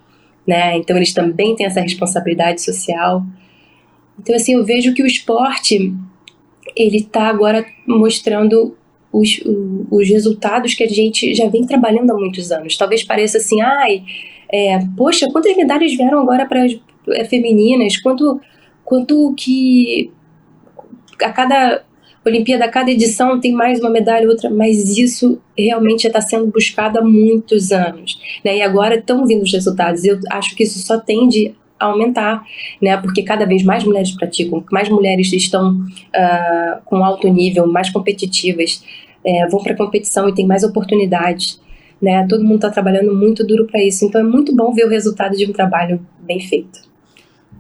né? 0.47 0.77
Então 0.77 0.97
eles 0.97 1.13
também 1.13 1.55
têm 1.55 1.67
essa 1.67 1.81
responsabilidade 1.81 2.63
social. 2.63 3.25
Então, 4.19 4.35
assim, 4.35 4.55
eu 4.55 4.65
vejo 4.65 4.95
que 4.95 5.03
o 5.03 5.07
esporte, 5.07 5.93
ele 6.77 6.99
está 6.99 7.29
agora 7.29 7.65
mostrando 7.87 8.77
os, 9.13 9.41
os 9.91 10.09
resultados 10.09 10.75
que 10.75 10.85
a 10.85 10.89
gente 10.89 11.35
já 11.35 11.49
vem 11.49 11.65
trabalhando 11.65 12.11
há 12.11 12.15
muitos 12.15 12.51
anos. 12.51 12.77
Talvez 12.77 13.05
pareça 13.05 13.39
assim, 13.39 13.61
ai, 13.61 14.03
é, 14.53 14.79
poxa, 14.97 15.29
quantas 15.31 15.57
medalhas 15.57 15.95
vieram 15.97 16.21
agora 16.21 16.47
para 16.47 16.65
as 16.65 16.77
é, 17.11 17.25
femininas, 17.25 17.97
quanto, 17.97 18.41
quanto 18.85 19.35
que 19.37 20.13
a 21.23 21.33
cada 21.33 21.83
Olimpíada, 22.27 22.65
a 22.65 22.69
cada 22.69 22.91
edição 22.91 23.39
tem 23.39 23.53
mais 23.53 23.81
uma 23.81 23.91
medalha, 23.91 24.29
outra, 24.29 24.49
mas 24.49 24.97
isso 24.97 25.39
realmente 25.57 26.05
já 26.05 26.09
está 26.09 26.23
sendo 26.23 26.47
buscado 26.47 26.99
há 26.99 27.03
muitos 27.03 27.71
anos. 27.71 28.19
Né? 28.43 28.59
E 28.59 28.63
agora 28.63 28.95
estão 28.95 29.27
vindo 29.27 29.43
os 29.43 29.53
resultados. 29.53 30.05
Eu 30.05 30.19
acho 30.31 30.57
que 30.57 30.63
isso 30.63 30.79
só 30.79 30.99
tende 30.99 31.55
aumentar, 31.79 32.43
né? 32.81 32.97
Porque 32.97 33.23
cada 33.23 33.45
vez 33.45 33.63
mais 33.63 33.85
mulheres 33.85 34.13
praticam, 34.13 34.65
mais 34.73 34.89
mulheres 34.89 35.31
estão 35.33 35.73
uh, 35.75 36.81
com 36.87 37.05
alto 37.05 37.29
nível, 37.29 37.67
mais 37.67 37.91
competitivas, 37.91 38.83
é, 39.23 39.47
vão 39.49 39.63
para 39.63 39.75
a 39.75 39.77
competição 39.77 40.27
e 40.27 40.35
tem 40.35 40.47
mais 40.47 40.63
oportunidades, 40.63 41.61
né? 42.01 42.27
Todo 42.27 42.43
mundo 42.43 42.57
está 42.57 42.71
trabalhando 42.71 43.15
muito 43.15 43.45
duro 43.45 43.67
para 43.67 43.83
isso, 43.83 44.05
então 44.07 44.21
é 44.21 44.25
muito 44.25 44.55
bom 44.55 44.73
ver 44.73 44.87
o 44.87 44.89
resultado 44.89 45.37
de 45.37 45.47
um 45.47 45.53
trabalho 45.53 46.01
bem 46.23 46.41
feito 46.41 46.94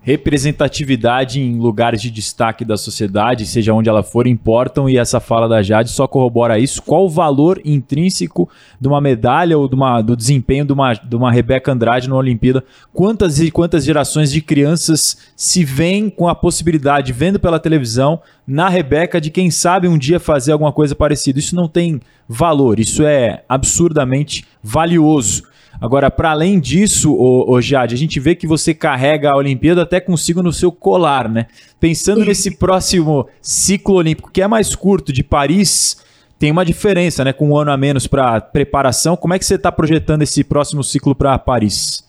representatividade 0.04 1.40
em 1.40 1.58
lugares 1.58 2.02
de 2.02 2.10
destaque 2.10 2.62
da 2.62 2.76
sociedade, 2.76 3.46
seja 3.46 3.72
onde 3.72 3.88
ela 3.88 4.02
for, 4.02 4.26
importam 4.26 4.86
e 4.86 4.98
essa 4.98 5.18
fala 5.18 5.48
da 5.48 5.62
Jade 5.62 5.90
só 5.90 6.06
corrobora 6.06 6.58
isso. 6.58 6.82
Qual 6.82 7.06
o 7.06 7.08
valor 7.08 7.58
intrínseco 7.64 8.46
de 8.78 8.86
uma 8.86 9.00
medalha 9.00 9.56
ou 9.56 9.66
de 9.66 9.74
uma, 9.74 10.02
do 10.02 10.14
desempenho 10.14 10.66
de 10.66 10.74
uma, 10.74 10.92
de 10.92 11.16
uma 11.16 11.32
Rebeca 11.32 11.72
Andrade 11.72 12.06
na 12.06 12.16
Olimpíada? 12.16 12.62
Quantas 12.92 13.40
e 13.40 13.50
quantas 13.50 13.82
gerações 13.82 14.30
de 14.30 14.42
crianças 14.42 15.16
se 15.34 15.64
veem 15.64 16.10
com 16.10 16.28
a 16.28 16.34
possibilidade, 16.34 17.10
vendo 17.10 17.40
pela 17.40 17.58
televisão, 17.58 18.20
na 18.46 18.68
Rebeca, 18.68 19.18
de 19.18 19.30
quem 19.30 19.50
sabe 19.50 19.88
um 19.88 19.96
dia 19.96 20.20
fazer 20.20 20.52
alguma 20.52 20.70
coisa 20.70 20.94
parecida? 20.94 21.38
Isso 21.38 21.56
não 21.56 21.66
tem 21.66 21.98
valor, 22.28 22.78
isso 22.78 23.02
é 23.02 23.42
absurdamente 23.48 24.44
valioso. 24.62 25.53
Agora, 25.80 26.10
para 26.10 26.30
além 26.30 26.58
disso, 26.60 27.12
ô, 27.12 27.50
ô 27.50 27.60
Jade, 27.60 27.94
a 27.94 27.98
gente 27.98 28.18
vê 28.20 28.34
que 28.34 28.46
você 28.46 28.72
carrega 28.72 29.30
a 29.30 29.36
Olimpíada 29.36 29.82
até 29.82 30.00
consigo 30.00 30.42
no 30.42 30.52
seu 30.52 30.70
colar, 30.70 31.28
né? 31.28 31.46
Pensando 31.80 32.24
nesse 32.24 32.56
próximo 32.56 33.28
ciclo 33.42 33.96
olímpico, 33.96 34.30
que 34.30 34.42
é 34.42 34.46
mais 34.46 34.74
curto, 34.74 35.12
de 35.12 35.22
Paris, 35.22 35.96
tem 36.38 36.50
uma 36.50 36.64
diferença, 36.64 37.24
né? 37.24 37.32
Com 37.32 37.50
um 37.50 37.56
ano 37.56 37.70
a 37.70 37.76
menos 37.76 38.06
para 38.06 38.40
preparação. 38.40 39.16
Como 39.16 39.34
é 39.34 39.38
que 39.38 39.44
você 39.44 39.56
está 39.56 39.70
projetando 39.70 40.22
esse 40.22 40.42
próximo 40.44 40.82
ciclo 40.82 41.14
para 41.14 41.38
Paris? 41.38 42.04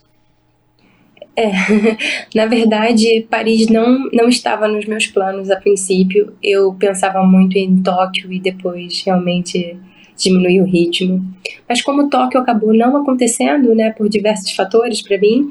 É, 1.36 1.52
na 2.34 2.46
verdade, 2.46 3.28
Paris 3.30 3.68
não, 3.68 4.10
não 4.14 4.30
estava 4.30 4.68
nos 4.68 4.86
meus 4.86 5.08
planos 5.08 5.52
a 5.52 5.58
princípio. 5.58 6.34
Eu 6.42 6.74
pensava 6.74 7.24
muito 7.24 7.58
em 7.58 7.82
Tóquio 7.82 8.32
e 8.32 8.40
depois 8.40 9.04
realmente 9.06 9.78
diminuir 10.18 10.62
o 10.62 10.66
ritmo. 10.66 11.24
Mas 11.68 11.82
como 11.82 12.10
Tóquio 12.10 12.40
acabou 12.40 12.74
não 12.74 12.98
acontecendo, 12.98 13.76
né, 13.76 13.92
por 13.92 14.08
diversos 14.10 14.52
fatores 14.52 15.02
para 15.02 15.18
mim, 15.18 15.50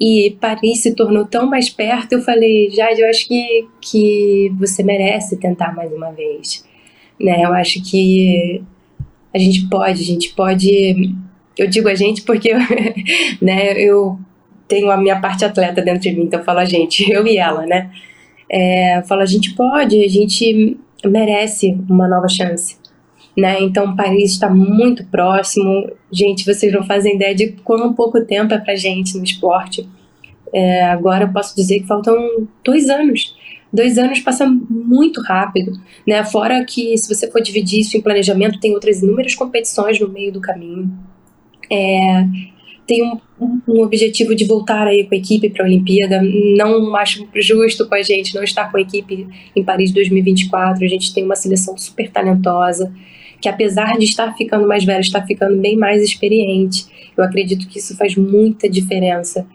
e 0.00 0.36
Paris 0.40 0.82
se 0.82 0.94
tornou 0.94 1.26
tão 1.26 1.46
mais 1.46 1.68
perto, 1.68 2.12
eu 2.12 2.22
falei, 2.22 2.70
Jade, 2.70 3.00
eu 3.00 3.08
acho 3.08 3.26
que, 3.26 3.66
que 3.80 4.52
você 4.58 4.82
merece 4.82 5.36
tentar 5.36 5.74
mais 5.74 5.92
uma 5.92 6.12
vez. 6.12 6.64
Né, 7.20 7.44
eu 7.44 7.52
acho 7.52 7.82
que 7.82 8.62
a 9.34 9.38
gente 9.38 9.68
pode, 9.68 10.00
a 10.00 10.04
gente 10.04 10.30
pode. 10.34 11.14
Eu 11.56 11.68
digo 11.68 11.88
a 11.88 11.94
gente 11.94 12.22
porque 12.22 12.52
né, 13.42 13.72
eu 13.72 14.18
tenho 14.68 14.90
a 14.90 14.96
minha 14.96 15.20
parte 15.20 15.44
atleta 15.44 15.82
dentro 15.82 16.00
de 16.00 16.12
mim, 16.12 16.22
então 16.22 16.40
eu 16.40 16.44
falo 16.44 16.60
a 16.60 16.64
gente, 16.64 17.08
eu 17.10 17.26
e 17.26 17.36
ela, 17.36 17.66
né? 17.66 17.90
É, 18.50 18.98
eu 18.98 19.02
falo, 19.02 19.22
a 19.22 19.26
gente 19.26 19.54
pode, 19.54 20.02
a 20.02 20.08
gente 20.08 20.78
merece 21.04 21.76
uma 21.88 22.08
nova 22.08 22.28
chance 22.28 22.78
né? 23.38 23.62
Então 23.62 23.94
Paris 23.94 24.32
está 24.32 24.50
muito 24.50 25.04
próximo. 25.06 25.88
Gente, 26.10 26.44
vocês 26.44 26.72
não 26.72 26.82
fazem 26.82 27.14
ideia 27.14 27.32
de 27.32 27.52
quão 27.62 27.94
pouco 27.94 28.20
tempo 28.24 28.52
é 28.52 28.58
pra 28.58 28.74
gente 28.74 29.16
no 29.16 29.22
esporte. 29.22 29.88
É, 30.52 30.82
agora 30.86 31.24
eu 31.24 31.32
posso 31.32 31.54
dizer 31.54 31.78
que 31.78 31.86
faltam 31.86 32.16
dois 32.64 32.90
anos. 32.90 33.36
Dois 33.72 33.96
anos 33.96 34.18
passa 34.18 34.44
muito 34.46 35.20
rápido, 35.20 35.72
né? 36.04 36.24
Fora 36.24 36.64
que 36.64 36.96
se 36.98 37.14
você 37.14 37.30
for 37.30 37.40
dividir 37.40 37.80
isso 37.80 37.96
em 37.96 38.00
planejamento, 38.00 38.58
tem 38.58 38.74
outras 38.74 39.02
inúmeras 39.02 39.36
competições 39.36 40.00
no 40.00 40.08
meio 40.08 40.32
do 40.32 40.40
caminho. 40.40 40.90
É, 41.70 42.24
tem 42.88 43.04
um, 43.04 43.20
um, 43.68 43.82
objetivo 43.82 44.34
de 44.34 44.46
voltar 44.46 44.88
aí 44.88 45.04
com 45.04 45.14
a 45.14 45.18
equipe 45.18 45.48
para 45.50 45.62
a 45.62 45.66
Olimpíada. 45.66 46.20
Não 46.56 46.96
acho 46.96 47.28
justo 47.36 47.86
com 47.86 47.94
a 47.94 48.02
gente 48.02 48.34
não 48.34 48.42
estar 48.42 48.68
com 48.68 48.78
a 48.78 48.80
equipe 48.80 49.28
em 49.54 49.62
Paris 49.62 49.92
2024. 49.92 50.84
A 50.84 50.88
gente 50.88 51.14
tem 51.14 51.24
uma 51.24 51.36
seleção 51.36 51.78
super 51.78 52.10
talentosa 52.10 52.92
que 53.40 53.48
apesar 53.48 53.96
de 53.98 54.04
estar 54.04 54.34
ficando 54.36 54.66
mais 54.66 54.84
velha, 54.84 55.00
está 55.00 55.24
ficando 55.24 55.56
bem 55.60 55.76
mais 55.76 56.02
experiente. 56.02 56.86
Eu 57.16 57.24
acredito 57.24 57.68
que 57.68 57.78
isso 57.78 57.96
faz 57.96 58.16
muita 58.16 58.68
diferença 58.68 59.46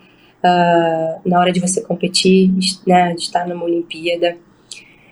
uh, 0.43 1.29
na 1.29 1.39
hora 1.39 1.51
de 1.51 1.59
você 1.59 1.81
competir, 1.81 2.51
né, 2.85 3.13
de 3.13 3.21
estar 3.21 3.47
numa 3.47 3.65
Olimpíada. 3.65 4.37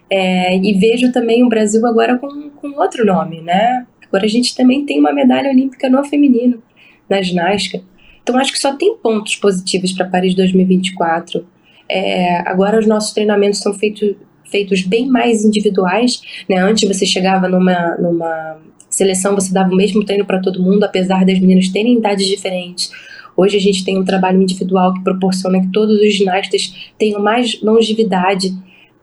É, 0.10 0.58
e 0.58 0.74
vejo 0.74 1.12
também 1.12 1.44
o 1.44 1.50
Brasil 1.50 1.86
agora 1.86 2.18
com, 2.18 2.50
com 2.50 2.80
outro 2.80 3.06
nome, 3.06 3.40
né? 3.42 3.88
Agora 4.06 4.26
a 4.26 4.30
gente 4.30 4.54
também 4.54 4.86
tem 4.86 5.00
uma 5.00 5.14
medalha 5.14 5.50
olímpica 5.50 5.90
no 5.90 6.04
feminino, 6.04 6.62
na 7.10 7.22
ginástica. 7.22 7.82
Então 8.22 8.38
acho 8.38 8.52
que 8.52 8.60
só 8.60 8.76
tem 8.76 8.98
pontos 8.98 9.38
positivos 9.38 9.94
para 9.94 10.06
Paris 10.06 10.36
2024. 10.36 11.48
É, 11.88 12.40
agora 12.40 12.78
os 12.78 12.86
nossos 12.86 13.14
treinamentos 13.14 13.60
são 13.60 13.74
feitos 13.74 14.16
feitos 14.52 14.82
bem 14.82 15.08
mais 15.08 15.46
individuais, 15.46 16.22
né? 16.48 16.58
Antes 16.58 16.86
você 16.86 17.06
chegava 17.06 17.48
numa, 17.48 17.96
numa 17.96 18.58
seleção, 18.92 19.34
você 19.34 19.54
dava 19.54 19.72
o 19.72 19.76
mesmo 19.76 20.04
treino 20.06 20.26
para 20.26 20.40
todo 20.40 20.62
mundo, 20.62 20.84
apesar 20.84 21.26
das 21.26 21.40
meninas 21.40 21.70
terem 21.70 21.98
idades 21.98 22.28
diferentes. 22.28 22.92
Hoje 23.36 23.58
a 23.58 23.62
gente 23.62 23.84
tem 23.84 23.98
um 23.98 24.04
trabalho 24.04 24.42
individual 24.42 24.94
que 24.94 25.04
proporciona 25.04 25.62
que 25.62 25.72
todos 25.72 26.00
os 26.00 26.14
ginastas 26.14 26.92
tenham 27.00 27.22
mais 27.22 27.62
longevidade 27.62 28.54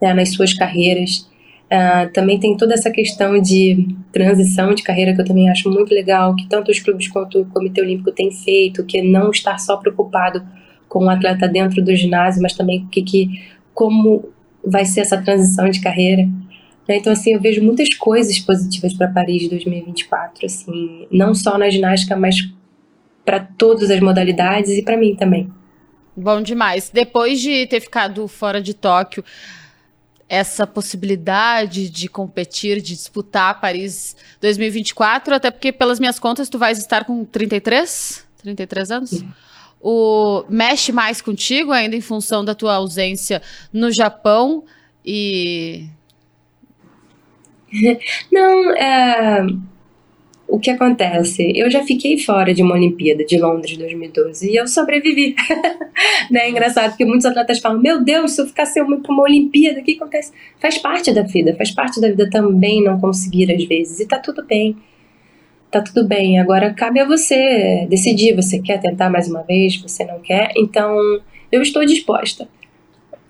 né, 0.01 0.13
nas 0.13 0.31
suas 0.31 0.53
carreiras. 0.53 1.27
Uh, 1.65 2.11
também 2.13 2.39
tem 2.39 2.55
toda 2.55 2.73
essa 2.73 2.89
questão 2.89 3.39
de 3.39 3.95
transição 4.11 4.73
de 4.73 4.81
carreira 4.81 5.13
que 5.13 5.21
eu 5.21 5.25
também 5.25 5.49
acho 5.49 5.69
muito 5.69 5.93
legal, 5.93 6.35
que 6.35 6.47
tanto 6.47 6.71
os 6.71 6.79
clubes 6.79 7.07
quanto 7.07 7.41
o 7.41 7.45
Comitê 7.45 7.81
Olímpico 7.81 8.11
têm 8.11 8.31
feito, 8.31 8.85
que 8.85 8.99
é 8.99 9.03
não 9.03 9.29
estar 9.29 9.59
só 9.59 9.77
preocupado 9.77 10.41
com 10.87 11.05
o 11.05 11.09
atleta 11.09 11.47
dentro 11.47 11.83
do 11.83 11.95
ginásio, 11.95 12.41
mas 12.41 12.53
também 12.53 12.87
que, 12.91 13.03
que 13.03 13.43
como 13.73 14.29
vai 14.65 14.85
ser 14.85 15.01
essa 15.01 15.21
transição 15.21 15.69
de 15.69 15.79
carreira. 15.79 16.27
Né? 16.89 16.97
Então, 16.97 17.13
assim, 17.13 17.35
eu 17.35 17.39
vejo 17.39 17.61
muitas 17.61 17.93
coisas 17.93 18.39
positivas 18.39 18.95
para 18.95 19.07
Paris 19.07 19.47
2024, 19.47 20.47
assim, 20.47 21.07
não 21.11 21.35
só 21.35 21.55
na 21.55 21.69
ginástica, 21.69 22.15
mas 22.15 22.35
para 23.23 23.39
todas 23.39 23.91
as 23.91 23.99
modalidades 23.99 24.71
e 24.71 24.81
para 24.81 24.97
mim 24.97 25.15
também. 25.15 25.53
Bom 26.17 26.41
demais. 26.41 26.89
Depois 26.89 27.39
de 27.39 27.67
ter 27.67 27.79
ficado 27.79 28.27
fora 28.27 28.59
de 28.59 28.73
Tóquio, 28.73 29.23
essa 30.27 30.65
possibilidade 30.65 31.91
de 31.91 32.07
competir, 32.07 32.81
de 32.81 32.95
disputar 32.95 33.61
Paris 33.61 34.17
2024, 34.41 35.35
até 35.35 35.51
porque 35.51 35.71
pelas 35.71 35.99
minhas 35.99 36.17
contas 36.17 36.49
tu 36.49 36.57
vais 36.57 36.79
estar 36.79 37.05
com 37.05 37.23
33, 37.23 38.25
33 38.41 38.91
anos? 38.91 39.09
Sim. 39.11 39.29
O 39.79 40.43
mexe 40.49 40.91
mais 40.91 41.21
contigo 41.21 41.71
ainda 41.71 41.95
em 41.95 42.01
função 42.01 42.43
da 42.43 42.55
tua 42.55 42.75
ausência 42.75 43.41
no 43.71 43.91
Japão 43.91 44.65
e 45.05 45.87
Não, 48.31 48.71
é 48.75 49.45
o 50.49 50.59
que 50.59 50.71
acontece? 50.71 51.53
Eu 51.55 51.69
já 51.69 51.83
fiquei 51.83 52.17
fora 52.17 52.53
de 52.53 52.63
uma 52.63 52.73
Olimpíada 52.73 53.23
de 53.23 53.37
Londres 53.37 53.77
2012 53.77 54.49
e 54.49 54.55
eu 54.55 54.67
sobrevivi. 54.67 55.35
né? 56.31 56.41
É 56.41 56.49
engraçado 56.49 56.89
porque 56.89 57.05
muitos 57.05 57.25
atletas 57.25 57.59
falam: 57.59 57.79
Meu 57.79 58.03
Deus, 58.03 58.31
se 58.31 58.41
eu 58.41 58.47
ficar 58.47 58.65
sem 58.65 58.81
uma, 58.81 58.99
uma 59.07 59.23
Olimpíada, 59.23 59.79
o 59.79 59.83
que 59.83 59.93
acontece? 59.93 60.33
Faz 60.59 60.77
parte 60.79 61.13
da 61.13 61.21
vida, 61.21 61.55
faz 61.55 61.69
parte 61.71 62.01
da 62.01 62.09
vida 62.09 62.27
também 62.29 62.83
não 62.83 62.99
conseguir 62.99 63.53
às 63.53 63.63
vezes 63.63 63.99
e 63.99 64.07
tá 64.07 64.17
tudo 64.17 64.43
bem. 64.43 64.75
Tá 65.69 65.81
tudo 65.81 66.07
bem. 66.07 66.39
Agora 66.39 66.73
cabe 66.73 66.99
a 66.99 67.05
você 67.05 67.85
decidir: 67.87 68.35
você 68.35 68.59
quer 68.59 68.79
tentar 68.79 69.09
mais 69.09 69.29
uma 69.29 69.43
vez, 69.43 69.77
você 69.77 70.03
não 70.03 70.19
quer. 70.19 70.51
Então 70.57 70.97
eu 71.51 71.61
estou 71.61 71.85
disposta. 71.85 72.47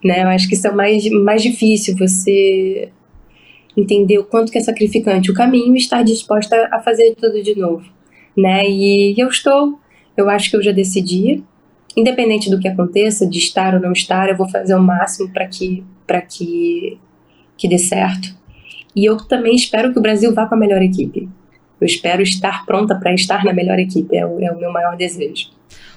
Né? 0.02 0.24
Eu 0.24 0.30
acho 0.30 0.48
que 0.48 0.54
isso 0.54 0.66
é 0.66 0.72
mais, 0.72 1.10
mais 1.10 1.44
difícil 1.44 1.98
você 1.98 2.90
entender 3.78 4.18
o 4.18 4.24
quanto 4.24 4.52
que 4.52 4.58
é 4.58 4.62
sacrificante 4.62 5.32
o 5.32 5.34
caminho 5.34 5.76
e 5.76 5.78
estar 5.78 6.04
disposta 6.04 6.68
a 6.72 6.80
fazer 6.80 7.16
tudo 7.16 7.42
de 7.42 7.56
novo, 7.58 7.86
né? 8.36 8.68
E 8.68 9.16
eu 9.18 9.28
estou, 9.28 9.80
eu 10.18 10.30
acho 10.30 10.50
que 10.50 10.56
eu 10.56 10.64
já 10.64 10.72
decidi, 10.72 11.44
independente 11.96 12.50
do 12.50 12.60
que 12.60 12.68
aconteça, 12.68 13.28
de 13.28 13.38
estar 13.38 13.74
ou 13.74 13.80
não 13.80 13.92
estar, 13.92 14.30
eu 14.30 14.38
vou 14.38 14.50
fazer 14.50 14.76
o 14.76 14.82
máximo 14.82 15.32
para 15.32 15.48
que 15.48 15.84
para 16.06 16.22
que 16.22 16.98
que 17.58 17.68
dê 17.68 17.78
certo. 17.78 18.36
E 18.96 19.06
eu 19.06 19.18
também 19.18 19.56
espero 19.56 19.92
que 19.94 20.00
o 20.00 20.02
Brasil 20.02 20.34
vá 20.34 20.46
com 20.46 20.56
a 20.56 20.58
melhor 20.58 20.82
equipe. 20.82 21.30
Eu 21.80 21.86
espero 21.86 22.22
estar 22.22 22.66
pronta 22.66 22.96
para 22.96 23.14
estar 23.14 23.44
na 23.44 23.54
melhor 23.54 23.80
equipe, 23.80 24.16
é 24.16 24.26
o, 24.26 24.40
é 24.40 24.52
o 24.52 24.58
meu 24.58 24.72
maior 24.72 24.98
desejo. 24.98 25.50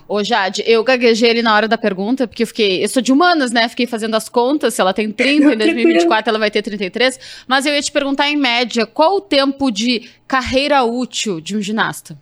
Ô, 0.09 0.23
Jade, 0.23 0.63
eu 0.67 0.83
gaguejei 0.85 1.31
ali 1.31 1.43
na 1.43 1.55
hora 1.55 1.69
da 1.69 1.79
pergunta, 1.79 2.27
porque 2.27 2.43
eu 2.43 2.47
fiquei. 2.47 2.85
Eu 2.85 2.89
sou 2.89 3.01
de 3.01 3.13
humanas, 3.13 3.53
né? 3.53 3.69
Fiquei 3.69 3.87
fazendo 3.87 4.15
as 4.15 4.29
contas. 4.29 4.75
Se 4.75 4.81
ela 4.81 4.93
tem 4.93 5.11
30 5.11 5.55
em 5.55 5.57
2024, 5.57 6.31
ela 6.31 6.39
vai 6.39 6.51
ter 6.51 6.63
33. 6.63 7.45
Mas 7.47 7.67
eu 7.67 7.75
ia 7.75 7.81
te 7.81 7.91
perguntar, 7.91 8.29
em 8.29 8.37
média, 8.37 8.85
qual 8.85 9.17
o 9.17 9.21
tempo 9.21 9.71
de 9.71 10.09
carreira 10.27 10.83
útil 10.85 11.41
de 11.41 11.57
um 11.57 11.61
ginasta? 11.61 12.19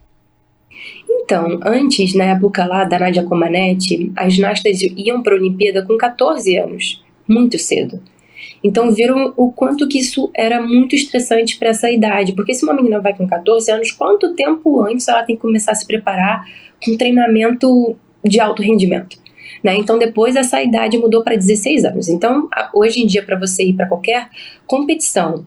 Então, 1.09 1.61
antes, 1.64 2.14
na 2.14 2.24
época 2.24 2.64
lá 2.64 2.85
da 2.85 2.99
Nadia 2.99 3.22
Comaneci, 3.24 4.12
as 4.16 4.35
ginastas 4.35 4.81
iam 4.83 5.22
para 5.22 5.35
a 5.35 5.37
Olimpíada 5.37 5.85
com 5.85 5.97
14 5.97 6.57
anos, 6.57 7.05
muito 7.28 7.59
cedo. 7.59 8.03
Então 8.62 8.92
viram 8.92 9.32
o 9.36 9.50
quanto 9.50 9.88
que 9.88 9.98
isso 9.98 10.30
era 10.34 10.61
muito 10.61 10.94
estressante 10.94 11.58
para 11.58 11.70
essa 11.70 11.90
idade, 11.90 12.34
porque 12.34 12.52
se 12.52 12.62
uma 12.64 12.74
menina 12.74 13.00
vai 13.00 13.16
com 13.16 13.26
14 13.26 13.70
anos, 13.70 13.90
quanto 13.90 14.34
tempo 14.34 14.82
antes 14.82 15.08
ela 15.08 15.22
tem 15.22 15.34
que 15.34 15.42
começar 15.42 15.72
a 15.72 15.74
se 15.74 15.86
preparar 15.86 16.44
com 16.84 16.96
treinamento 16.96 17.96
de 18.24 18.38
alto 18.38 18.62
rendimento. 18.62 19.18
Né? 19.62 19.76
Então, 19.76 19.98
depois 19.98 20.36
essa 20.36 20.62
idade 20.62 20.96
mudou 20.96 21.22
para 21.22 21.36
16 21.36 21.84
anos. 21.84 22.08
Então, 22.08 22.48
hoje 22.74 23.02
em 23.02 23.06
dia, 23.06 23.22
para 23.22 23.38
você 23.38 23.64
ir 23.64 23.74
para 23.74 23.86
qualquer 23.86 24.28
competição 24.66 25.44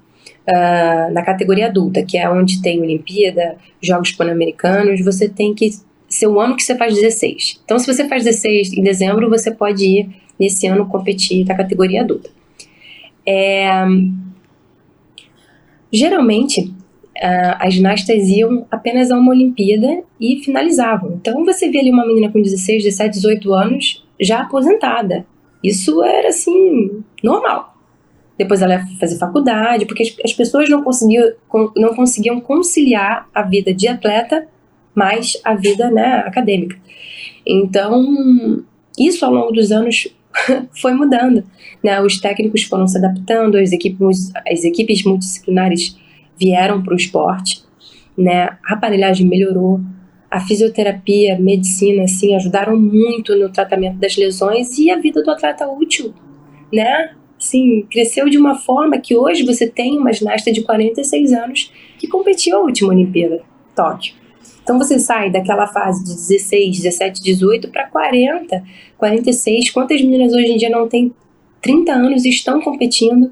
uh, 0.48 1.14
na 1.14 1.24
categoria 1.24 1.68
adulta, 1.68 2.04
que 2.04 2.18
é 2.18 2.30
onde 2.30 2.62
tem 2.62 2.82
Olimpíada, 2.82 3.58
Jogos 3.82 4.12
Pan-Americanos, 4.12 5.04
você 5.04 5.28
tem 5.28 5.54
que 5.54 5.72
ser 6.08 6.28
o 6.28 6.40
ano 6.40 6.56
que 6.56 6.64
você 6.64 6.76
faz 6.76 6.94
16. 6.94 7.62
Então, 7.66 7.80
se 7.80 7.92
você 7.92 8.08
faz 8.08 8.24
16 8.24 8.74
em 8.74 8.84
dezembro, 8.84 9.30
você 9.30 9.50
pode 9.50 9.84
ir 9.84 10.10
nesse 10.40 10.68
ano 10.68 10.88
competir 10.88 11.46
na 11.46 11.56
categoria 11.56 12.02
adulta. 12.02 12.30
É, 13.26 13.86
geralmente, 15.92 16.74
as 17.60 17.74
ginastas 17.74 18.28
iam 18.28 18.66
apenas 18.70 19.12
a 19.12 19.18
uma 19.18 19.32
Olimpíada 19.32 20.04
e 20.20 20.42
finalizavam. 20.44 21.14
Então 21.14 21.46
você 21.46 21.70
vê 21.70 21.80
ali 21.80 21.92
uma 21.92 22.06
menina 22.06 22.32
com 22.32 22.42
16, 22.42 22.84
17, 22.84 23.16
18 23.16 23.54
anos 23.54 24.06
já 24.20 24.42
aposentada. 24.42 25.26
Isso 25.64 26.04
era 26.04 26.30
assim, 26.30 27.04
normal. 27.24 27.78
Depois 28.38 28.62
ela 28.62 28.74
ia 28.74 28.86
fazer 29.00 29.18
faculdade, 29.18 29.86
porque 29.86 30.04
as, 30.04 30.16
as 30.26 30.34
pessoas 30.34 30.70
não 30.70 30.84
conseguiam, 30.84 31.32
não 31.78 31.96
conseguiam 31.96 32.42
conciliar 32.42 33.30
a 33.34 33.44
vida 33.44 33.74
de 33.74 33.88
atleta 33.88 34.48
mais 34.94 35.38
a 35.44 35.56
vida 35.56 35.90
né, 35.90 36.24
acadêmica. 36.26 36.78
Então, 37.46 38.64
isso 38.98 39.26
ao 39.26 39.34
longo 39.34 39.52
dos 39.52 39.72
anos 39.72 40.08
foi 40.82 40.94
mudando. 40.94 41.44
Né? 41.84 42.02
Os 42.02 42.20
técnicos 42.20 42.64
foram 42.64 42.88
se 42.88 42.98
adaptando, 42.98 43.58
as 43.58 43.72
equipes, 43.72 44.32
as 44.48 44.64
equipes 44.64 45.04
multidisciplinares 45.04 45.98
vieram 46.40 46.82
para 46.82 46.94
o 46.94 46.98
esporte, 46.98 47.64
né? 48.18 48.58
A 48.66 48.74
aparelhagem 48.74 49.28
melhorou, 49.28 49.80
a 50.30 50.40
fisioterapia, 50.40 51.36
a 51.36 51.40
medicina, 51.40 52.04
assim, 52.04 52.36
ajudaram 52.36 52.80
muito 52.80 53.36
no 53.36 53.52
tratamento 53.52 53.98
das 53.98 54.18
lesões 54.18 54.78
e 54.80 54.90
a 54.90 54.98
vida 54.98 55.22
do 55.22 55.30
atleta 55.30 55.68
útil, 55.68 56.14
né? 56.72 57.14
Sim, 57.38 57.86
cresceu 57.92 58.30
de 58.30 58.38
uma 58.38 58.56
forma 58.56 58.98
que 58.98 59.16
hoje 59.16 59.46
você 59.46 59.68
tem 59.68 59.98
uma 59.98 60.14
ginasta 60.14 60.52
de 60.52 60.64
46 60.64 61.34
anos 61.34 61.72
que 62.00 62.08
competiu 62.08 62.58
a 62.58 62.62
última 62.62 62.90
Olimpíada, 62.90 63.42
Tóquio. 63.76 64.23
Então 64.64 64.78
você 64.78 64.98
sai 64.98 65.30
daquela 65.30 65.68
fase 65.68 66.04
de 66.04 66.14
16, 66.14 66.78
17, 66.78 67.22
18 67.22 67.68
para 67.68 67.88
40, 67.88 68.64
46. 68.98 69.70
Quantas 69.72 70.02
meninas 70.02 70.34
hoje 70.34 70.54
em 70.54 70.58
dia 70.58 70.70
não 70.70 70.88
têm 70.88 71.14
30 71.62 71.92
anos 71.92 72.26
e 72.26 72.30
estão 72.30 72.62
competindo 72.62 73.30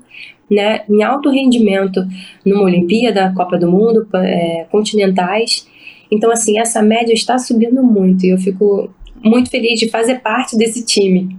né, 0.49 0.82
em 0.89 1.01
alto 1.01 1.29
rendimento 1.29 2.05
numa 2.45 2.63
Olimpíada, 2.63 3.34
Copa 3.36 3.57
do 3.57 3.71
Mundo, 3.71 4.05
é, 4.15 4.65
continentais. 4.69 5.65
Então, 6.11 6.29
assim, 6.29 6.59
essa 6.59 6.82
média 6.82 7.13
está 7.13 7.39
subindo 7.39 7.82
muito 7.82 8.25
e 8.25 8.29
eu 8.29 8.38
fico 8.38 8.93
muito 9.23 9.49
feliz 9.49 9.79
de 9.79 9.89
fazer 9.89 10.19
parte 10.19 10.57
desse 10.57 10.86
time. 10.86 11.38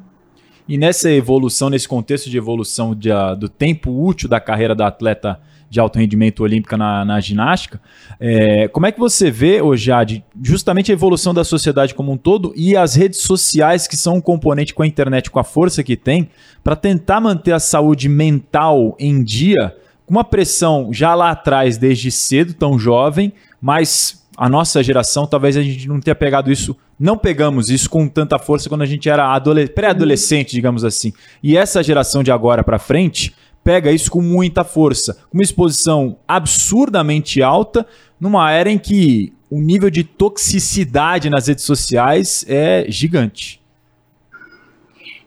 E 0.66 0.78
nessa 0.78 1.10
evolução, 1.10 1.68
nesse 1.68 1.86
contexto 1.86 2.30
de 2.30 2.38
evolução 2.38 2.94
de, 2.94 3.10
uh, 3.10 3.36
do 3.36 3.48
tempo 3.48 3.90
útil 3.90 4.28
da 4.28 4.40
carreira 4.40 4.74
da 4.74 4.86
atleta 4.86 5.38
de 5.72 5.80
alto 5.80 5.98
rendimento 5.98 6.42
olímpica 6.42 6.76
na, 6.76 7.02
na 7.02 7.18
ginástica. 7.18 7.80
É, 8.20 8.68
como 8.68 8.84
é 8.84 8.92
que 8.92 9.00
você 9.00 9.30
vê, 9.30 9.58
Jade, 9.74 10.22
justamente 10.42 10.92
a 10.92 10.94
evolução 10.94 11.32
da 11.32 11.44
sociedade 11.44 11.94
como 11.94 12.12
um 12.12 12.16
todo 12.18 12.52
e 12.54 12.76
as 12.76 12.94
redes 12.94 13.20
sociais 13.20 13.86
que 13.86 13.96
são 13.96 14.16
um 14.16 14.20
componente 14.20 14.74
com 14.74 14.82
a 14.82 14.86
internet, 14.86 15.30
com 15.30 15.40
a 15.40 15.44
força 15.44 15.82
que 15.82 15.96
tem, 15.96 16.28
para 16.62 16.76
tentar 16.76 17.22
manter 17.22 17.52
a 17.52 17.58
saúde 17.58 18.06
mental 18.06 18.94
em 19.00 19.24
dia, 19.24 19.74
com 20.04 20.12
uma 20.12 20.24
pressão 20.24 20.92
já 20.92 21.14
lá 21.14 21.30
atrás, 21.30 21.78
desde 21.78 22.10
cedo, 22.10 22.52
tão 22.52 22.78
jovem, 22.78 23.32
mas 23.58 24.22
a 24.36 24.50
nossa 24.50 24.82
geração, 24.82 25.26
talvez 25.26 25.56
a 25.56 25.62
gente 25.62 25.88
não 25.88 26.00
tenha 26.00 26.14
pegado 26.14 26.52
isso, 26.52 26.76
não 27.00 27.16
pegamos 27.16 27.70
isso 27.70 27.88
com 27.88 28.06
tanta 28.06 28.38
força 28.38 28.68
quando 28.68 28.82
a 28.82 28.86
gente 28.86 29.08
era 29.08 29.40
pré-adolescente, 29.74 30.52
digamos 30.52 30.84
assim. 30.84 31.14
E 31.42 31.56
essa 31.56 31.82
geração 31.82 32.22
de 32.22 32.30
agora 32.30 32.62
para 32.62 32.78
frente 32.78 33.34
pega 33.62 33.92
isso 33.92 34.10
com 34.10 34.20
muita 34.20 34.64
força, 34.64 35.18
uma 35.32 35.42
exposição 35.42 36.16
absurdamente 36.26 37.42
alta, 37.42 37.86
numa 38.20 38.50
era 38.50 38.70
em 38.70 38.78
que 38.78 39.32
o 39.50 39.60
nível 39.60 39.90
de 39.90 40.02
toxicidade 40.02 41.28
nas 41.28 41.46
redes 41.46 41.64
sociais 41.64 42.44
é 42.48 42.86
gigante. 42.88 43.60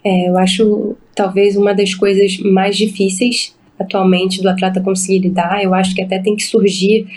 É, 0.03 0.29
eu 0.29 0.37
acho 0.37 0.95
talvez 1.15 1.55
uma 1.55 1.73
das 1.73 1.93
coisas 1.93 2.37
mais 2.39 2.77
difíceis 2.77 3.55
atualmente 3.79 4.41
do 4.41 4.49
atleta 4.49 4.81
conseguir 4.81 5.19
lidar. 5.19 5.63
Eu 5.63 5.73
acho 5.73 5.93
que 5.93 6.01
até 6.01 6.19
tem 6.19 6.35
que 6.35 6.43
surgir 6.43 7.07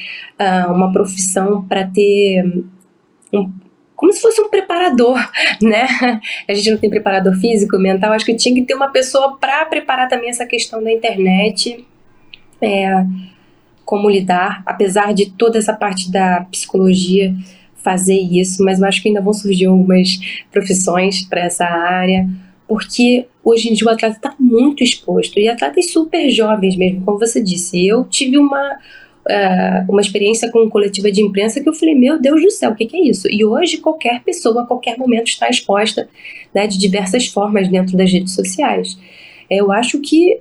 uh, 0.40 0.72
uma 0.72 0.92
profissão 0.92 1.62
para 1.62 1.86
ter 1.86 2.64
um, 3.32 3.50
como 3.98 4.12
se 4.12 4.20
fosse 4.20 4.40
um 4.40 4.48
preparador, 4.48 5.18
né? 5.60 5.88
A 6.48 6.54
gente 6.54 6.70
não 6.70 6.78
tem 6.78 6.88
preparador 6.88 7.34
físico, 7.34 7.76
mental, 7.78 8.12
acho 8.12 8.24
que 8.24 8.34
tinha 8.36 8.54
que 8.54 8.62
ter 8.62 8.74
uma 8.74 8.90
pessoa 8.90 9.36
para 9.36 9.66
preparar 9.66 10.08
também 10.08 10.30
essa 10.30 10.46
questão 10.46 10.82
da 10.82 10.92
internet, 10.92 11.84
é, 12.62 13.04
como 13.84 14.08
lidar, 14.08 14.62
apesar 14.64 15.12
de 15.12 15.32
toda 15.32 15.58
essa 15.58 15.72
parte 15.72 16.12
da 16.12 16.46
psicologia 16.48 17.34
fazer 17.82 18.20
isso, 18.20 18.62
mas 18.62 18.78
eu 18.80 18.86
acho 18.86 19.02
que 19.02 19.08
ainda 19.08 19.20
vão 19.20 19.32
surgir 19.32 19.66
algumas 19.66 20.08
profissões 20.52 21.24
para 21.24 21.40
essa 21.40 21.64
área, 21.64 22.28
porque 22.68 23.26
hoje 23.42 23.68
em 23.68 23.72
dia 23.72 23.88
o 23.88 23.90
atleta 23.90 24.14
está 24.16 24.34
muito 24.38 24.84
exposto, 24.84 25.40
e 25.40 25.48
atletas 25.48 25.90
super 25.90 26.30
jovens 26.30 26.76
mesmo, 26.76 27.00
como 27.00 27.18
você 27.18 27.42
disse. 27.42 27.84
Eu 27.84 28.04
tive 28.04 28.38
uma 28.38 28.78
uh, 29.28 29.90
uma 29.90 30.00
experiência 30.00 30.50
com 30.50 30.68
coletiva 30.68 31.12
de 31.12 31.22
imprensa 31.22 31.60
que 31.60 31.68
eu 31.68 31.74
falei, 31.74 31.94
meu 31.94 32.20
Deus 32.20 32.42
do 32.42 32.50
céu, 32.50 32.70
o 32.70 32.74
que, 32.74 32.86
que, 32.86 32.96
é 32.96 33.08
isso? 33.08 33.28
E 33.30 33.44
hoje 33.44 33.78
qualquer 33.78 34.22
pessoa, 34.22 34.62
a 34.62 34.66
qualquer 34.66 34.96
momento, 34.96 35.26
está 35.26 35.48
exposta 35.48 36.08
né, 36.54 36.66
de 36.66 36.78
diversas 36.78 37.26
formas 37.26 37.68
dentro 37.68 37.96
das 37.96 38.12
redes 38.12 38.34
sociais. 38.34 38.98
Eu 39.50 39.70
acho 39.70 40.00
que 40.00 40.40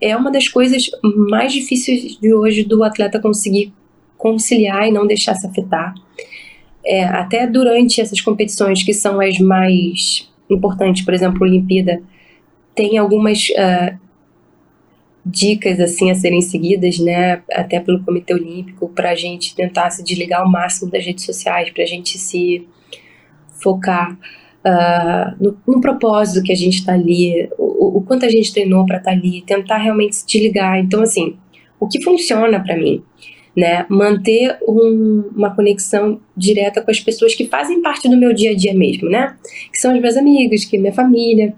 é 0.00 0.16
uma 0.16 0.30
das 0.30 0.48
coisas 0.48 0.90
mais 1.02 1.52
difíceis 1.52 2.18
de 2.18 2.32
hoje 2.32 2.64
do 2.64 2.82
atleta 2.84 3.20
conseguir 3.20 3.72
conciliar 4.16 4.88
e 4.88 4.92
não 4.92 5.06
deixar 5.06 5.34
se 5.34 5.46
afetar. 5.46 5.94
É, 6.84 7.04
até 7.04 7.46
durante 7.46 8.00
essas 8.00 8.20
competições 8.20 8.82
que 8.82 8.94
são 8.94 9.20
as 9.20 9.38
mais 9.38 10.28
importantes, 10.48 11.04
por 11.04 11.12
exemplo, 11.12 11.38
a 11.42 11.46
Olimpíada, 11.46 12.00
tem 12.74 12.96
algumas 12.96 13.48
uh, 13.50 13.98
dicas 15.28 15.78
assim 15.78 16.10
a 16.10 16.14
serem 16.14 16.40
seguidas, 16.40 16.98
né, 16.98 17.42
até 17.52 17.78
pelo 17.78 18.02
Comitê 18.02 18.32
Olímpico, 18.32 18.88
para 18.88 19.10
a 19.10 19.14
gente 19.14 19.54
tentar 19.54 19.90
se 19.90 20.02
desligar 20.02 20.40
ao 20.40 20.50
máximo 20.50 20.90
das 20.90 21.04
redes 21.04 21.24
sociais, 21.24 21.70
para 21.70 21.82
a 21.82 21.86
gente 21.86 22.18
se 22.18 22.66
focar 23.62 24.12
uh, 24.12 25.36
no, 25.42 25.58
no, 25.66 25.80
propósito 25.80 26.44
que 26.44 26.52
a 26.52 26.56
gente 26.56 26.78
está 26.78 26.94
ali, 26.94 27.48
o, 27.58 27.98
o, 27.98 28.02
quanto 28.02 28.24
a 28.24 28.28
gente 28.28 28.52
treinou 28.52 28.86
para 28.86 28.98
estar 28.98 29.10
tá 29.10 29.16
ali, 29.16 29.42
tentar 29.42 29.78
realmente 29.78 30.16
se 30.16 30.26
desligar. 30.26 30.78
Então, 30.78 31.02
assim, 31.02 31.36
o 31.78 31.86
que 31.86 32.02
funciona 32.02 32.60
para 32.60 32.76
mim, 32.76 33.02
né, 33.56 33.84
manter 33.88 34.56
um, 34.66 35.30
uma 35.34 35.54
conexão 35.54 36.20
direta 36.36 36.80
com 36.80 36.90
as 36.90 37.00
pessoas 37.00 37.34
que 37.34 37.46
fazem 37.46 37.82
parte 37.82 38.08
do 38.08 38.16
meu 38.16 38.32
dia 38.32 38.52
a 38.52 38.54
dia 38.54 38.72
mesmo, 38.72 39.10
né, 39.10 39.36
que 39.72 39.80
são 39.80 39.94
os 39.94 40.00
meus 40.00 40.16
amigos, 40.16 40.64
que 40.64 40.76
é 40.76 40.80
minha 40.80 40.92
família, 40.92 41.54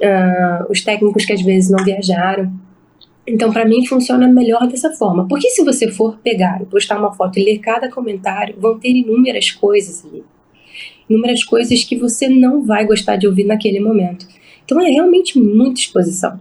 uh, 0.00 0.70
os 0.70 0.82
técnicos 0.82 1.24
que 1.24 1.32
às 1.32 1.42
vezes 1.42 1.70
não 1.70 1.84
viajaram. 1.84 2.52
Então, 3.26 3.52
para 3.52 3.64
mim, 3.64 3.86
funciona 3.86 4.26
melhor 4.26 4.66
dessa 4.66 4.90
forma. 4.90 5.28
Porque 5.28 5.48
se 5.50 5.64
você 5.64 5.90
for 5.90 6.18
pegar 6.18 6.60
e 6.60 6.66
postar 6.66 6.98
uma 6.98 7.12
foto 7.12 7.38
e 7.38 7.44
ler 7.44 7.58
cada 7.58 7.90
comentário, 7.90 8.56
vão 8.58 8.78
ter 8.78 8.90
inúmeras 8.90 9.50
coisas 9.50 10.04
ali. 10.04 10.24
Inúmeras 11.08 11.44
coisas 11.44 11.84
que 11.84 11.96
você 11.96 12.28
não 12.28 12.64
vai 12.64 12.84
gostar 12.84 13.16
de 13.16 13.26
ouvir 13.26 13.44
naquele 13.44 13.78
momento. 13.78 14.26
Então, 14.64 14.80
é 14.80 14.90
realmente 14.90 15.38
muita 15.38 15.80
exposição. 15.80 16.40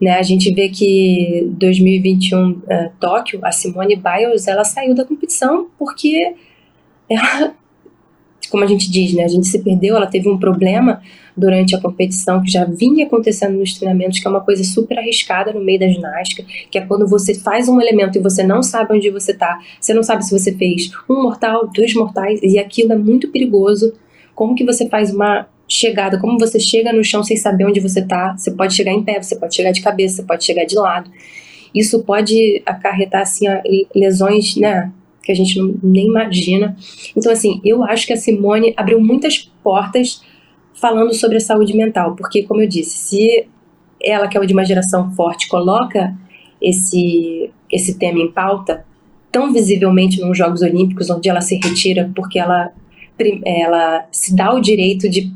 Né? 0.00 0.12
A 0.12 0.22
gente 0.22 0.52
vê 0.52 0.68
que 0.68 1.46
2021 1.52 2.50
uh, 2.50 2.62
eh, 2.68 2.90
Tóquio, 2.98 3.40
a 3.42 3.52
Simone 3.52 3.96
Biles, 3.96 4.48
ela 4.48 4.64
saiu 4.64 4.94
da 4.94 5.04
competição 5.04 5.68
porque 5.78 6.34
ela, 7.08 7.54
como 8.50 8.64
a 8.64 8.66
gente 8.66 8.90
diz, 8.90 9.14
né, 9.14 9.24
a 9.24 9.28
gente 9.28 9.46
se 9.46 9.58
perdeu, 9.60 9.96
ela 9.96 10.06
teve 10.06 10.28
um 10.28 10.38
problema 10.38 11.00
durante 11.36 11.74
a 11.74 11.80
competição 11.80 12.42
que 12.42 12.50
já 12.50 12.64
vinha 12.64 13.06
acontecendo 13.06 13.56
nos 13.56 13.74
treinamentos, 13.74 14.18
que 14.18 14.26
é 14.26 14.30
uma 14.30 14.40
coisa 14.40 14.62
super 14.64 14.98
arriscada 14.98 15.52
no 15.52 15.60
meio 15.60 15.80
da 15.80 15.88
ginástica, 15.88 16.44
que 16.70 16.78
é 16.78 16.82
quando 16.82 17.06
você 17.06 17.34
faz 17.34 17.68
um 17.68 17.80
elemento 17.80 18.18
e 18.18 18.20
você 18.20 18.42
não 18.42 18.62
sabe 18.62 18.94
onde 18.94 19.08
você 19.10 19.32
está, 19.32 19.58
você 19.80 19.94
não 19.94 20.02
sabe 20.02 20.24
se 20.24 20.38
você 20.38 20.52
fez 20.52 20.90
um 21.08 21.22
mortal, 21.22 21.68
dois 21.74 21.94
mortais, 21.94 22.40
e 22.42 22.58
aquilo 22.58 22.92
é 22.92 22.96
muito 22.96 23.28
perigoso. 23.28 23.94
Como 24.34 24.54
que 24.54 24.64
você 24.64 24.88
faz 24.88 25.12
uma 25.14 25.46
chegada, 25.68 26.18
como 26.18 26.38
você 26.38 26.58
chega 26.58 26.92
no 26.92 27.04
chão 27.04 27.22
sem 27.22 27.36
saber 27.36 27.64
onde 27.64 27.80
você 27.80 28.00
está? 28.00 28.36
Você 28.36 28.50
pode 28.50 28.74
chegar 28.74 28.92
em 28.92 29.02
pé, 29.02 29.22
você 29.22 29.36
pode 29.36 29.54
chegar 29.54 29.70
de 29.70 29.80
cabeça, 29.80 30.16
você 30.16 30.22
pode 30.24 30.44
chegar 30.44 30.64
de 30.64 30.74
lado. 30.74 31.10
Isso 31.74 32.02
pode 32.02 32.60
acarretar 32.66 33.22
assim 33.22 33.46
lesões, 33.94 34.56
né, 34.56 34.90
que 35.30 35.40
a 35.40 35.44
gente 35.44 35.60
nem 35.82 36.08
imagina. 36.08 36.76
Então 37.16 37.30
assim, 37.30 37.60
eu 37.64 37.84
acho 37.84 38.06
que 38.06 38.12
a 38.12 38.16
Simone 38.16 38.74
abriu 38.76 39.00
muitas 39.00 39.38
portas 39.62 40.22
falando 40.74 41.14
sobre 41.14 41.36
a 41.36 41.40
saúde 41.40 41.76
mental, 41.76 42.16
porque, 42.16 42.42
como 42.42 42.62
eu 42.62 42.68
disse, 42.68 42.96
se 42.96 43.46
ela, 44.02 44.26
que 44.26 44.36
é 44.36 44.40
de 44.40 44.52
uma 44.52 44.64
geração 44.64 45.12
forte, 45.12 45.46
coloca 45.48 46.16
esse, 46.60 47.50
esse 47.70 47.98
tema 47.98 48.18
em 48.18 48.30
pauta, 48.30 48.84
tão 49.30 49.52
visivelmente 49.52 50.20
nos 50.20 50.36
Jogos 50.36 50.62
Olímpicos, 50.62 51.10
onde 51.10 51.28
ela 51.28 51.40
se 51.40 51.56
retira 51.62 52.10
porque 52.14 52.38
ela, 52.38 52.72
ela 53.44 54.06
se 54.10 54.34
dá 54.34 54.52
o 54.54 54.60
direito 54.60 55.08
de, 55.08 55.30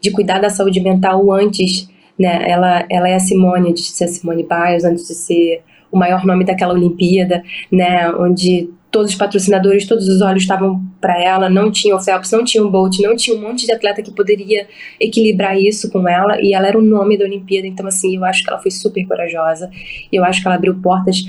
de 0.00 0.10
cuidar 0.12 0.38
da 0.38 0.48
saúde 0.48 0.80
mental 0.80 1.30
antes, 1.32 1.88
né? 2.18 2.48
Ela, 2.48 2.86
ela 2.88 3.08
é 3.08 3.14
a 3.14 3.20
Simone, 3.20 3.70
antes 3.70 3.84
de 3.84 3.90
ser 3.90 4.04
a 4.04 4.08
Simone 4.08 4.46
Biles, 4.46 4.84
antes 4.84 5.08
de 5.08 5.14
ser 5.14 5.62
o 5.90 5.98
maior 5.98 6.24
nome 6.24 6.44
daquela 6.44 6.72
Olimpíada, 6.72 7.42
né? 7.72 8.10
Onde 8.12 8.70
todos 8.90 9.12
os 9.12 9.16
patrocinadores, 9.16 9.86
todos 9.86 10.08
os 10.08 10.20
olhos 10.20 10.42
estavam 10.42 10.84
para 11.00 11.22
ela, 11.22 11.48
não 11.48 11.70
tinha 11.70 11.94
o 11.94 12.00
Phelps, 12.00 12.32
não 12.32 12.44
tinha 12.44 12.64
o 12.64 12.70
Bolt, 12.70 12.98
não 12.98 13.14
tinha 13.14 13.36
um 13.36 13.40
monte 13.40 13.64
de 13.64 13.72
atleta 13.72 14.02
que 14.02 14.10
poderia 14.10 14.66
equilibrar 14.98 15.56
isso 15.56 15.90
com 15.90 16.08
ela, 16.08 16.40
e 16.42 16.52
ela 16.52 16.66
era 16.66 16.78
o 16.78 16.82
nome 16.82 17.16
da 17.16 17.24
Olimpíada, 17.24 17.66
então 17.66 17.86
assim, 17.86 18.16
eu 18.16 18.24
acho 18.24 18.42
que 18.42 18.50
ela 18.50 18.60
foi 18.60 18.70
super 18.70 19.06
corajosa, 19.06 19.70
eu 20.12 20.24
acho 20.24 20.42
que 20.42 20.48
ela 20.48 20.56
abriu 20.56 20.74
portas, 20.80 21.24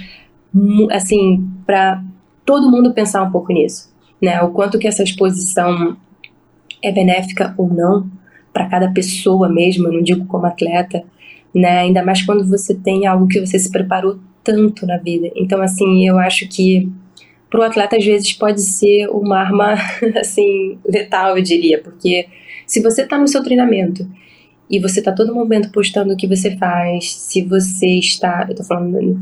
assim, 0.92 1.48
para 1.66 2.04
todo 2.46 2.70
mundo 2.70 2.94
pensar 2.94 3.22
um 3.22 3.32
pouco 3.32 3.54
nisso, 3.54 3.94
né, 4.20 4.42
o 4.42 4.50
quanto 4.50 4.80
que 4.80 4.88
essa 4.88 5.04
exposição 5.04 5.96
é 6.82 6.92
benéfica 6.92 7.54
ou 7.58 7.72
não, 7.72 8.10
para 8.52 8.68
cada 8.68 8.92
pessoa 8.92 9.48
mesmo, 9.48 9.88
eu 9.88 9.94
não 9.94 10.02
digo 10.02 10.26
como 10.26 10.48
atleta, 10.48 11.04
né, 11.54 11.80
ainda 11.80 12.04
mais 12.04 12.24
quando 12.24 12.44
você 12.44 12.74
tem 12.74 13.06
algo 13.06 13.28
que 13.28 13.40
você 13.40 13.60
se 13.60 13.72
preparou 13.72 14.20
tanto 14.44 14.88
na 14.88 14.98
vida, 14.98 15.30
então 15.36 15.62
assim, 15.62 16.08
eu 16.08 16.18
acho 16.18 16.48
que 16.48 16.92
para 17.52 17.60
o 17.60 17.64
atleta 17.64 17.98
às 17.98 18.06
vezes 18.06 18.32
pode 18.32 18.62
ser 18.62 19.08
uma 19.10 19.40
arma 19.40 19.76
assim 20.18 20.80
letal, 20.86 21.38
eu 21.38 21.44
diria, 21.44 21.78
porque 21.80 22.28
se 22.66 22.82
você 22.82 23.02
está 23.04 23.18
no 23.18 23.28
seu 23.28 23.44
treinamento 23.44 24.10
e 24.70 24.80
você 24.80 25.00
está 25.00 25.12
todo 25.12 25.36
momento 25.36 25.70
postando 25.70 26.14
o 26.14 26.18
que 26.18 26.26
você 26.26 26.56
faz, 26.56 27.14
se 27.14 27.42
você 27.42 28.00
está, 28.00 28.46
eu 28.48 28.52
estou 28.52 28.66
falando 28.66 29.22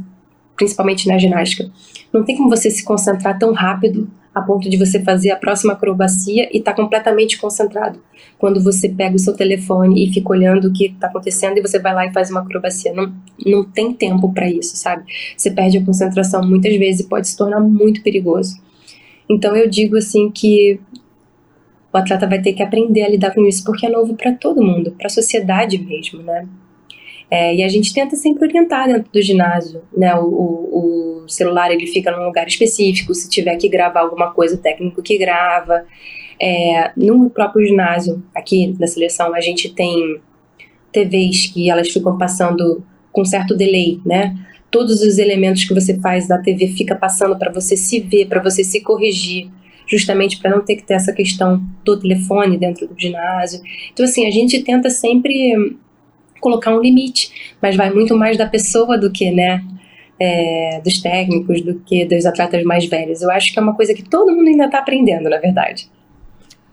principalmente 0.56 1.08
na 1.08 1.18
ginástica, 1.18 1.72
não 2.14 2.24
tem 2.24 2.38
como 2.38 2.50
você 2.50 2.70
se 2.70 2.84
concentrar 2.84 3.40
tão 3.40 3.52
rápido 3.54 4.10
a 4.34 4.42
ponto 4.42 4.70
de 4.70 4.78
você 4.78 5.04
fazer 5.04 5.32
a 5.32 5.36
próxima 5.36 5.74
acrobacia 5.74 6.50
e 6.56 6.62
tá 6.62 6.74
completamente 6.74 7.38
concentrado. 7.38 8.00
Quando 8.38 8.64
você 8.64 8.88
pega 8.88 9.16
o 9.16 9.20
seu 9.20 9.36
telefone 9.36 10.04
e 10.04 10.14
fica 10.14 10.30
olhando 10.30 10.68
o 10.68 10.74
que 10.74 10.86
está 10.86 11.08
acontecendo 11.08 11.58
e 11.58 11.62
você 11.62 11.80
vai 11.80 11.94
lá 11.94 12.06
e 12.06 12.14
faz 12.14 12.30
uma 12.30 12.42
acrobacia. 12.42 12.94
Não, 12.94 13.14
não 13.46 13.64
tem 13.64 13.94
tempo 13.94 14.32
para 14.32 14.50
isso, 14.50 14.78
sabe? 14.78 15.04
Você 15.36 15.52
perde 15.52 15.78
a 15.78 15.86
concentração 15.86 16.48
muitas 16.48 16.76
vezes 16.78 17.02
e 17.02 17.10
pode 17.10 17.28
se 17.28 17.36
tornar 17.36 17.60
muito 17.60 18.02
perigoso. 18.04 18.62
Então 19.30 19.56
eu 19.56 19.70
digo 19.70 19.98
assim 19.98 20.30
que 20.30 20.80
o 21.92 21.98
atleta 21.98 22.28
vai 22.28 22.42
ter 22.42 22.54
que 22.54 22.64
aprender 22.64 23.04
a 23.04 23.10
lidar 23.10 23.34
com 23.34 23.46
isso 23.46 23.64
porque 23.64 23.86
é 23.86 23.90
novo 23.90 24.16
para 24.16 24.34
todo 24.34 24.64
mundo, 24.64 24.92
para 24.92 25.08
a 25.08 25.10
sociedade 25.10 25.78
mesmo, 25.78 26.22
né? 26.22 26.48
É, 27.32 27.56
e 27.56 27.64
a 27.64 27.70
gente 27.70 27.94
tenta 27.94 28.16
sempre 28.16 28.46
orientar 28.46 28.88
dentro 28.88 29.12
do 29.12 29.22
ginásio, 29.22 29.84
né? 29.96 30.16
O, 30.16 30.26
o, 30.26 31.24
o, 31.24 31.30
celular 31.30 31.72
ele 31.72 31.86
fica 31.86 32.12
num 32.12 32.26
lugar 32.26 32.48
específico, 32.48 33.14
se 33.14 33.30
tiver 33.30 33.56
que 33.58 33.70
gravar 33.70 34.00
alguma 34.00 34.32
coisa, 34.32 34.56
o 34.56 34.58
técnico 34.58 35.02
que 35.04 35.18
grava. 35.18 35.86
É, 36.42 36.92
no 36.98 37.30
próprio 37.30 37.68
ginásio, 37.68 38.24
aqui 38.34 38.76
na 38.80 38.88
seleção, 38.88 39.36
a 39.36 39.42
gente 39.42 39.70
tem 39.70 40.20
TVs 40.92 41.48
que 41.48 41.70
elas 41.70 41.90
ficam 41.90 42.18
passando 42.18 42.84
com 43.12 43.24
certo 43.24 43.56
delay, 43.56 44.00
né? 44.04 44.36
Todos 44.72 45.02
os 45.02 45.18
elementos 45.20 45.66
que 45.66 45.74
você 45.74 46.00
faz 46.00 46.28
da 46.28 46.38
TV 46.40 46.68
fica 46.68 46.96
passando 46.96 47.38
para 47.38 47.52
você 47.52 47.76
se 47.76 48.00
ver, 48.00 48.28
para 48.28 48.42
você 48.42 48.64
se 48.64 48.82
corrigir, 48.82 49.52
justamente 49.86 50.40
para 50.40 50.52
não 50.52 50.64
ter 50.64 50.78
que 50.78 50.84
ter 50.84 50.96
essa 50.96 51.14
questão 51.14 51.62
do 51.84 52.00
telefone 52.00 52.58
dentro 52.58 52.88
do 52.88 53.00
ginásio. 53.00 53.62
Então, 53.92 54.06
assim, 54.06 54.26
a 54.26 54.32
gente 54.32 54.64
tenta 54.64 54.90
sempre 54.90 55.76
colocar 56.40 56.76
um 56.76 56.82
limite, 56.82 57.56
mas 57.62 57.76
vai 57.76 57.92
muito 57.92 58.16
mais 58.18 58.38
da 58.38 58.46
pessoa 58.46 58.98
do 58.98 59.12
que, 59.12 59.32
né, 59.32 59.64
é, 60.20 60.82
dos 60.84 61.02
técnicos, 61.02 61.62
do 61.62 61.76
que 61.80 62.06
dos 62.06 62.26
atletas 62.26 62.64
mais 62.64 62.86
velhos. 62.86 63.22
Eu 63.22 63.32
acho 63.32 63.54
que 63.54 63.60
é 63.60 63.62
uma 63.62 63.76
coisa 63.76 63.94
que 63.94 64.04
todo 64.04 64.36
mundo 64.36 64.48
ainda 64.48 64.66
está 64.66 64.80
aprendendo, 64.80 65.30
na 65.30 65.38
verdade. 65.38 65.90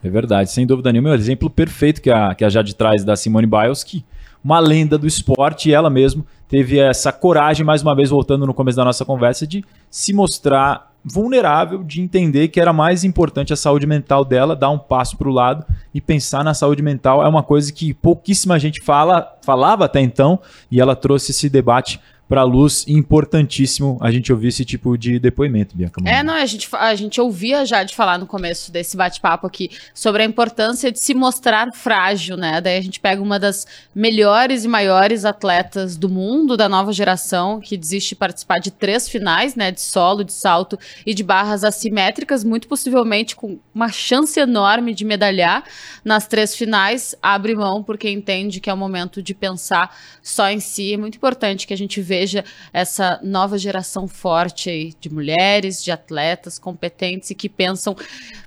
É 0.03 0.09
verdade, 0.09 0.51
sem 0.51 0.67
dúvida 0.67 0.93
nenhuma. 0.93 1.11
É 1.11 1.13
um 1.13 1.17
exemplo 1.17 1.51
perfeito 1.51 2.01
que 2.01 2.11
a, 2.11 2.35
que 2.35 2.45
a 2.45 2.49
Jade 2.49 2.75
traz 2.75 3.05
da 3.05 3.17
Simone 3.17 3.47
Biles, 3.47 3.83
que 3.83 4.05
uma 4.47 4.61
lenda 4.61 4.97
do 4.97 5.09
esporte, 5.09 5.69
e 5.69 5.75
ela 5.75 5.91
mesma 5.91 6.25
teve 6.49 6.79
essa 6.79 7.11
coragem, 7.11 7.67
mais 7.67 7.83
uma 7.83 7.97
vez 7.97 8.11
voltando 8.11 8.47
no 8.47 8.55
começo 8.55 8.77
da 8.77 8.85
nossa 8.85 9.05
conversa, 9.05 9.45
de 9.45 9.65
se 9.91 10.13
mostrar 10.13 10.93
vulnerável 11.05 11.83
de 11.83 12.01
entender 12.01 12.47
que 12.47 12.61
era 12.61 12.73
mais 12.73 13.03
importante 13.03 13.53
a 13.53 13.57
saúde 13.57 13.89
mental 13.89 14.25
dela, 14.25 14.55
dar 14.55 14.71
um 14.71 14.79
passo 14.79 15.17
para 15.17 15.29
o 15.29 15.33
lado 15.33 15.65
e 15.93 16.01
pensar 16.01 16.45
na 16.45 16.55
saúde 16.55 16.81
mental. 16.81 17.25
É 17.25 17.29
uma 17.29 17.43
coisa 17.43 17.73
que 17.73 17.93
pouquíssima 17.93 18.57
gente 18.57 18.81
fala, 18.81 19.37
falava 19.43 19.85
até 19.85 20.01
então, 20.01 20.39
e 20.71 20.81
ela 20.81 20.95
trouxe 20.95 21.33
esse 21.33 21.49
debate 21.49 21.99
para 22.29 22.41
a 22.41 22.45
luz, 22.45 22.85
importantíssimo 22.89 23.99
a 24.01 24.11
gente 24.11 24.33
ouvir 24.33 24.49
esse 24.49 24.65
tipo 24.65 24.99
de 24.99 25.19
depoimento, 25.19 25.77
Bianca. 25.77 26.01
É, 26.05 26.23
não, 26.23 26.35
a 26.35 26.45
gente, 26.45 26.69
a 26.73 26.95
gente 26.95 27.21
ouvia 27.21 27.65
já 27.65 27.85
de 27.85 27.95
falar 27.95 28.19
no 28.19 28.27
começo 28.27 28.73
desse 28.73 28.97
bate-papo 28.97 29.47
aqui 29.47 29.71
sobre 29.95 30.23
a 30.23 30.27
importância 30.27 30.91
de 30.91 30.99
se 30.99 31.15
mostrar 31.15 31.73
frágil, 31.73 32.37
né? 32.37 32.61
Daí 32.61 32.79
a 32.79 32.81
gente 32.81 32.99
pega 32.99 33.23
uma 33.23 33.39
das 33.39 33.67
melhores 33.95 34.65
e 34.65 34.69
maiores 34.69 35.25
atletas 35.25 35.97
do 35.97 36.09
mundo, 36.09 36.57
da 36.57 36.69
nova 36.69 36.93
geração, 36.93 37.61
que 37.61 37.77
desiste 37.77 38.11
de 38.11 38.17
participar 38.17 38.59
de 38.59 38.73
três 38.73 39.09
finais, 39.09 39.55
né? 39.55 39.71
De 39.71 39.81
solo, 39.81 40.25
de 40.25 40.33
salto 40.33 40.77
e 41.05 41.15
de 41.15 41.23
barras 41.23 41.63
assimétricas, 41.63 42.43
muito 42.43 42.67
possivelmente 42.67 43.37
com 43.37 43.59
uma 43.73 43.89
chance 43.89 44.39
enorme 44.41 44.95
de 44.95 45.05
medalhar 45.05 45.63
nas 46.05 46.27
três 46.27 46.57
finais, 46.57 47.15
abre 47.23 47.55
mão 47.55 47.83
porque 47.83 48.11
entende 48.11 48.61
que 48.61 48.69
é 48.69 48.75
o 48.75 48.77
momento 48.77 49.23
de 49.23 49.33
pensar 49.33 49.97
só 50.21 50.51
em 50.51 50.59
si. 50.59 50.95
É 50.95 50.97
muito 50.97 51.17
importante 51.17 51.67
que 51.67 51.75
a 51.75 51.77
gente 51.77 52.01
veja 52.01 52.16
veja 52.17 52.45
essa 52.73 53.21
nova 53.23 53.59
geração 53.59 54.09
forte 54.09 54.71
aí 54.71 54.95
de 54.99 55.13
mulheres, 55.13 55.85
de 55.85 55.91
atletas 55.91 56.59
competentes 56.59 57.31
e 57.31 57.35
que 57.35 57.47
pensam 57.47 57.95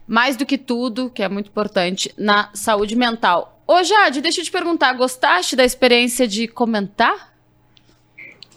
mais 0.08 0.36
do 0.36 0.44
que 0.44 0.58
tudo, 0.58 1.12
que 1.12 1.22
é 1.22 1.30
muito 1.30 1.50
importante, 1.50 2.12
na 2.18 2.50
saúde 2.56 2.96
mental. 2.96 3.62
Ô 3.68 3.84
Jade, 3.84 4.22
deixa 4.22 4.42
eu 4.42 4.44
te 4.44 4.52
perguntar, 4.52 4.94
gostaste 4.94 5.56
da 5.56 5.64
experiência 5.64 6.28
de 6.28 6.48
comentar 6.48 7.32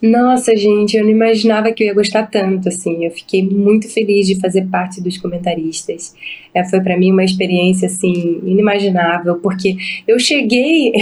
Nossa, 0.00 0.56
gente, 0.56 0.96
eu 0.96 1.04
não 1.04 1.10
imaginava 1.10 1.70
que 1.72 1.84
eu 1.84 1.88
ia 1.88 1.94
gostar 1.94 2.26
tanto, 2.26 2.68
assim. 2.68 3.04
Eu 3.04 3.10
fiquei 3.10 3.46
muito 3.46 3.86
feliz 3.92 4.26
de 4.26 4.40
fazer 4.40 4.66
parte 4.66 5.02
dos 5.02 5.18
comentaristas. 5.18 6.14
É, 6.54 6.64
foi 6.64 6.80
para 6.80 6.96
mim 6.96 7.12
uma 7.12 7.22
experiência, 7.22 7.86
assim, 7.86 8.40
inimaginável, 8.44 9.36
porque 9.36 9.76
eu 10.08 10.18
cheguei, 10.18 10.92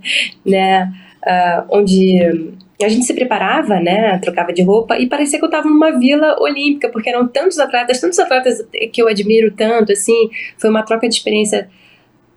né, 0.44 0.90
uh, 1.22 1.66
onde 1.70 2.50
a 2.84 2.88
gente 2.88 3.04
se 3.04 3.14
preparava, 3.14 3.80
né, 3.80 4.18
trocava 4.18 4.52
de 4.52 4.62
roupa 4.62 4.98
e 4.98 5.08
parecia 5.08 5.38
que 5.38 5.44
eu 5.44 5.48
estava 5.48 5.68
numa 5.68 5.98
vila 5.98 6.36
olímpica, 6.40 6.88
porque 6.88 7.08
eram 7.08 7.26
tantos 7.26 7.58
atletas, 7.58 8.00
tantos 8.00 8.18
atletas 8.18 8.64
que 8.92 9.02
eu 9.02 9.08
admiro 9.08 9.50
tanto, 9.50 9.92
assim. 9.92 10.30
Foi 10.56 10.70
uma 10.70 10.84
troca 10.84 11.08
de 11.08 11.14
experiência 11.14 11.68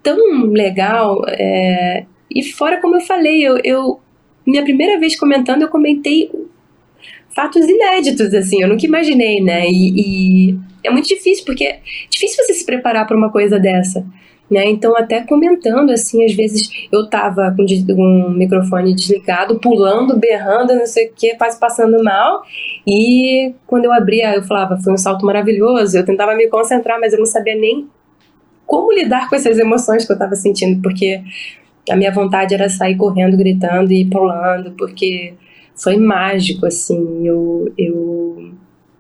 tão 0.02 0.46
legal. 0.48 1.22
É, 1.28 2.06
e 2.30 2.44
fora, 2.44 2.82
como 2.82 2.96
eu 2.96 3.02
falei, 3.02 3.46
eu, 3.46 3.60
eu 3.64 4.00
minha 4.46 4.64
primeira 4.64 5.00
vez 5.00 5.16
comentando, 5.16 5.62
eu 5.62 5.70
comentei 5.70 6.32
fatos 7.36 7.66
inéditos, 7.68 8.34
assim, 8.34 8.62
eu 8.62 8.68
nunca 8.68 8.86
imaginei, 8.86 9.42
né? 9.42 9.66
E, 9.68 10.50
e 10.52 10.60
é 10.84 10.90
muito 10.90 11.08
difícil, 11.08 11.46
porque 11.46 11.64
é 11.66 11.80
difícil 12.10 12.44
você 12.44 12.54
se 12.54 12.66
preparar 12.66 13.06
para 13.06 13.16
uma 13.16 13.32
coisa 13.32 13.60
dessa. 13.60 14.06
Né? 14.52 14.70
Então, 14.70 14.98
até 14.98 15.22
comentando, 15.22 15.92
assim, 15.92 16.26
às 16.26 16.34
vezes 16.34 16.62
eu 16.92 17.10
tava 17.10 17.56
com 17.56 17.64
um 17.64 18.32
microfone 18.32 18.94
desligado, 18.94 19.58
pulando, 19.62 20.18
berrando, 20.18 20.76
não 20.76 20.86
sei 20.86 21.08
o 21.08 21.14
que, 21.14 21.36
quase 21.36 21.58
passando 21.58 22.04
mal. 22.04 22.42
E 22.86 23.56
quando 23.66 23.86
eu 23.86 23.94
abria, 23.94 24.36
eu 24.36 24.44
falava, 24.44 24.78
foi 24.78 24.92
um 24.92 24.98
salto 24.98 25.26
maravilhoso. 25.26 25.98
Eu 25.98 26.06
tentava 26.06 26.36
me 26.36 26.50
concentrar, 26.50 27.00
mas 27.00 27.14
eu 27.14 27.20
não 27.20 27.26
sabia 27.26 27.56
nem 27.56 27.88
como 28.66 28.92
lidar 28.92 29.30
com 29.30 29.36
essas 29.38 29.58
emoções 29.58 30.06
que 30.06 30.12
eu 30.12 30.18
tava 30.18 30.36
sentindo, 30.36 30.82
porque 30.82 31.22
a 31.90 31.96
minha 31.96 32.12
vontade 32.12 32.54
era 32.54 32.68
sair 32.68 32.98
correndo, 32.98 33.38
gritando 33.38 33.94
e 33.94 34.04
pulando, 34.06 34.72
porque 34.78 35.34
foi 35.76 35.96
mágico, 35.96 36.66
assim, 36.66 37.26
eu, 37.26 37.72
eu 37.78 38.52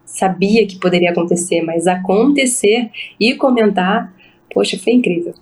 sabia 0.06 0.66
que 0.66 0.80
poderia 0.80 1.12
acontecer, 1.12 1.62
mas 1.62 1.88
acontecer 1.88 2.89
e 3.20 3.36
comentar, 3.36 4.14
poxa, 4.54 4.78
foi 4.78 4.93
incrível. 4.93 5.34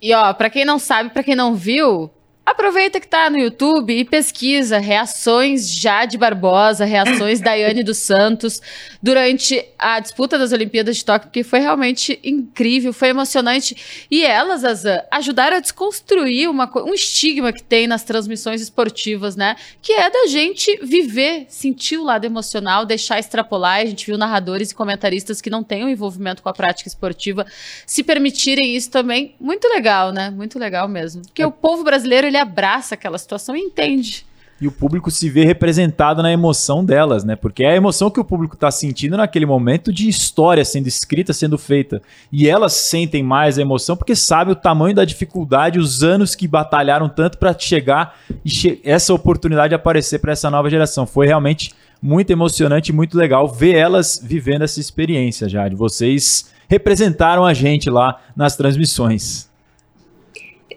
E 0.00 0.14
ó, 0.14 0.32
para 0.32 0.48
quem 0.48 0.64
não 0.64 0.78
sabe, 0.78 1.10
para 1.10 1.22
quem 1.22 1.34
não 1.34 1.54
viu, 1.54 2.10
Aproveita 2.50 2.98
que 2.98 3.06
tá 3.06 3.30
no 3.30 3.38
YouTube 3.38 3.96
e 3.96 4.04
pesquisa 4.04 4.78
reações 4.78 5.72
Jade 5.72 6.18
Barbosa, 6.18 6.84
reações 6.84 7.38
Daiane 7.40 7.84
dos 7.84 7.98
Santos 7.98 8.60
durante 9.00 9.64
a 9.78 10.00
disputa 10.00 10.36
das 10.36 10.50
Olimpíadas 10.50 10.96
de 10.96 11.04
Tóquio, 11.04 11.30
que 11.30 11.44
foi 11.44 11.60
realmente 11.60 12.18
incrível, 12.24 12.92
foi 12.92 13.10
emocionante. 13.10 14.06
E 14.10 14.24
elas, 14.24 14.64
Azan, 14.64 15.00
ajudaram 15.12 15.58
a 15.58 15.60
desconstruir 15.60 16.50
uma, 16.50 16.68
um 16.82 16.92
estigma 16.92 17.52
que 17.52 17.62
tem 17.62 17.86
nas 17.86 18.02
transmissões 18.02 18.60
esportivas, 18.60 19.36
né? 19.36 19.54
Que 19.80 19.92
é 19.92 20.10
da 20.10 20.26
gente 20.26 20.76
viver, 20.82 21.46
sentir 21.48 21.98
o 21.98 22.04
lado 22.04 22.24
emocional, 22.24 22.84
deixar 22.84 23.20
extrapolar. 23.20 23.78
A 23.78 23.86
gente 23.86 24.04
viu 24.04 24.18
narradores 24.18 24.72
e 24.72 24.74
comentaristas 24.74 25.40
que 25.40 25.50
não 25.50 25.62
têm 25.62 25.84
um 25.84 25.88
envolvimento 25.88 26.42
com 26.42 26.48
a 26.48 26.52
prática 26.52 26.88
esportiva 26.88 27.46
se 27.86 28.02
permitirem 28.02 28.74
isso 28.74 28.90
também. 28.90 29.36
Muito 29.40 29.68
legal, 29.68 30.10
né? 30.10 30.30
Muito 30.30 30.58
legal 30.58 30.88
mesmo. 30.88 31.22
Porque 31.22 31.42
é. 31.42 31.46
o 31.46 31.52
povo 31.52 31.84
brasileiro, 31.84 32.26
ele 32.26 32.39
abraça 32.40 32.94
aquela 32.94 33.18
situação 33.18 33.54
e 33.54 33.60
entende. 33.60 34.26
E 34.60 34.66
o 34.66 34.72
público 34.72 35.10
se 35.10 35.30
vê 35.30 35.42
representado 35.42 36.22
na 36.22 36.30
emoção 36.30 36.84
delas, 36.84 37.24
né? 37.24 37.34
Porque 37.34 37.64
é 37.64 37.70
a 37.70 37.76
emoção 37.76 38.10
que 38.10 38.20
o 38.20 38.24
público 38.24 38.54
está 38.54 38.70
sentindo 38.70 39.16
naquele 39.16 39.46
momento 39.46 39.90
de 39.90 40.06
história 40.06 40.62
sendo 40.66 40.86
escrita, 40.86 41.32
sendo 41.32 41.56
feita. 41.56 42.02
E 42.30 42.46
elas 42.46 42.74
sentem 42.74 43.22
mais 43.22 43.58
a 43.58 43.62
emoção 43.62 43.96
porque 43.96 44.14
sabem 44.14 44.52
o 44.52 44.56
tamanho 44.56 44.94
da 44.94 45.06
dificuldade, 45.06 45.78
os 45.78 46.02
anos 46.02 46.34
que 46.34 46.46
batalharam 46.46 47.08
tanto 47.08 47.38
para 47.38 47.58
chegar 47.58 48.18
e 48.44 48.50
che 48.50 48.80
essa 48.84 49.14
oportunidade 49.14 49.74
aparecer 49.74 50.18
para 50.18 50.32
essa 50.32 50.50
nova 50.50 50.68
geração. 50.68 51.06
Foi 51.06 51.26
realmente 51.26 51.72
muito 52.02 52.30
emocionante 52.30 52.92
e 52.92 52.94
muito 52.94 53.16
legal 53.16 53.48
ver 53.48 53.74
elas 53.74 54.20
vivendo 54.22 54.62
essa 54.62 54.78
experiência 54.78 55.48
já. 55.48 55.66
De 55.68 55.74
vocês 55.74 56.50
representaram 56.68 57.46
a 57.46 57.54
gente 57.54 57.88
lá 57.88 58.20
nas 58.36 58.56
transmissões 58.56 59.49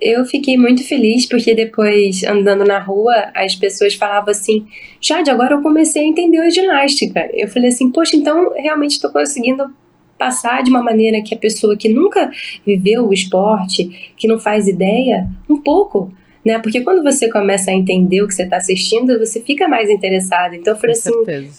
eu 0.04 0.26
fiquei 0.26 0.58
muito 0.58 0.84
feliz 0.84 1.26
porque 1.26 1.56
depois, 1.56 2.24
andando 2.24 2.66
na 2.66 2.80
rua, 2.80 3.32
as 3.34 3.56
pessoas 3.56 3.96
falavam 3.96 4.30
assim: 4.30 4.68
Jade, 5.00 5.30
agora 5.30 5.56
eu 5.56 5.62
comecei 5.62 6.04
a 6.04 6.08
entender 6.08 6.40
a 6.40 6.50
ginástica. 6.50 7.30
Eu 7.34 7.48
falei 7.48 7.70
assim: 7.70 7.90
Poxa, 7.92 8.16
então 8.16 8.54
realmente 8.56 8.92
estou 8.92 9.12
conseguindo 9.12 9.74
passar 10.18 10.64
de 10.64 10.70
uma 10.70 10.84
maneira 10.84 11.22
que 11.22 11.34
a 11.34 11.38
pessoa 11.38 11.76
que 11.76 11.90
nunca 11.90 12.30
viveu 12.66 13.08
o 13.08 13.14
esporte, 13.14 14.14
que 14.18 14.28
não 14.28 14.40
faz 14.40 14.68
ideia, 14.68 15.28
um 15.50 15.58
pouco. 15.58 16.14
Né? 16.46 16.60
Porque 16.60 16.82
quando 16.82 17.02
você 17.02 17.30
começa 17.30 17.72
a 17.72 17.74
entender 17.74 18.22
o 18.22 18.28
que 18.28 18.34
você 18.34 18.44
está 18.44 18.58
assistindo, 18.58 19.18
você 19.18 19.42
fica 19.42 19.68
mais 19.68 19.90
interessado. 19.90 20.56
Então 20.56 20.74
eu 20.74 20.80
falei 20.80 20.96
assim: 20.96 21.12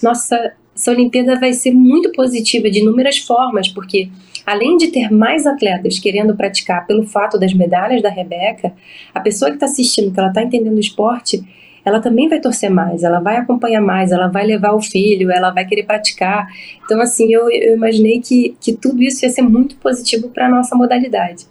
nossa, 0.02 0.52
essa 0.74 0.90
Olimpíada 0.90 1.38
vai 1.38 1.52
ser 1.52 1.72
muito 1.72 2.10
positiva 2.12 2.70
de 2.70 2.80
inúmeras 2.80 3.18
formas, 3.18 3.68
porque 3.68 4.08
além 4.44 4.76
de 4.76 4.88
ter 4.88 5.10
mais 5.10 5.46
atletas 5.46 5.98
querendo 5.98 6.36
praticar 6.36 6.86
pelo 6.86 7.06
fato 7.06 7.38
das 7.38 7.54
medalhas 7.54 8.02
da 8.02 8.10
Rebeca, 8.10 8.72
a 9.14 9.20
pessoa 9.20 9.50
que 9.50 9.56
está 9.56 9.66
assistindo, 9.66 10.12
que 10.12 10.18
ela 10.18 10.28
está 10.28 10.42
entendendo 10.42 10.76
o 10.76 10.80
esporte, 10.80 11.42
ela 11.84 12.00
também 12.00 12.28
vai 12.28 12.40
torcer 12.40 12.70
mais, 12.70 13.02
ela 13.02 13.20
vai 13.20 13.36
acompanhar 13.36 13.80
mais, 13.80 14.10
ela 14.10 14.26
vai 14.26 14.46
levar 14.46 14.72
o 14.72 14.80
filho, 14.80 15.30
ela 15.30 15.50
vai 15.50 15.66
querer 15.66 15.84
praticar. 15.84 16.46
Então, 16.84 17.00
assim, 17.00 17.32
eu, 17.32 17.50
eu 17.50 17.76
imaginei 17.76 18.20
que, 18.20 18.56
que 18.60 18.72
tudo 18.72 19.02
isso 19.02 19.24
ia 19.24 19.28
ser 19.28 19.42
muito 19.42 19.76
positivo 19.76 20.30
para 20.30 20.46
a 20.46 20.48
nossa 20.48 20.74
modalidade. 20.74 21.46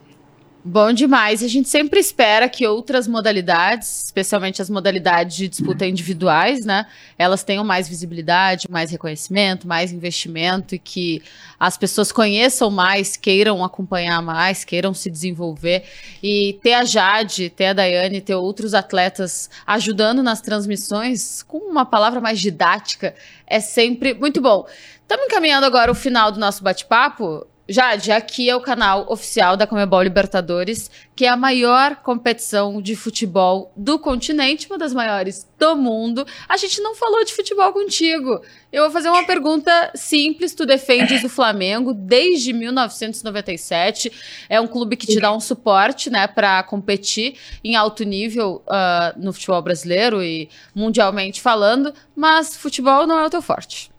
Bom 0.66 0.94
demais. 0.94 1.44
A 1.44 1.48
gente 1.50 1.68
sempre 1.68 2.00
espera 2.00 2.48
que 2.48 2.66
outras 2.66 3.06
modalidades, 3.06 4.06
especialmente 4.06 4.62
as 4.62 4.70
modalidades 4.70 5.36
de 5.36 5.50
disputa 5.50 5.86
individuais, 5.86 6.64
né, 6.64 6.86
elas 7.18 7.44
tenham 7.44 7.66
mais 7.66 7.90
visibilidade, 7.90 8.68
mais 8.70 8.90
reconhecimento, 8.90 9.68
mais 9.68 9.92
investimento 9.92 10.74
e 10.74 10.80
que 10.80 11.22
as 11.60 11.76
pessoas 11.76 12.14
conheçam 12.14 12.72
mais, 12.72 13.18
queiram 13.18 13.62
acompanhar 13.62 14.22
mais, 14.22 14.64
queiram 14.64 14.94
se 14.94 15.10
desenvolver. 15.10 15.84
E 16.24 16.58
ter 16.64 16.76
a 16.76 16.86
Jade, 16.86 17.50
ter 17.50 17.66
a 17.66 17.74
Daiane, 17.74 18.22
ter 18.22 18.36
outros 18.36 18.74
atletas 18.74 19.50
ajudando 19.68 20.24
nas 20.24 20.40
transmissões 20.40 21.44
com 21.44 21.58
uma 21.58 21.86
palavra 21.86 22.22
mais 22.22 22.40
didática 22.40 23.14
é 23.46 23.60
sempre 23.60 24.14
muito 24.14 24.40
bom. 24.40 24.66
Estamos 25.02 25.26
encaminhando 25.26 25.66
agora 25.66 25.92
o 25.92 25.96
final 25.96 26.32
do 26.32 26.40
nosso 26.40 26.64
bate-papo. 26.64 27.46
Jade, 27.68 28.12
aqui 28.12 28.50
é 28.50 28.56
o 28.56 28.60
canal 28.60 29.06
oficial 29.10 29.56
da 29.56 29.66
Comebol 29.66 30.04
Libertadores, 30.04 30.92
que 31.16 31.24
é 31.24 31.30
a 31.30 31.38
maior 31.38 31.96
competição 31.96 32.82
de 32.82 32.94
futebol 32.94 33.72
do 33.74 33.98
continente, 33.98 34.68
uma 34.68 34.78
das 34.78 34.94
maiores 34.94 35.48
do 35.58 35.74
mundo. 35.74 36.28
A 36.50 36.58
gente 36.58 36.82
não 36.82 36.94
falou 36.94 37.24
de 37.24 37.34
futebol 37.34 37.72
contigo. 37.72 38.42
Eu 38.70 38.84
vou 38.84 38.92
fazer 38.92 39.08
uma 39.08 39.26
pergunta 39.26 39.92
simples. 39.96 40.54
Tu 40.54 40.66
defendes 40.66 41.24
o 41.24 41.30
Flamengo 41.30 41.94
desde 41.94 42.52
1997. 42.52 44.12
É 44.50 44.60
um 44.60 44.68
clube 44.68 44.98
que 44.98 45.08
te 45.08 45.22
dá 45.22 45.32
um 45.32 45.40
suporte, 45.40 46.10
né, 46.10 46.28
para 46.28 46.64
competir 46.64 47.38
em 47.64 47.78
alto 47.78 48.04
nível 48.04 48.62
uh, 48.68 49.18
no 49.18 49.32
futebol 49.32 49.62
brasileiro 49.62 50.22
e 50.22 50.50
mundialmente 50.76 51.42
falando, 51.42 51.94
mas 52.14 52.58
futebol 52.58 53.08
não 53.08 53.18
é 53.18 53.26
o 53.26 53.30
teu 53.30 53.42
forte. 53.42 53.93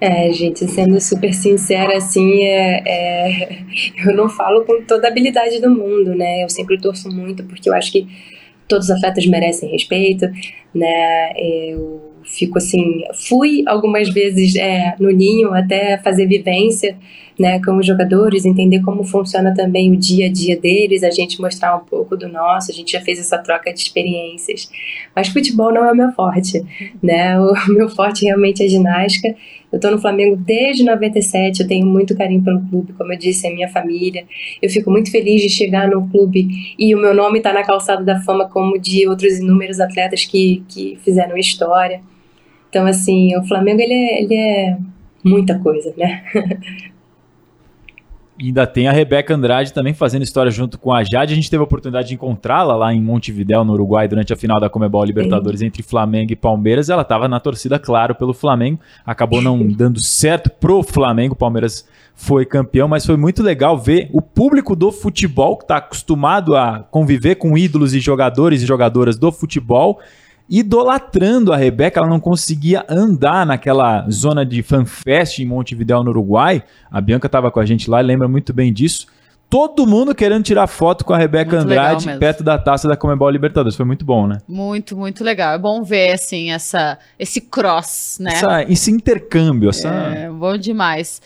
É, 0.00 0.30
gente, 0.32 0.64
sendo 0.68 1.00
super 1.00 1.34
sincera, 1.34 1.96
assim, 1.96 2.44
é, 2.44 2.82
é, 2.86 3.58
eu 4.06 4.14
não 4.14 4.28
falo 4.28 4.64
com 4.64 4.82
toda 4.82 5.08
a 5.08 5.10
habilidade 5.10 5.60
do 5.60 5.70
mundo, 5.70 6.14
né? 6.14 6.44
Eu 6.44 6.48
sempre 6.48 6.78
torço 6.78 7.10
muito, 7.10 7.42
porque 7.44 7.68
eu 7.68 7.74
acho 7.74 7.90
que 7.90 8.06
todos 8.68 8.88
os 8.88 8.96
atletas 8.96 9.26
merecem 9.26 9.70
respeito, 9.70 10.26
né? 10.72 11.32
Eu 11.36 12.12
fico 12.24 12.58
assim, 12.58 13.02
fui 13.28 13.64
algumas 13.66 14.08
vezes 14.10 14.54
é, 14.54 14.94
no 15.00 15.10
ninho 15.10 15.52
até 15.52 15.98
fazer 15.98 16.26
vivência, 16.26 16.96
né, 17.38 17.62
com 17.62 17.76
os 17.76 17.86
jogadores, 17.86 18.44
entender 18.44 18.82
como 18.82 19.04
funciona 19.04 19.54
também 19.54 19.92
o 19.92 19.96
dia 19.96 20.26
a 20.26 20.32
dia 20.32 20.58
deles, 20.58 21.04
a 21.04 21.10
gente 21.10 21.40
mostrar 21.40 21.76
um 21.76 21.84
pouco 21.84 22.16
do 22.16 22.28
nosso, 22.28 22.72
a 22.72 22.74
gente 22.74 22.92
já 22.92 23.00
fez 23.00 23.20
essa 23.20 23.38
troca 23.38 23.72
de 23.72 23.78
experiências. 23.78 24.68
Mas 25.14 25.28
futebol 25.28 25.72
não 25.72 25.84
é 25.84 25.92
o 25.92 25.96
meu 25.96 26.10
forte, 26.12 26.64
né? 27.02 27.38
O 27.68 27.72
meu 27.72 27.88
forte 27.88 28.24
realmente 28.24 28.64
é 28.64 28.68
ginástica. 28.68 29.28
Eu 29.70 29.76
estou 29.76 29.90
no 29.90 29.98
Flamengo 29.98 30.36
desde 30.36 30.82
97, 30.82 31.60
eu 31.60 31.68
tenho 31.68 31.86
muito 31.86 32.16
carinho 32.16 32.42
pelo 32.42 32.60
clube, 32.68 32.94
como 32.94 33.12
eu 33.12 33.18
disse, 33.18 33.46
é 33.46 33.52
minha 33.52 33.68
família. 33.68 34.24
Eu 34.60 34.70
fico 34.70 34.90
muito 34.90 35.10
feliz 35.10 35.42
de 35.42 35.48
chegar 35.48 35.88
no 35.88 36.08
clube 36.08 36.48
e 36.78 36.94
o 36.94 36.98
meu 36.98 37.14
nome 37.14 37.38
está 37.38 37.52
na 37.52 37.62
calçada 37.62 38.02
da 38.02 38.20
fama, 38.20 38.48
como 38.48 38.78
de 38.78 39.06
outros 39.06 39.38
inúmeros 39.38 39.78
atletas 39.78 40.24
que, 40.24 40.64
que 40.68 40.98
fizeram 41.04 41.36
história. 41.36 42.00
Então, 42.70 42.86
assim, 42.86 43.36
o 43.36 43.44
Flamengo 43.46 43.80
ele 43.80 43.94
é, 43.94 44.22
ele 44.22 44.34
é 44.34 44.78
muita 45.22 45.58
coisa, 45.58 45.92
né? 45.96 46.24
E 48.40 48.46
ainda 48.46 48.66
tem 48.68 48.86
a 48.86 48.92
Rebeca 48.92 49.34
Andrade 49.34 49.72
também 49.72 49.92
fazendo 49.92 50.22
história 50.22 50.50
junto 50.50 50.78
com 50.78 50.92
a 50.92 51.02
Jade. 51.02 51.32
A 51.32 51.36
gente 51.36 51.50
teve 51.50 51.60
a 51.60 51.64
oportunidade 51.64 52.08
de 52.08 52.14
encontrá-la 52.14 52.76
lá 52.76 52.94
em 52.94 53.02
Montevidéu, 53.02 53.64
no 53.64 53.72
Uruguai, 53.72 54.06
durante 54.06 54.32
a 54.32 54.36
final 54.36 54.60
da 54.60 54.70
Comebol 54.70 55.04
Libertadores 55.04 55.58
Sim. 55.58 55.66
entre 55.66 55.82
Flamengo 55.82 56.30
e 56.30 56.36
Palmeiras. 56.36 56.88
Ela 56.88 57.02
estava 57.02 57.26
na 57.26 57.40
torcida, 57.40 57.80
claro, 57.80 58.14
pelo 58.14 58.32
Flamengo. 58.32 58.78
Acabou 59.04 59.42
não 59.42 59.66
dando 59.66 60.00
certo 60.00 60.50
pro 60.50 60.84
Flamengo. 60.84 61.34
O 61.34 61.36
Palmeiras 61.36 61.84
foi 62.14 62.46
campeão, 62.46 62.86
mas 62.86 63.04
foi 63.04 63.16
muito 63.16 63.42
legal 63.42 63.76
ver 63.76 64.08
o 64.12 64.22
público 64.22 64.76
do 64.76 64.92
futebol, 64.92 65.56
que 65.56 65.64
está 65.64 65.78
acostumado 65.78 66.56
a 66.56 66.80
conviver 66.90 67.34
com 67.36 67.58
ídolos 67.58 67.92
e 67.92 67.98
jogadores 67.98 68.62
e 68.62 68.66
jogadoras 68.66 69.18
do 69.18 69.32
futebol, 69.32 69.98
idolatrando 70.48 71.52
a 71.52 71.56
Rebeca, 71.56 72.00
ela 72.00 72.08
não 72.08 72.20
conseguia 72.20 72.84
andar 72.88 73.44
naquela 73.44 74.08
zona 74.10 74.46
de 74.46 74.62
fanfest 74.62 75.40
em 75.40 75.46
Montevideo, 75.46 76.02
no 76.02 76.10
Uruguai. 76.10 76.62
A 76.90 77.00
Bianca 77.00 77.26
estava 77.26 77.50
com 77.50 77.60
a 77.60 77.66
gente 77.66 77.90
lá 77.90 78.00
e 78.00 78.06
lembra 78.06 78.28
muito 78.28 78.52
bem 78.52 78.72
disso. 78.72 79.06
Todo 79.50 79.86
mundo 79.86 80.14
querendo 80.14 80.44
tirar 80.44 80.66
foto 80.66 81.06
com 81.06 81.14
a 81.14 81.18
Rebeca 81.18 81.56
muito 81.56 81.64
Andrade 81.64 82.18
perto 82.18 82.44
da 82.44 82.58
taça 82.58 82.86
da 82.86 82.96
Comebol 82.96 83.30
Libertadores. 83.30 83.76
Foi 83.76 83.86
muito 83.86 84.04
bom, 84.04 84.26
né? 84.26 84.38
Muito, 84.46 84.94
muito 84.94 85.24
legal. 85.24 85.54
É 85.54 85.58
bom 85.58 85.82
ver, 85.82 86.12
assim, 86.12 86.50
essa, 86.50 86.98
esse 87.18 87.40
cross, 87.40 88.18
né? 88.20 88.32
Essa, 88.32 88.62
esse 88.64 88.90
intercâmbio. 88.90 89.70
Essa... 89.70 89.88
É, 89.88 90.30
bom 90.30 90.56
demais. 90.58 91.22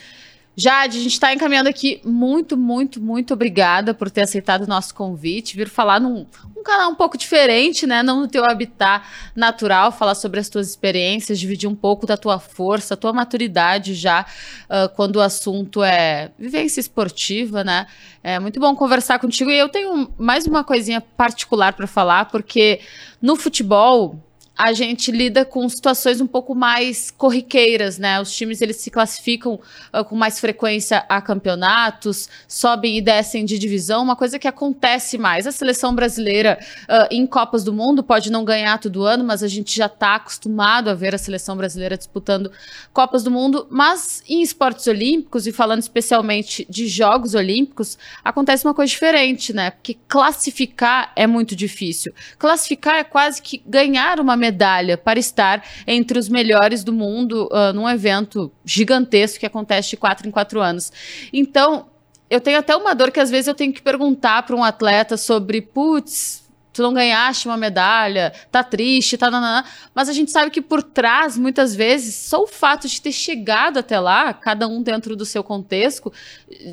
Jade, 0.55 0.99
a 0.99 1.03
gente 1.03 1.13
está 1.13 1.33
encaminhando 1.33 1.69
aqui. 1.69 2.01
Muito, 2.05 2.57
muito, 2.57 3.01
muito 3.01 3.33
obrigada 3.33 3.95
por 3.95 4.11
ter 4.11 4.23
aceitado 4.23 4.65
o 4.65 4.69
nosso 4.69 4.95
convite, 4.95 5.57
vir 5.57 5.69
falar 5.69 5.99
num 5.99 6.27
um 6.57 6.63
canal 6.63 6.91
um 6.91 6.95
pouco 6.95 7.17
diferente, 7.17 7.87
né? 7.87 8.03
Não 8.03 8.21
no 8.21 8.29
teu 8.29 8.45
habitat 8.45 9.05
natural, 9.35 9.91
falar 9.91 10.15
sobre 10.15 10.39
as 10.39 10.49
tuas 10.49 10.69
experiências, 10.69 11.41
dividir 11.41 11.69
um 11.69 11.75
pouco 11.75 12.07
da 12.07 12.17
tua 12.17 12.39
força, 12.39 12.97
tua 12.97 13.13
maturidade 13.13 13.95
já 13.95 14.27
uh, 14.65 14.95
quando 14.95 15.17
o 15.17 15.21
assunto 15.21 15.83
é 15.83 16.31
vivência 16.39 16.81
esportiva, 16.81 17.65
né? 17.65 17.87
É 18.23 18.39
muito 18.39 18.61
bom 18.61 18.77
conversar 18.77 19.19
contigo. 19.19 19.51
E 19.51 19.59
eu 19.59 19.69
tenho 19.69 20.13
mais 20.19 20.47
uma 20.47 20.63
coisinha 20.63 21.01
particular 21.01 21.73
para 21.73 21.87
falar, 21.87 22.27
porque 22.27 22.81
no 23.21 23.37
futebol 23.37 24.23
a 24.57 24.73
gente 24.73 25.11
lida 25.11 25.45
com 25.45 25.67
situações 25.69 26.21
um 26.21 26.27
pouco 26.27 26.55
mais 26.55 27.11
corriqueiras, 27.11 27.99
né? 27.99 28.21
Os 28.21 28.35
times 28.35 28.61
eles 28.61 28.77
se 28.77 28.91
classificam 28.91 29.59
uh, 29.93 30.05
com 30.05 30.15
mais 30.15 30.39
frequência 30.39 31.05
a 31.09 31.23
campeonatos, 31.23 32.29
sobem 32.47 32.99
e 32.99 33.01
descem 33.01 33.45
de 33.45 33.59
divisão, 33.59 34.03
uma 34.03 34.15
coisa 34.15 34.39
que 34.39 34.47
acontece 34.47 35.17
mais. 35.17 35.47
A 35.47 35.53
seleção 35.53 35.95
brasileira 35.95 36.59
uh, 36.83 37.09
em 37.11 37.27
Copas 37.27 37.65
do 37.65 37.73
Mundo 37.73 38.03
pode 38.03 38.31
não 38.31 38.45
ganhar 38.45 38.79
todo 38.79 39.05
ano, 39.05 39.25
mas 39.25 39.43
a 39.43 39.49
gente 39.49 39.75
já 39.75 39.87
está 39.87 40.17
acostumado 40.17 40.89
a 40.91 40.95
ver 40.95 41.15
a 41.15 41.19
seleção 41.19 41.57
brasileira 41.57 41.97
disputando 41.97 42.53
Copas 42.93 43.25
do 43.25 43.31
Mundo. 43.31 43.67
Mas 43.71 44.23
em 44.29 44.43
esportes 44.43 44.87
olímpicos, 44.87 45.47
e 45.47 45.53
falando 45.53 45.81
especialmente 45.81 46.67
de 46.69 46.87
Jogos 46.87 47.35
Olímpicos, 47.35 47.97
acontece 48.23 48.67
uma 48.67 48.75
coisa 48.75 48.91
diferente, 48.91 49.53
né? 49.53 49.71
Porque 49.71 49.97
classificar 50.07 51.11
é 51.17 51.27
muito 51.27 51.57
difícil. 51.57 52.13
Classificar 52.39 52.97
é 52.97 53.05
quase 53.05 53.41
que 53.41 53.63
ganhar 53.67 54.21
uma 54.21 54.37
medalha 54.43 54.99
para 54.99 55.21
estar 55.21 55.65
entre 55.87 56.19
os 56.19 56.29
melhores 56.29 56.83
do 56.83 56.93
mundo 56.93 57.49
uh, 57.53 57.73
num 57.73 57.89
evento 57.89 58.51
gigantesco 58.65 59.39
que 59.39 59.47
acontece 59.47 59.91
de 59.91 59.97
quatro 59.97 60.27
em 60.27 60.33
quatro 60.33 60.61
anos. 60.61 60.91
Então, 61.33 61.87
eu 62.29 62.41
tenho 62.41 62.59
até 62.59 62.75
uma 62.75 62.95
dor 62.95 63.13
que 63.13 63.21
às 63.21 63.31
vezes 63.31 63.47
eu 63.47 63.55
tenho 63.55 63.73
que 63.73 63.83
perguntar 63.83 64.43
para 64.43 64.57
um 64.57 64.65
atleta 64.65 65.17
sobre, 65.17 65.61
putz, 65.61 66.42
tu 66.73 66.83
não 66.83 66.93
ganhaste 66.95 67.47
uma 67.47 67.57
medalha, 67.57 68.33
tá 68.51 68.63
triste, 68.65 69.17
tá 69.17 69.31
nanana. 69.31 69.65
Mas 69.95 70.09
a 70.09 70.13
gente 70.13 70.31
sabe 70.31 70.51
que 70.51 70.63
por 70.63 70.83
trás, 70.83 71.37
muitas 71.37 71.75
vezes, 71.75 72.15
só 72.15 72.43
o 72.43 72.47
fato 72.47 72.89
de 72.89 73.01
ter 73.01 73.13
chegado 73.13 73.79
até 73.79 73.99
lá, 74.01 74.33
cada 74.33 74.67
um 74.67 74.83
dentro 74.83 75.15
do 75.15 75.25
seu 75.25 75.45
contexto, 75.45 76.13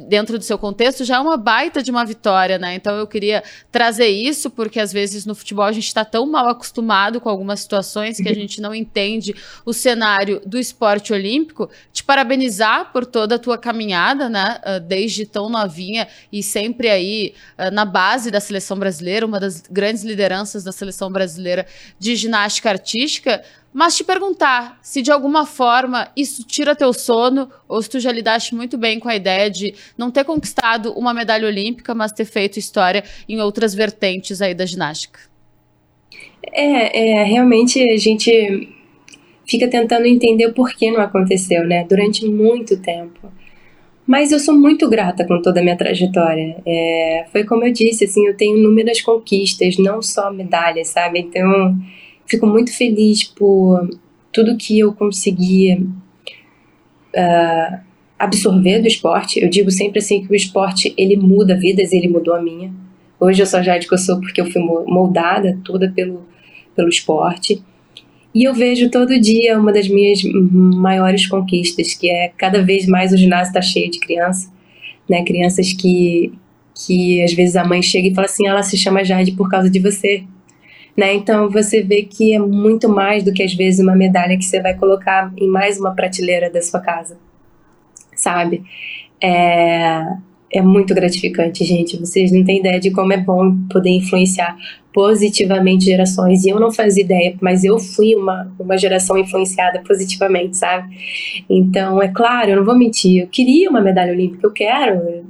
dentro 0.07 0.37
do 0.37 0.43
seu 0.43 0.57
contexto, 0.57 1.03
já 1.03 1.17
é 1.17 1.19
uma 1.19 1.37
baita 1.37 1.83
de 1.83 1.91
uma 1.91 2.05
vitória, 2.05 2.57
né? 2.57 2.75
Então 2.75 2.95
eu 2.95 3.07
queria 3.07 3.43
trazer 3.71 4.07
isso, 4.07 4.49
porque 4.49 4.79
às 4.79 4.93
vezes 4.93 5.25
no 5.25 5.35
futebol 5.35 5.65
a 5.65 5.71
gente 5.71 5.87
está 5.87 6.05
tão 6.05 6.25
mal 6.25 6.47
acostumado 6.47 7.19
com 7.19 7.29
algumas 7.29 7.59
situações 7.59 8.17
que 8.17 8.29
a 8.29 8.33
gente 8.33 8.61
não 8.61 8.73
entende 8.73 9.35
o 9.65 9.73
cenário 9.73 10.41
do 10.45 10.57
esporte 10.57 11.13
olímpico. 11.13 11.69
Te 11.91 12.03
parabenizar 12.03 12.91
por 12.91 13.05
toda 13.05 13.35
a 13.35 13.39
tua 13.39 13.57
caminhada, 13.57 14.29
né? 14.29 14.59
Ah, 14.63 14.79
desde 14.79 15.25
tão 15.25 15.49
novinha 15.49 16.07
e 16.31 16.41
sempre 16.41 16.89
aí 16.89 17.33
ah, 17.57 17.71
na 17.71 17.85
base 17.85 18.31
da 18.31 18.39
seleção 18.39 18.77
brasileira, 18.77 19.25
uma 19.25 19.39
das 19.39 19.63
grandes 19.69 19.88
grandes 19.89 20.03
lideranças 20.03 20.63
da 20.63 20.71
seleção 20.71 21.11
brasileira 21.11 21.65
de 21.97 22.15
ginástica 22.15 22.69
artística, 22.69 23.41
mas 23.73 23.97
te 23.97 24.03
perguntar 24.03 24.79
se 24.83 25.01
de 25.01 25.11
alguma 25.11 25.45
forma 25.45 26.11
isso 26.15 26.43
tira 26.45 26.75
teu 26.75 26.93
sono 26.93 27.49
ou 27.67 27.81
se 27.81 27.89
tu 27.89 27.99
já 27.99 28.11
lidaste 28.11 28.53
muito 28.53 28.77
bem 28.77 28.99
com 28.99 29.09
a 29.09 29.15
ideia 29.15 29.49
de 29.49 29.73
não 29.97 30.11
ter 30.11 30.23
conquistado 30.23 30.93
uma 30.93 31.13
medalha 31.13 31.47
olímpica, 31.47 31.95
mas 31.95 32.11
ter 32.11 32.25
feito 32.25 32.59
história 32.59 33.03
em 33.27 33.41
outras 33.41 33.73
vertentes 33.73 34.41
aí 34.41 34.53
da 34.53 34.65
ginástica. 34.65 35.19
É, 36.51 37.21
é 37.21 37.23
realmente 37.23 37.81
a 37.91 37.97
gente 37.97 38.69
fica 39.47 39.67
tentando 39.67 40.05
entender 40.05 40.51
por 40.53 40.69
que 40.69 40.91
não 40.91 41.01
aconteceu, 41.01 41.65
né? 41.65 41.83
Durante 41.89 42.27
muito 42.27 42.79
tempo. 42.79 43.31
Mas 44.09 44.31
eu 44.31 44.39
sou 44.39 44.57
muito 44.57 44.89
grata 44.89 45.23
com 45.23 45.39
toda 45.39 45.59
a 45.59 45.63
minha 45.63 45.77
trajetória. 45.77 46.59
É, 46.65 47.27
foi 47.31 47.43
como 47.43 47.63
eu 47.63 47.71
disse, 47.71 48.05
assim, 48.05 48.25
eu 48.25 48.35
tenho 48.35 48.57
inúmeras 48.57 48.99
conquistas, 49.01 49.77
não 49.77 50.01
só 50.01 50.33
medalhas, 50.33 50.87
sabe? 50.87 51.19
Então, 51.19 51.77
fico 52.25 52.47
muito 52.47 52.75
feliz 52.75 53.23
por 53.23 53.87
tudo 54.31 54.57
que 54.57 54.79
eu 54.79 54.93
consegui 54.93 55.87
uh, 57.15 57.79
absorver 58.17 58.79
do 58.79 58.87
esporte. 58.87 59.43
Eu 59.43 59.47
digo 59.47 59.69
sempre 59.69 59.99
assim 59.99 60.25
que 60.25 60.33
o 60.33 60.35
esporte 60.35 60.91
ele 60.97 61.15
muda 61.15 61.55
vidas, 61.55 61.93
ele 61.93 62.07
mudou 62.07 62.33
a 62.33 62.41
minha. 62.41 62.73
Hoje 63.19 63.43
eu 63.43 63.45
sou 63.45 63.61
Jade 63.61 63.87
que 63.87 63.93
eu 63.93 63.99
sou 63.99 64.19
porque 64.19 64.41
eu 64.41 64.49
fui 64.49 64.59
moldada 64.59 65.55
toda 65.63 65.87
pelo, 65.87 66.25
pelo 66.75 66.89
esporte. 66.89 67.61
E 68.33 68.43
eu 68.43 68.53
vejo 68.53 68.89
todo 68.89 69.19
dia 69.19 69.57
uma 69.57 69.73
das 69.73 69.87
minhas 69.87 70.21
maiores 70.23 71.27
conquistas, 71.27 71.93
que 71.93 72.09
é 72.09 72.31
cada 72.37 72.61
vez 72.63 72.85
mais 72.85 73.11
o 73.11 73.17
ginásio 73.17 73.49
está 73.49 73.61
cheio 73.61 73.89
de 73.89 73.99
crianças, 73.99 74.51
né? 75.09 75.23
Crianças 75.23 75.73
que, 75.73 76.31
que 76.75 77.23
às 77.23 77.33
vezes 77.33 77.55
a 77.55 77.65
mãe 77.65 77.81
chega 77.81 78.07
e 78.07 78.13
fala 78.13 78.25
assim, 78.25 78.47
ela 78.47 78.61
se 78.61 78.77
chama 78.77 79.03
Jade 79.03 79.31
por 79.31 79.49
causa 79.49 79.69
de 79.69 79.79
você. 79.79 80.23
Né? 80.95 81.13
Então 81.13 81.49
você 81.49 81.81
vê 81.81 82.03
que 82.03 82.33
é 82.33 82.39
muito 82.39 82.89
mais 82.89 83.23
do 83.23 83.31
que 83.31 83.41
às 83.41 83.53
vezes 83.53 83.79
uma 83.79 83.95
medalha 83.95 84.37
que 84.37 84.43
você 84.43 84.61
vai 84.61 84.75
colocar 84.75 85.31
em 85.37 85.47
mais 85.47 85.79
uma 85.79 85.95
prateleira 85.95 86.49
da 86.49 86.61
sua 86.61 86.81
casa, 86.81 87.17
sabe? 88.15 88.63
É, 89.21 90.03
é 90.51 90.61
muito 90.61 90.93
gratificante, 90.93 91.63
gente. 91.63 91.97
Vocês 91.97 92.31
não 92.31 92.43
têm 92.43 92.59
ideia 92.59 92.79
de 92.79 92.91
como 92.91 93.13
é 93.13 93.17
bom 93.17 93.55
poder 93.69 93.91
influenciar 93.91 94.57
positivamente 94.91 95.85
gerações. 95.85 96.43
E 96.43 96.49
eu 96.49 96.59
não 96.59 96.71
fazia 96.71 97.03
ideia, 97.03 97.35
mas 97.39 97.63
eu 97.63 97.77
fui 97.79 98.15
uma, 98.15 98.51
uma 98.59 98.77
geração 98.77 99.17
influenciada 99.17 99.81
positivamente, 99.87 100.57
sabe? 100.57 100.95
Então, 101.49 102.01
é 102.01 102.07
claro, 102.07 102.51
eu 102.51 102.57
não 102.57 102.65
vou 102.65 102.77
mentir. 102.77 103.23
Eu 103.23 103.27
queria 103.27 103.69
uma 103.69 103.81
medalha 103.81 104.11
olímpica, 104.11 104.45
eu 104.45 104.51
quero. 104.51 105.25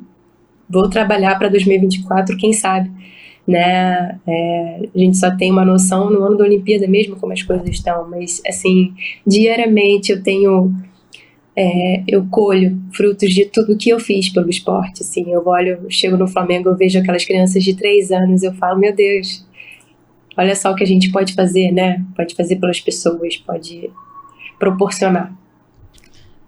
Vou 0.70 0.90
trabalhar 0.90 1.38
para 1.38 1.50
2024, 1.50 2.38
quem 2.38 2.54
sabe. 2.54 2.90
Né? 3.46 4.20
É, 4.28 4.80
a 4.96 4.98
gente 4.98 5.18
só 5.18 5.36
tem 5.36 5.52
uma 5.52 5.66
noção 5.66 6.10
no 6.10 6.24
ano 6.24 6.38
da 6.38 6.44
Olimpíada 6.44 6.88
mesmo 6.88 7.16
como 7.16 7.34
as 7.34 7.42
coisas 7.42 7.68
estão, 7.68 8.08
mas 8.08 8.40
assim, 8.48 8.94
diariamente 9.26 10.12
eu 10.12 10.22
tenho 10.22 10.72
é, 11.62 12.04
eu 12.08 12.26
colho 12.32 12.82
frutos 12.94 13.34
de 13.34 13.44
tudo 13.44 13.76
que 13.76 13.90
eu 13.90 14.00
fiz 14.00 14.30
pelo 14.30 14.50
esporte. 14.50 15.02
Assim, 15.02 15.30
eu 15.30 15.46
olho, 15.46 15.82
eu 15.84 15.92
chego 15.92 16.16
no 16.16 16.26
Flamengo, 16.26 16.70
eu 16.70 16.78
vejo 16.78 16.98
aquelas 16.98 17.26
crianças 17.26 17.62
de 17.62 17.76
três 17.76 18.14
anos, 18.14 18.44
eu 18.44 18.54
falo, 18.54 18.80
meu 18.80 18.96
Deus, 18.96 19.46
olha 20.38 20.56
só 20.56 20.72
o 20.72 20.76
que 20.76 20.86
a 20.86 20.88
gente 20.88 21.12
pode 21.12 21.34
fazer, 21.34 21.74
né? 21.74 22.02
Pode 22.16 22.34
fazer 22.34 22.56
pelas 22.56 22.80
pessoas, 22.80 23.36
pode 23.36 23.92
proporcionar. 24.58 25.34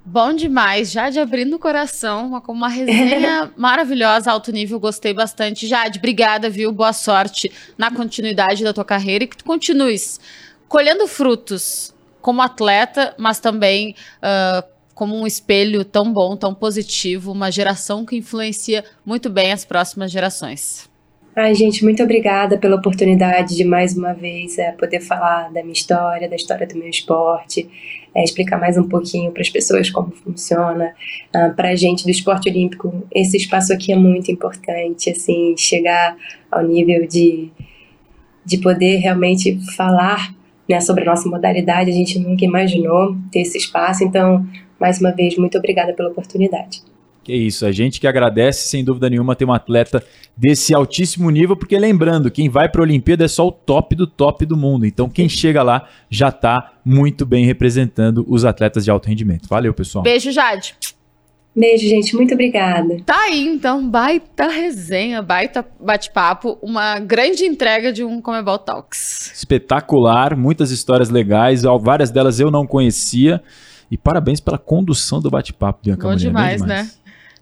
Bom 0.05 0.33
demais, 0.33 0.93
Jade 0.93 1.19
abrindo 1.19 1.57
o 1.57 1.59
coração, 1.59 2.27
uma, 2.27 2.43
uma 2.47 2.69
resenha 2.69 3.51
maravilhosa, 3.57 4.31
alto 4.31 4.49
nível, 4.49 4.79
gostei 4.79 5.13
bastante. 5.13 5.67
Jade, 5.67 5.99
obrigada, 5.99 6.49
viu? 6.49 6.71
Boa 6.71 6.93
sorte 6.93 7.51
na 7.77 7.91
continuidade 7.91 8.63
da 8.63 8.73
tua 8.73 8.85
carreira 8.85 9.25
e 9.25 9.27
que 9.27 9.37
tu 9.37 9.43
continues 9.43 10.21
colhendo 10.69 11.05
frutos 11.05 11.93
como 12.21 12.41
atleta, 12.41 13.13
mas 13.17 13.39
também 13.41 13.93
uh, 14.23 14.71
como 15.01 15.15
um 15.15 15.25
espelho 15.25 15.83
tão 15.83 16.13
bom, 16.13 16.37
tão 16.37 16.53
positivo, 16.53 17.31
uma 17.31 17.49
geração 17.49 18.05
que 18.05 18.15
influencia 18.15 18.85
muito 19.03 19.31
bem 19.31 19.51
as 19.51 19.65
próximas 19.65 20.11
gerações. 20.11 20.87
Ai, 21.35 21.55
gente, 21.55 21.83
muito 21.83 22.03
obrigada 22.03 22.55
pela 22.55 22.75
oportunidade 22.75 23.55
de 23.55 23.63
mais 23.63 23.97
uma 23.97 24.13
vez 24.13 24.59
é, 24.59 24.71
poder 24.73 24.99
falar 24.99 25.51
da 25.51 25.63
minha 25.63 25.73
história, 25.73 26.29
da 26.29 26.35
história 26.35 26.67
do 26.67 26.77
meu 26.77 26.87
esporte, 26.87 27.67
é, 28.13 28.23
explicar 28.23 28.59
mais 28.59 28.77
um 28.77 28.87
pouquinho 28.87 29.31
para 29.31 29.41
as 29.41 29.49
pessoas 29.49 29.89
como 29.89 30.11
funciona. 30.11 30.93
Uh, 31.35 31.51
para 31.55 31.69
a 31.69 31.75
gente 31.75 32.03
do 32.03 32.11
esporte 32.11 32.47
olímpico, 32.47 33.03
esse 33.11 33.37
espaço 33.37 33.73
aqui 33.73 33.91
é 33.91 33.95
muito 33.95 34.31
importante, 34.31 35.09
assim, 35.09 35.55
chegar 35.57 36.15
ao 36.51 36.61
nível 36.61 37.07
de, 37.07 37.49
de 38.45 38.59
poder 38.59 38.97
realmente 38.97 39.57
falar 39.75 40.31
né, 40.69 40.79
sobre 40.79 41.01
a 41.01 41.07
nossa 41.07 41.27
modalidade. 41.27 41.89
A 41.89 41.93
gente 41.93 42.19
nunca 42.19 42.45
imaginou 42.45 43.17
ter 43.31 43.39
esse 43.39 43.57
espaço, 43.57 44.03
então 44.03 44.45
mais 44.81 44.99
uma 44.99 45.11
vez, 45.11 45.37
muito 45.37 45.57
obrigada 45.57 45.93
pela 45.93 46.09
oportunidade. 46.09 46.81
Que 47.23 47.35
isso, 47.35 47.67
a 47.67 47.71
gente 47.71 47.99
que 47.99 48.07
agradece, 48.07 48.67
sem 48.67 48.83
dúvida 48.83 49.07
nenhuma, 49.07 49.35
ter 49.35 49.45
um 49.45 49.53
atleta 49.53 50.03
desse 50.35 50.73
altíssimo 50.73 51.29
nível, 51.29 51.55
porque 51.55 51.77
lembrando, 51.77 52.31
quem 52.31 52.49
vai 52.49 52.67
para 52.67 52.81
a 52.81 52.83
Olimpíada 52.83 53.23
é 53.23 53.27
só 53.27 53.47
o 53.47 53.51
top 53.51 53.95
do 53.95 54.07
top 54.07 54.43
do 54.43 54.57
mundo. 54.57 54.87
Então, 54.87 55.07
quem 55.07 55.29
chega 55.29 55.61
lá 55.61 55.87
já 56.09 56.29
está 56.29 56.73
muito 56.83 57.23
bem 57.23 57.45
representando 57.45 58.25
os 58.27 58.43
atletas 58.43 58.83
de 58.83 58.89
alto 58.89 59.07
rendimento. 59.07 59.47
Valeu, 59.47 59.71
pessoal. 59.71 60.03
Beijo, 60.03 60.31
Jade. 60.31 60.75
Beijo, 61.55 61.87
gente. 61.87 62.15
Muito 62.15 62.33
obrigada. 62.33 62.97
Tá 63.05 63.25
aí, 63.25 63.45
então, 63.45 63.87
baita 63.87 64.47
resenha, 64.47 65.21
baita 65.21 65.63
bate-papo, 65.79 66.57
uma 66.59 66.97
grande 66.97 67.45
entrega 67.45 67.93
de 67.93 68.03
um 68.03 68.19
Comebol 68.19 68.57
Talks. 68.57 69.31
Espetacular, 69.35 70.35
muitas 70.35 70.71
histórias 70.71 71.11
legais, 71.11 71.61
várias 71.81 72.09
delas 72.09 72.39
eu 72.39 72.49
não 72.49 72.65
conhecia. 72.65 73.43
E 73.91 73.97
parabéns 73.97 74.39
pela 74.39 74.57
condução 74.57 75.19
do 75.19 75.29
bate-papo, 75.29 75.81
Bianca 75.83 76.07
Bom 76.07 76.15
demais, 76.15 76.61
né? 76.61 76.89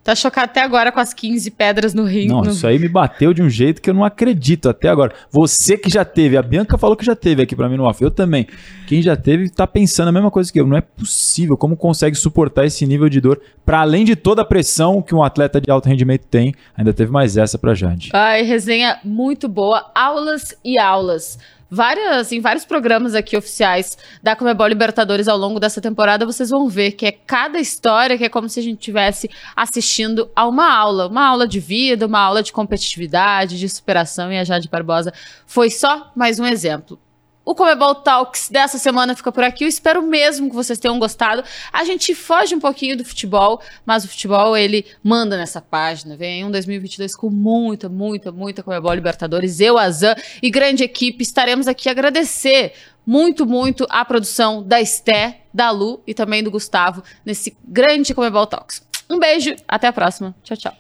Tá 0.04 0.16
chocado 0.16 0.46
até 0.46 0.64
agora 0.64 0.92
com 0.92 1.00
as 1.00 1.14
15 1.14 1.52
pedras 1.52 1.94
no 1.94 2.04
rio. 2.06 2.30
Não, 2.30 2.42
no... 2.42 2.50
isso 2.50 2.66
aí 2.66 2.80
me 2.80 2.88
bateu 2.88 3.34
de 3.34 3.44
um 3.44 3.50
jeito 3.50 3.80
que 3.80 3.90
eu 3.90 3.94
não 3.94 4.04
acredito 4.04 4.68
até 4.68 4.90
agora. 4.90 5.14
Você 5.30 5.78
que 5.78 5.90
já 5.90 6.04
teve, 6.04 6.38
a 6.38 6.42
Bianca 6.42 6.78
falou 6.78 6.96
que 6.96 7.06
já 7.06 7.16
teve 7.16 7.44
aqui 7.44 7.56
para 7.56 7.70
mim 7.70 7.78
no 7.78 7.84
off, 7.84 8.02
eu 8.02 8.10
também. 8.10 8.48
Quem 8.88 9.02
já 9.02 9.16
teve 9.16 9.50
tá 9.50 9.68
pensando 9.68 10.08
a 10.08 10.12
mesma 10.12 10.32
coisa 10.32 10.52
que 10.52 10.60
eu. 10.60 10.66
Não 10.66 10.78
é 10.78 10.82
possível, 10.82 11.56
como 11.56 11.78
consegue 11.78 12.16
suportar 12.16 12.66
esse 12.66 12.88
nível 12.88 13.10
de 13.10 13.22
dor 13.22 13.40
para 13.64 13.82
além 13.82 14.04
de 14.04 14.16
toda 14.16 14.42
a 14.42 14.46
pressão 14.46 15.02
que 15.02 15.14
um 15.14 15.22
atleta 15.22 15.62
de 15.62 15.70
alto 15.70 15.88
rendimento 15.88 16.26
tem. 16.26 16.56
Ainda 16.76 16.94
teve 16.94 17.12
mais 17.12 17.38
essa 17.38 17.60
pra 17.60 17.76
Jade. 17.76 18.10
Ai, 18.14 18.42
resenha 18.42 19.00
muito 19.04 19.48
boa, 19.48 19.92
aulas 19.94 20.58
e 20.64 20.80
aulas 20.80 21.38
várias, 21.70 22.32
em 22.32 22.40
vários 22.40 22.66
programas 22.66 23.14
aqui 23.14 23.38
oficiais 23.38 23.98
da 24.24 24.36
Comebol 24.36 24.68
Libertadores 24.68 25.28
ao 25.28 25.38
longo 25.38 25.60
dessa 25.60 25.80
temporada, 25.80 26.26
vocês 26.26 26.50
vão 26.50 26.68
ver 26.68 26.94
que 26.94 27.06
é 27.06 27.12
cada 27.12 27.60
história 27.60 28.18
que 28.18 28.26
é 28.26 28.30
como 28.30 28.50
se 28.50 28.60
a 28.60 28.64
gente 28.64 28.80
estivesse 28.80 29.30
assistindo 29.56 30.30
a 30.36 30.48
uma 30.48 30.74
aula, 30.74 31.08
uma 31.08 31.26
aula 31.26 31.48
de 31.48 31.60
vida, 31.60 32.06
uma 32.06 32.20
aula 32.20 32.42
de 32.42 32.52
competitividade, 32.52 33.60
de 33.60 33.70
superação, 33.70 34.32
e 34.32 34.38
a 34.38 34.44
Jade 34.44 34.70
Barbosa 34.70 35.14
foi 35.46 35.70
só 35.70 36.12
mais 36.16 36.40
um 36.40 36.46
exemplo. 36.46 37.00
O 37.50 37.56
Comebol 37.56 37.96
Talks 37.96 38.48
dessa 38.48 38.78
semana 38.78 39.16
fica 39.16 39.32
por 39.32 39.44
aqui. 39.44 39.64
Eu 39.64 39.68
espero 39.68 40.04
mesmo 40.04 40.52
que 40.52 40.56
vocês 40.56 40.78
tenham 40.78 41.00
gostado. 41.00 41.44
A 41.74 41.84
gente 41.84 42.14
foge 42.14 42.54
um 42.54 42.60
pouquinho 42.60 42.96
do 42.96 43.04
futebol, 43.04 43.60
mas 43.84 44.06
o 44.06 44.08
futebol 44.08 44.56
ele 44.56 44.86
manda 45.04 45.36
nessa 45.36 45.60
página. 45.60 46.16
Vem 46.16 46.46
um 46.46 46.52
2022 46.52 47.16
com 47.16 47.32
muita, 47.32 47.90
muita, 47.90 48.32
muita 48.32 48.62
Comebol 48.62 48.94
Libertadores. 48.94 49.60
Eu, 49.60 49.80
Azan 49.80 50.14
e 50.44 50.52
grande 50.52 50.84
equipe 50.84 51.24
estaremos 51.24 51.68
aqui 51.68 51.90
agradecer 51.90 52.74
muito, 53.04 53.48
muito 53.48 53.88
a 53.90 54.06
produção 54.06 54.62
da 54.62 54.80
Esté, 54.80 55.42
da 55.52 55.72
Lu 55.72 56.04
e 56.06 56.14
também 56.14 56.44
do 56.44 56.52
Gustavo 56.52 57.02
nesse 57.26 57.58
grande 57.68 58.14
Comebol 58.14 58.46
Talks. 58.46 58.84
Um 59.10 59.18
beijo, 59.18 59.56
até 59.68 59.88
a 59.88 59.94
próxima. 59.94 60.36
Tchau, 60.44 60.56
tchau. 60.56 60.79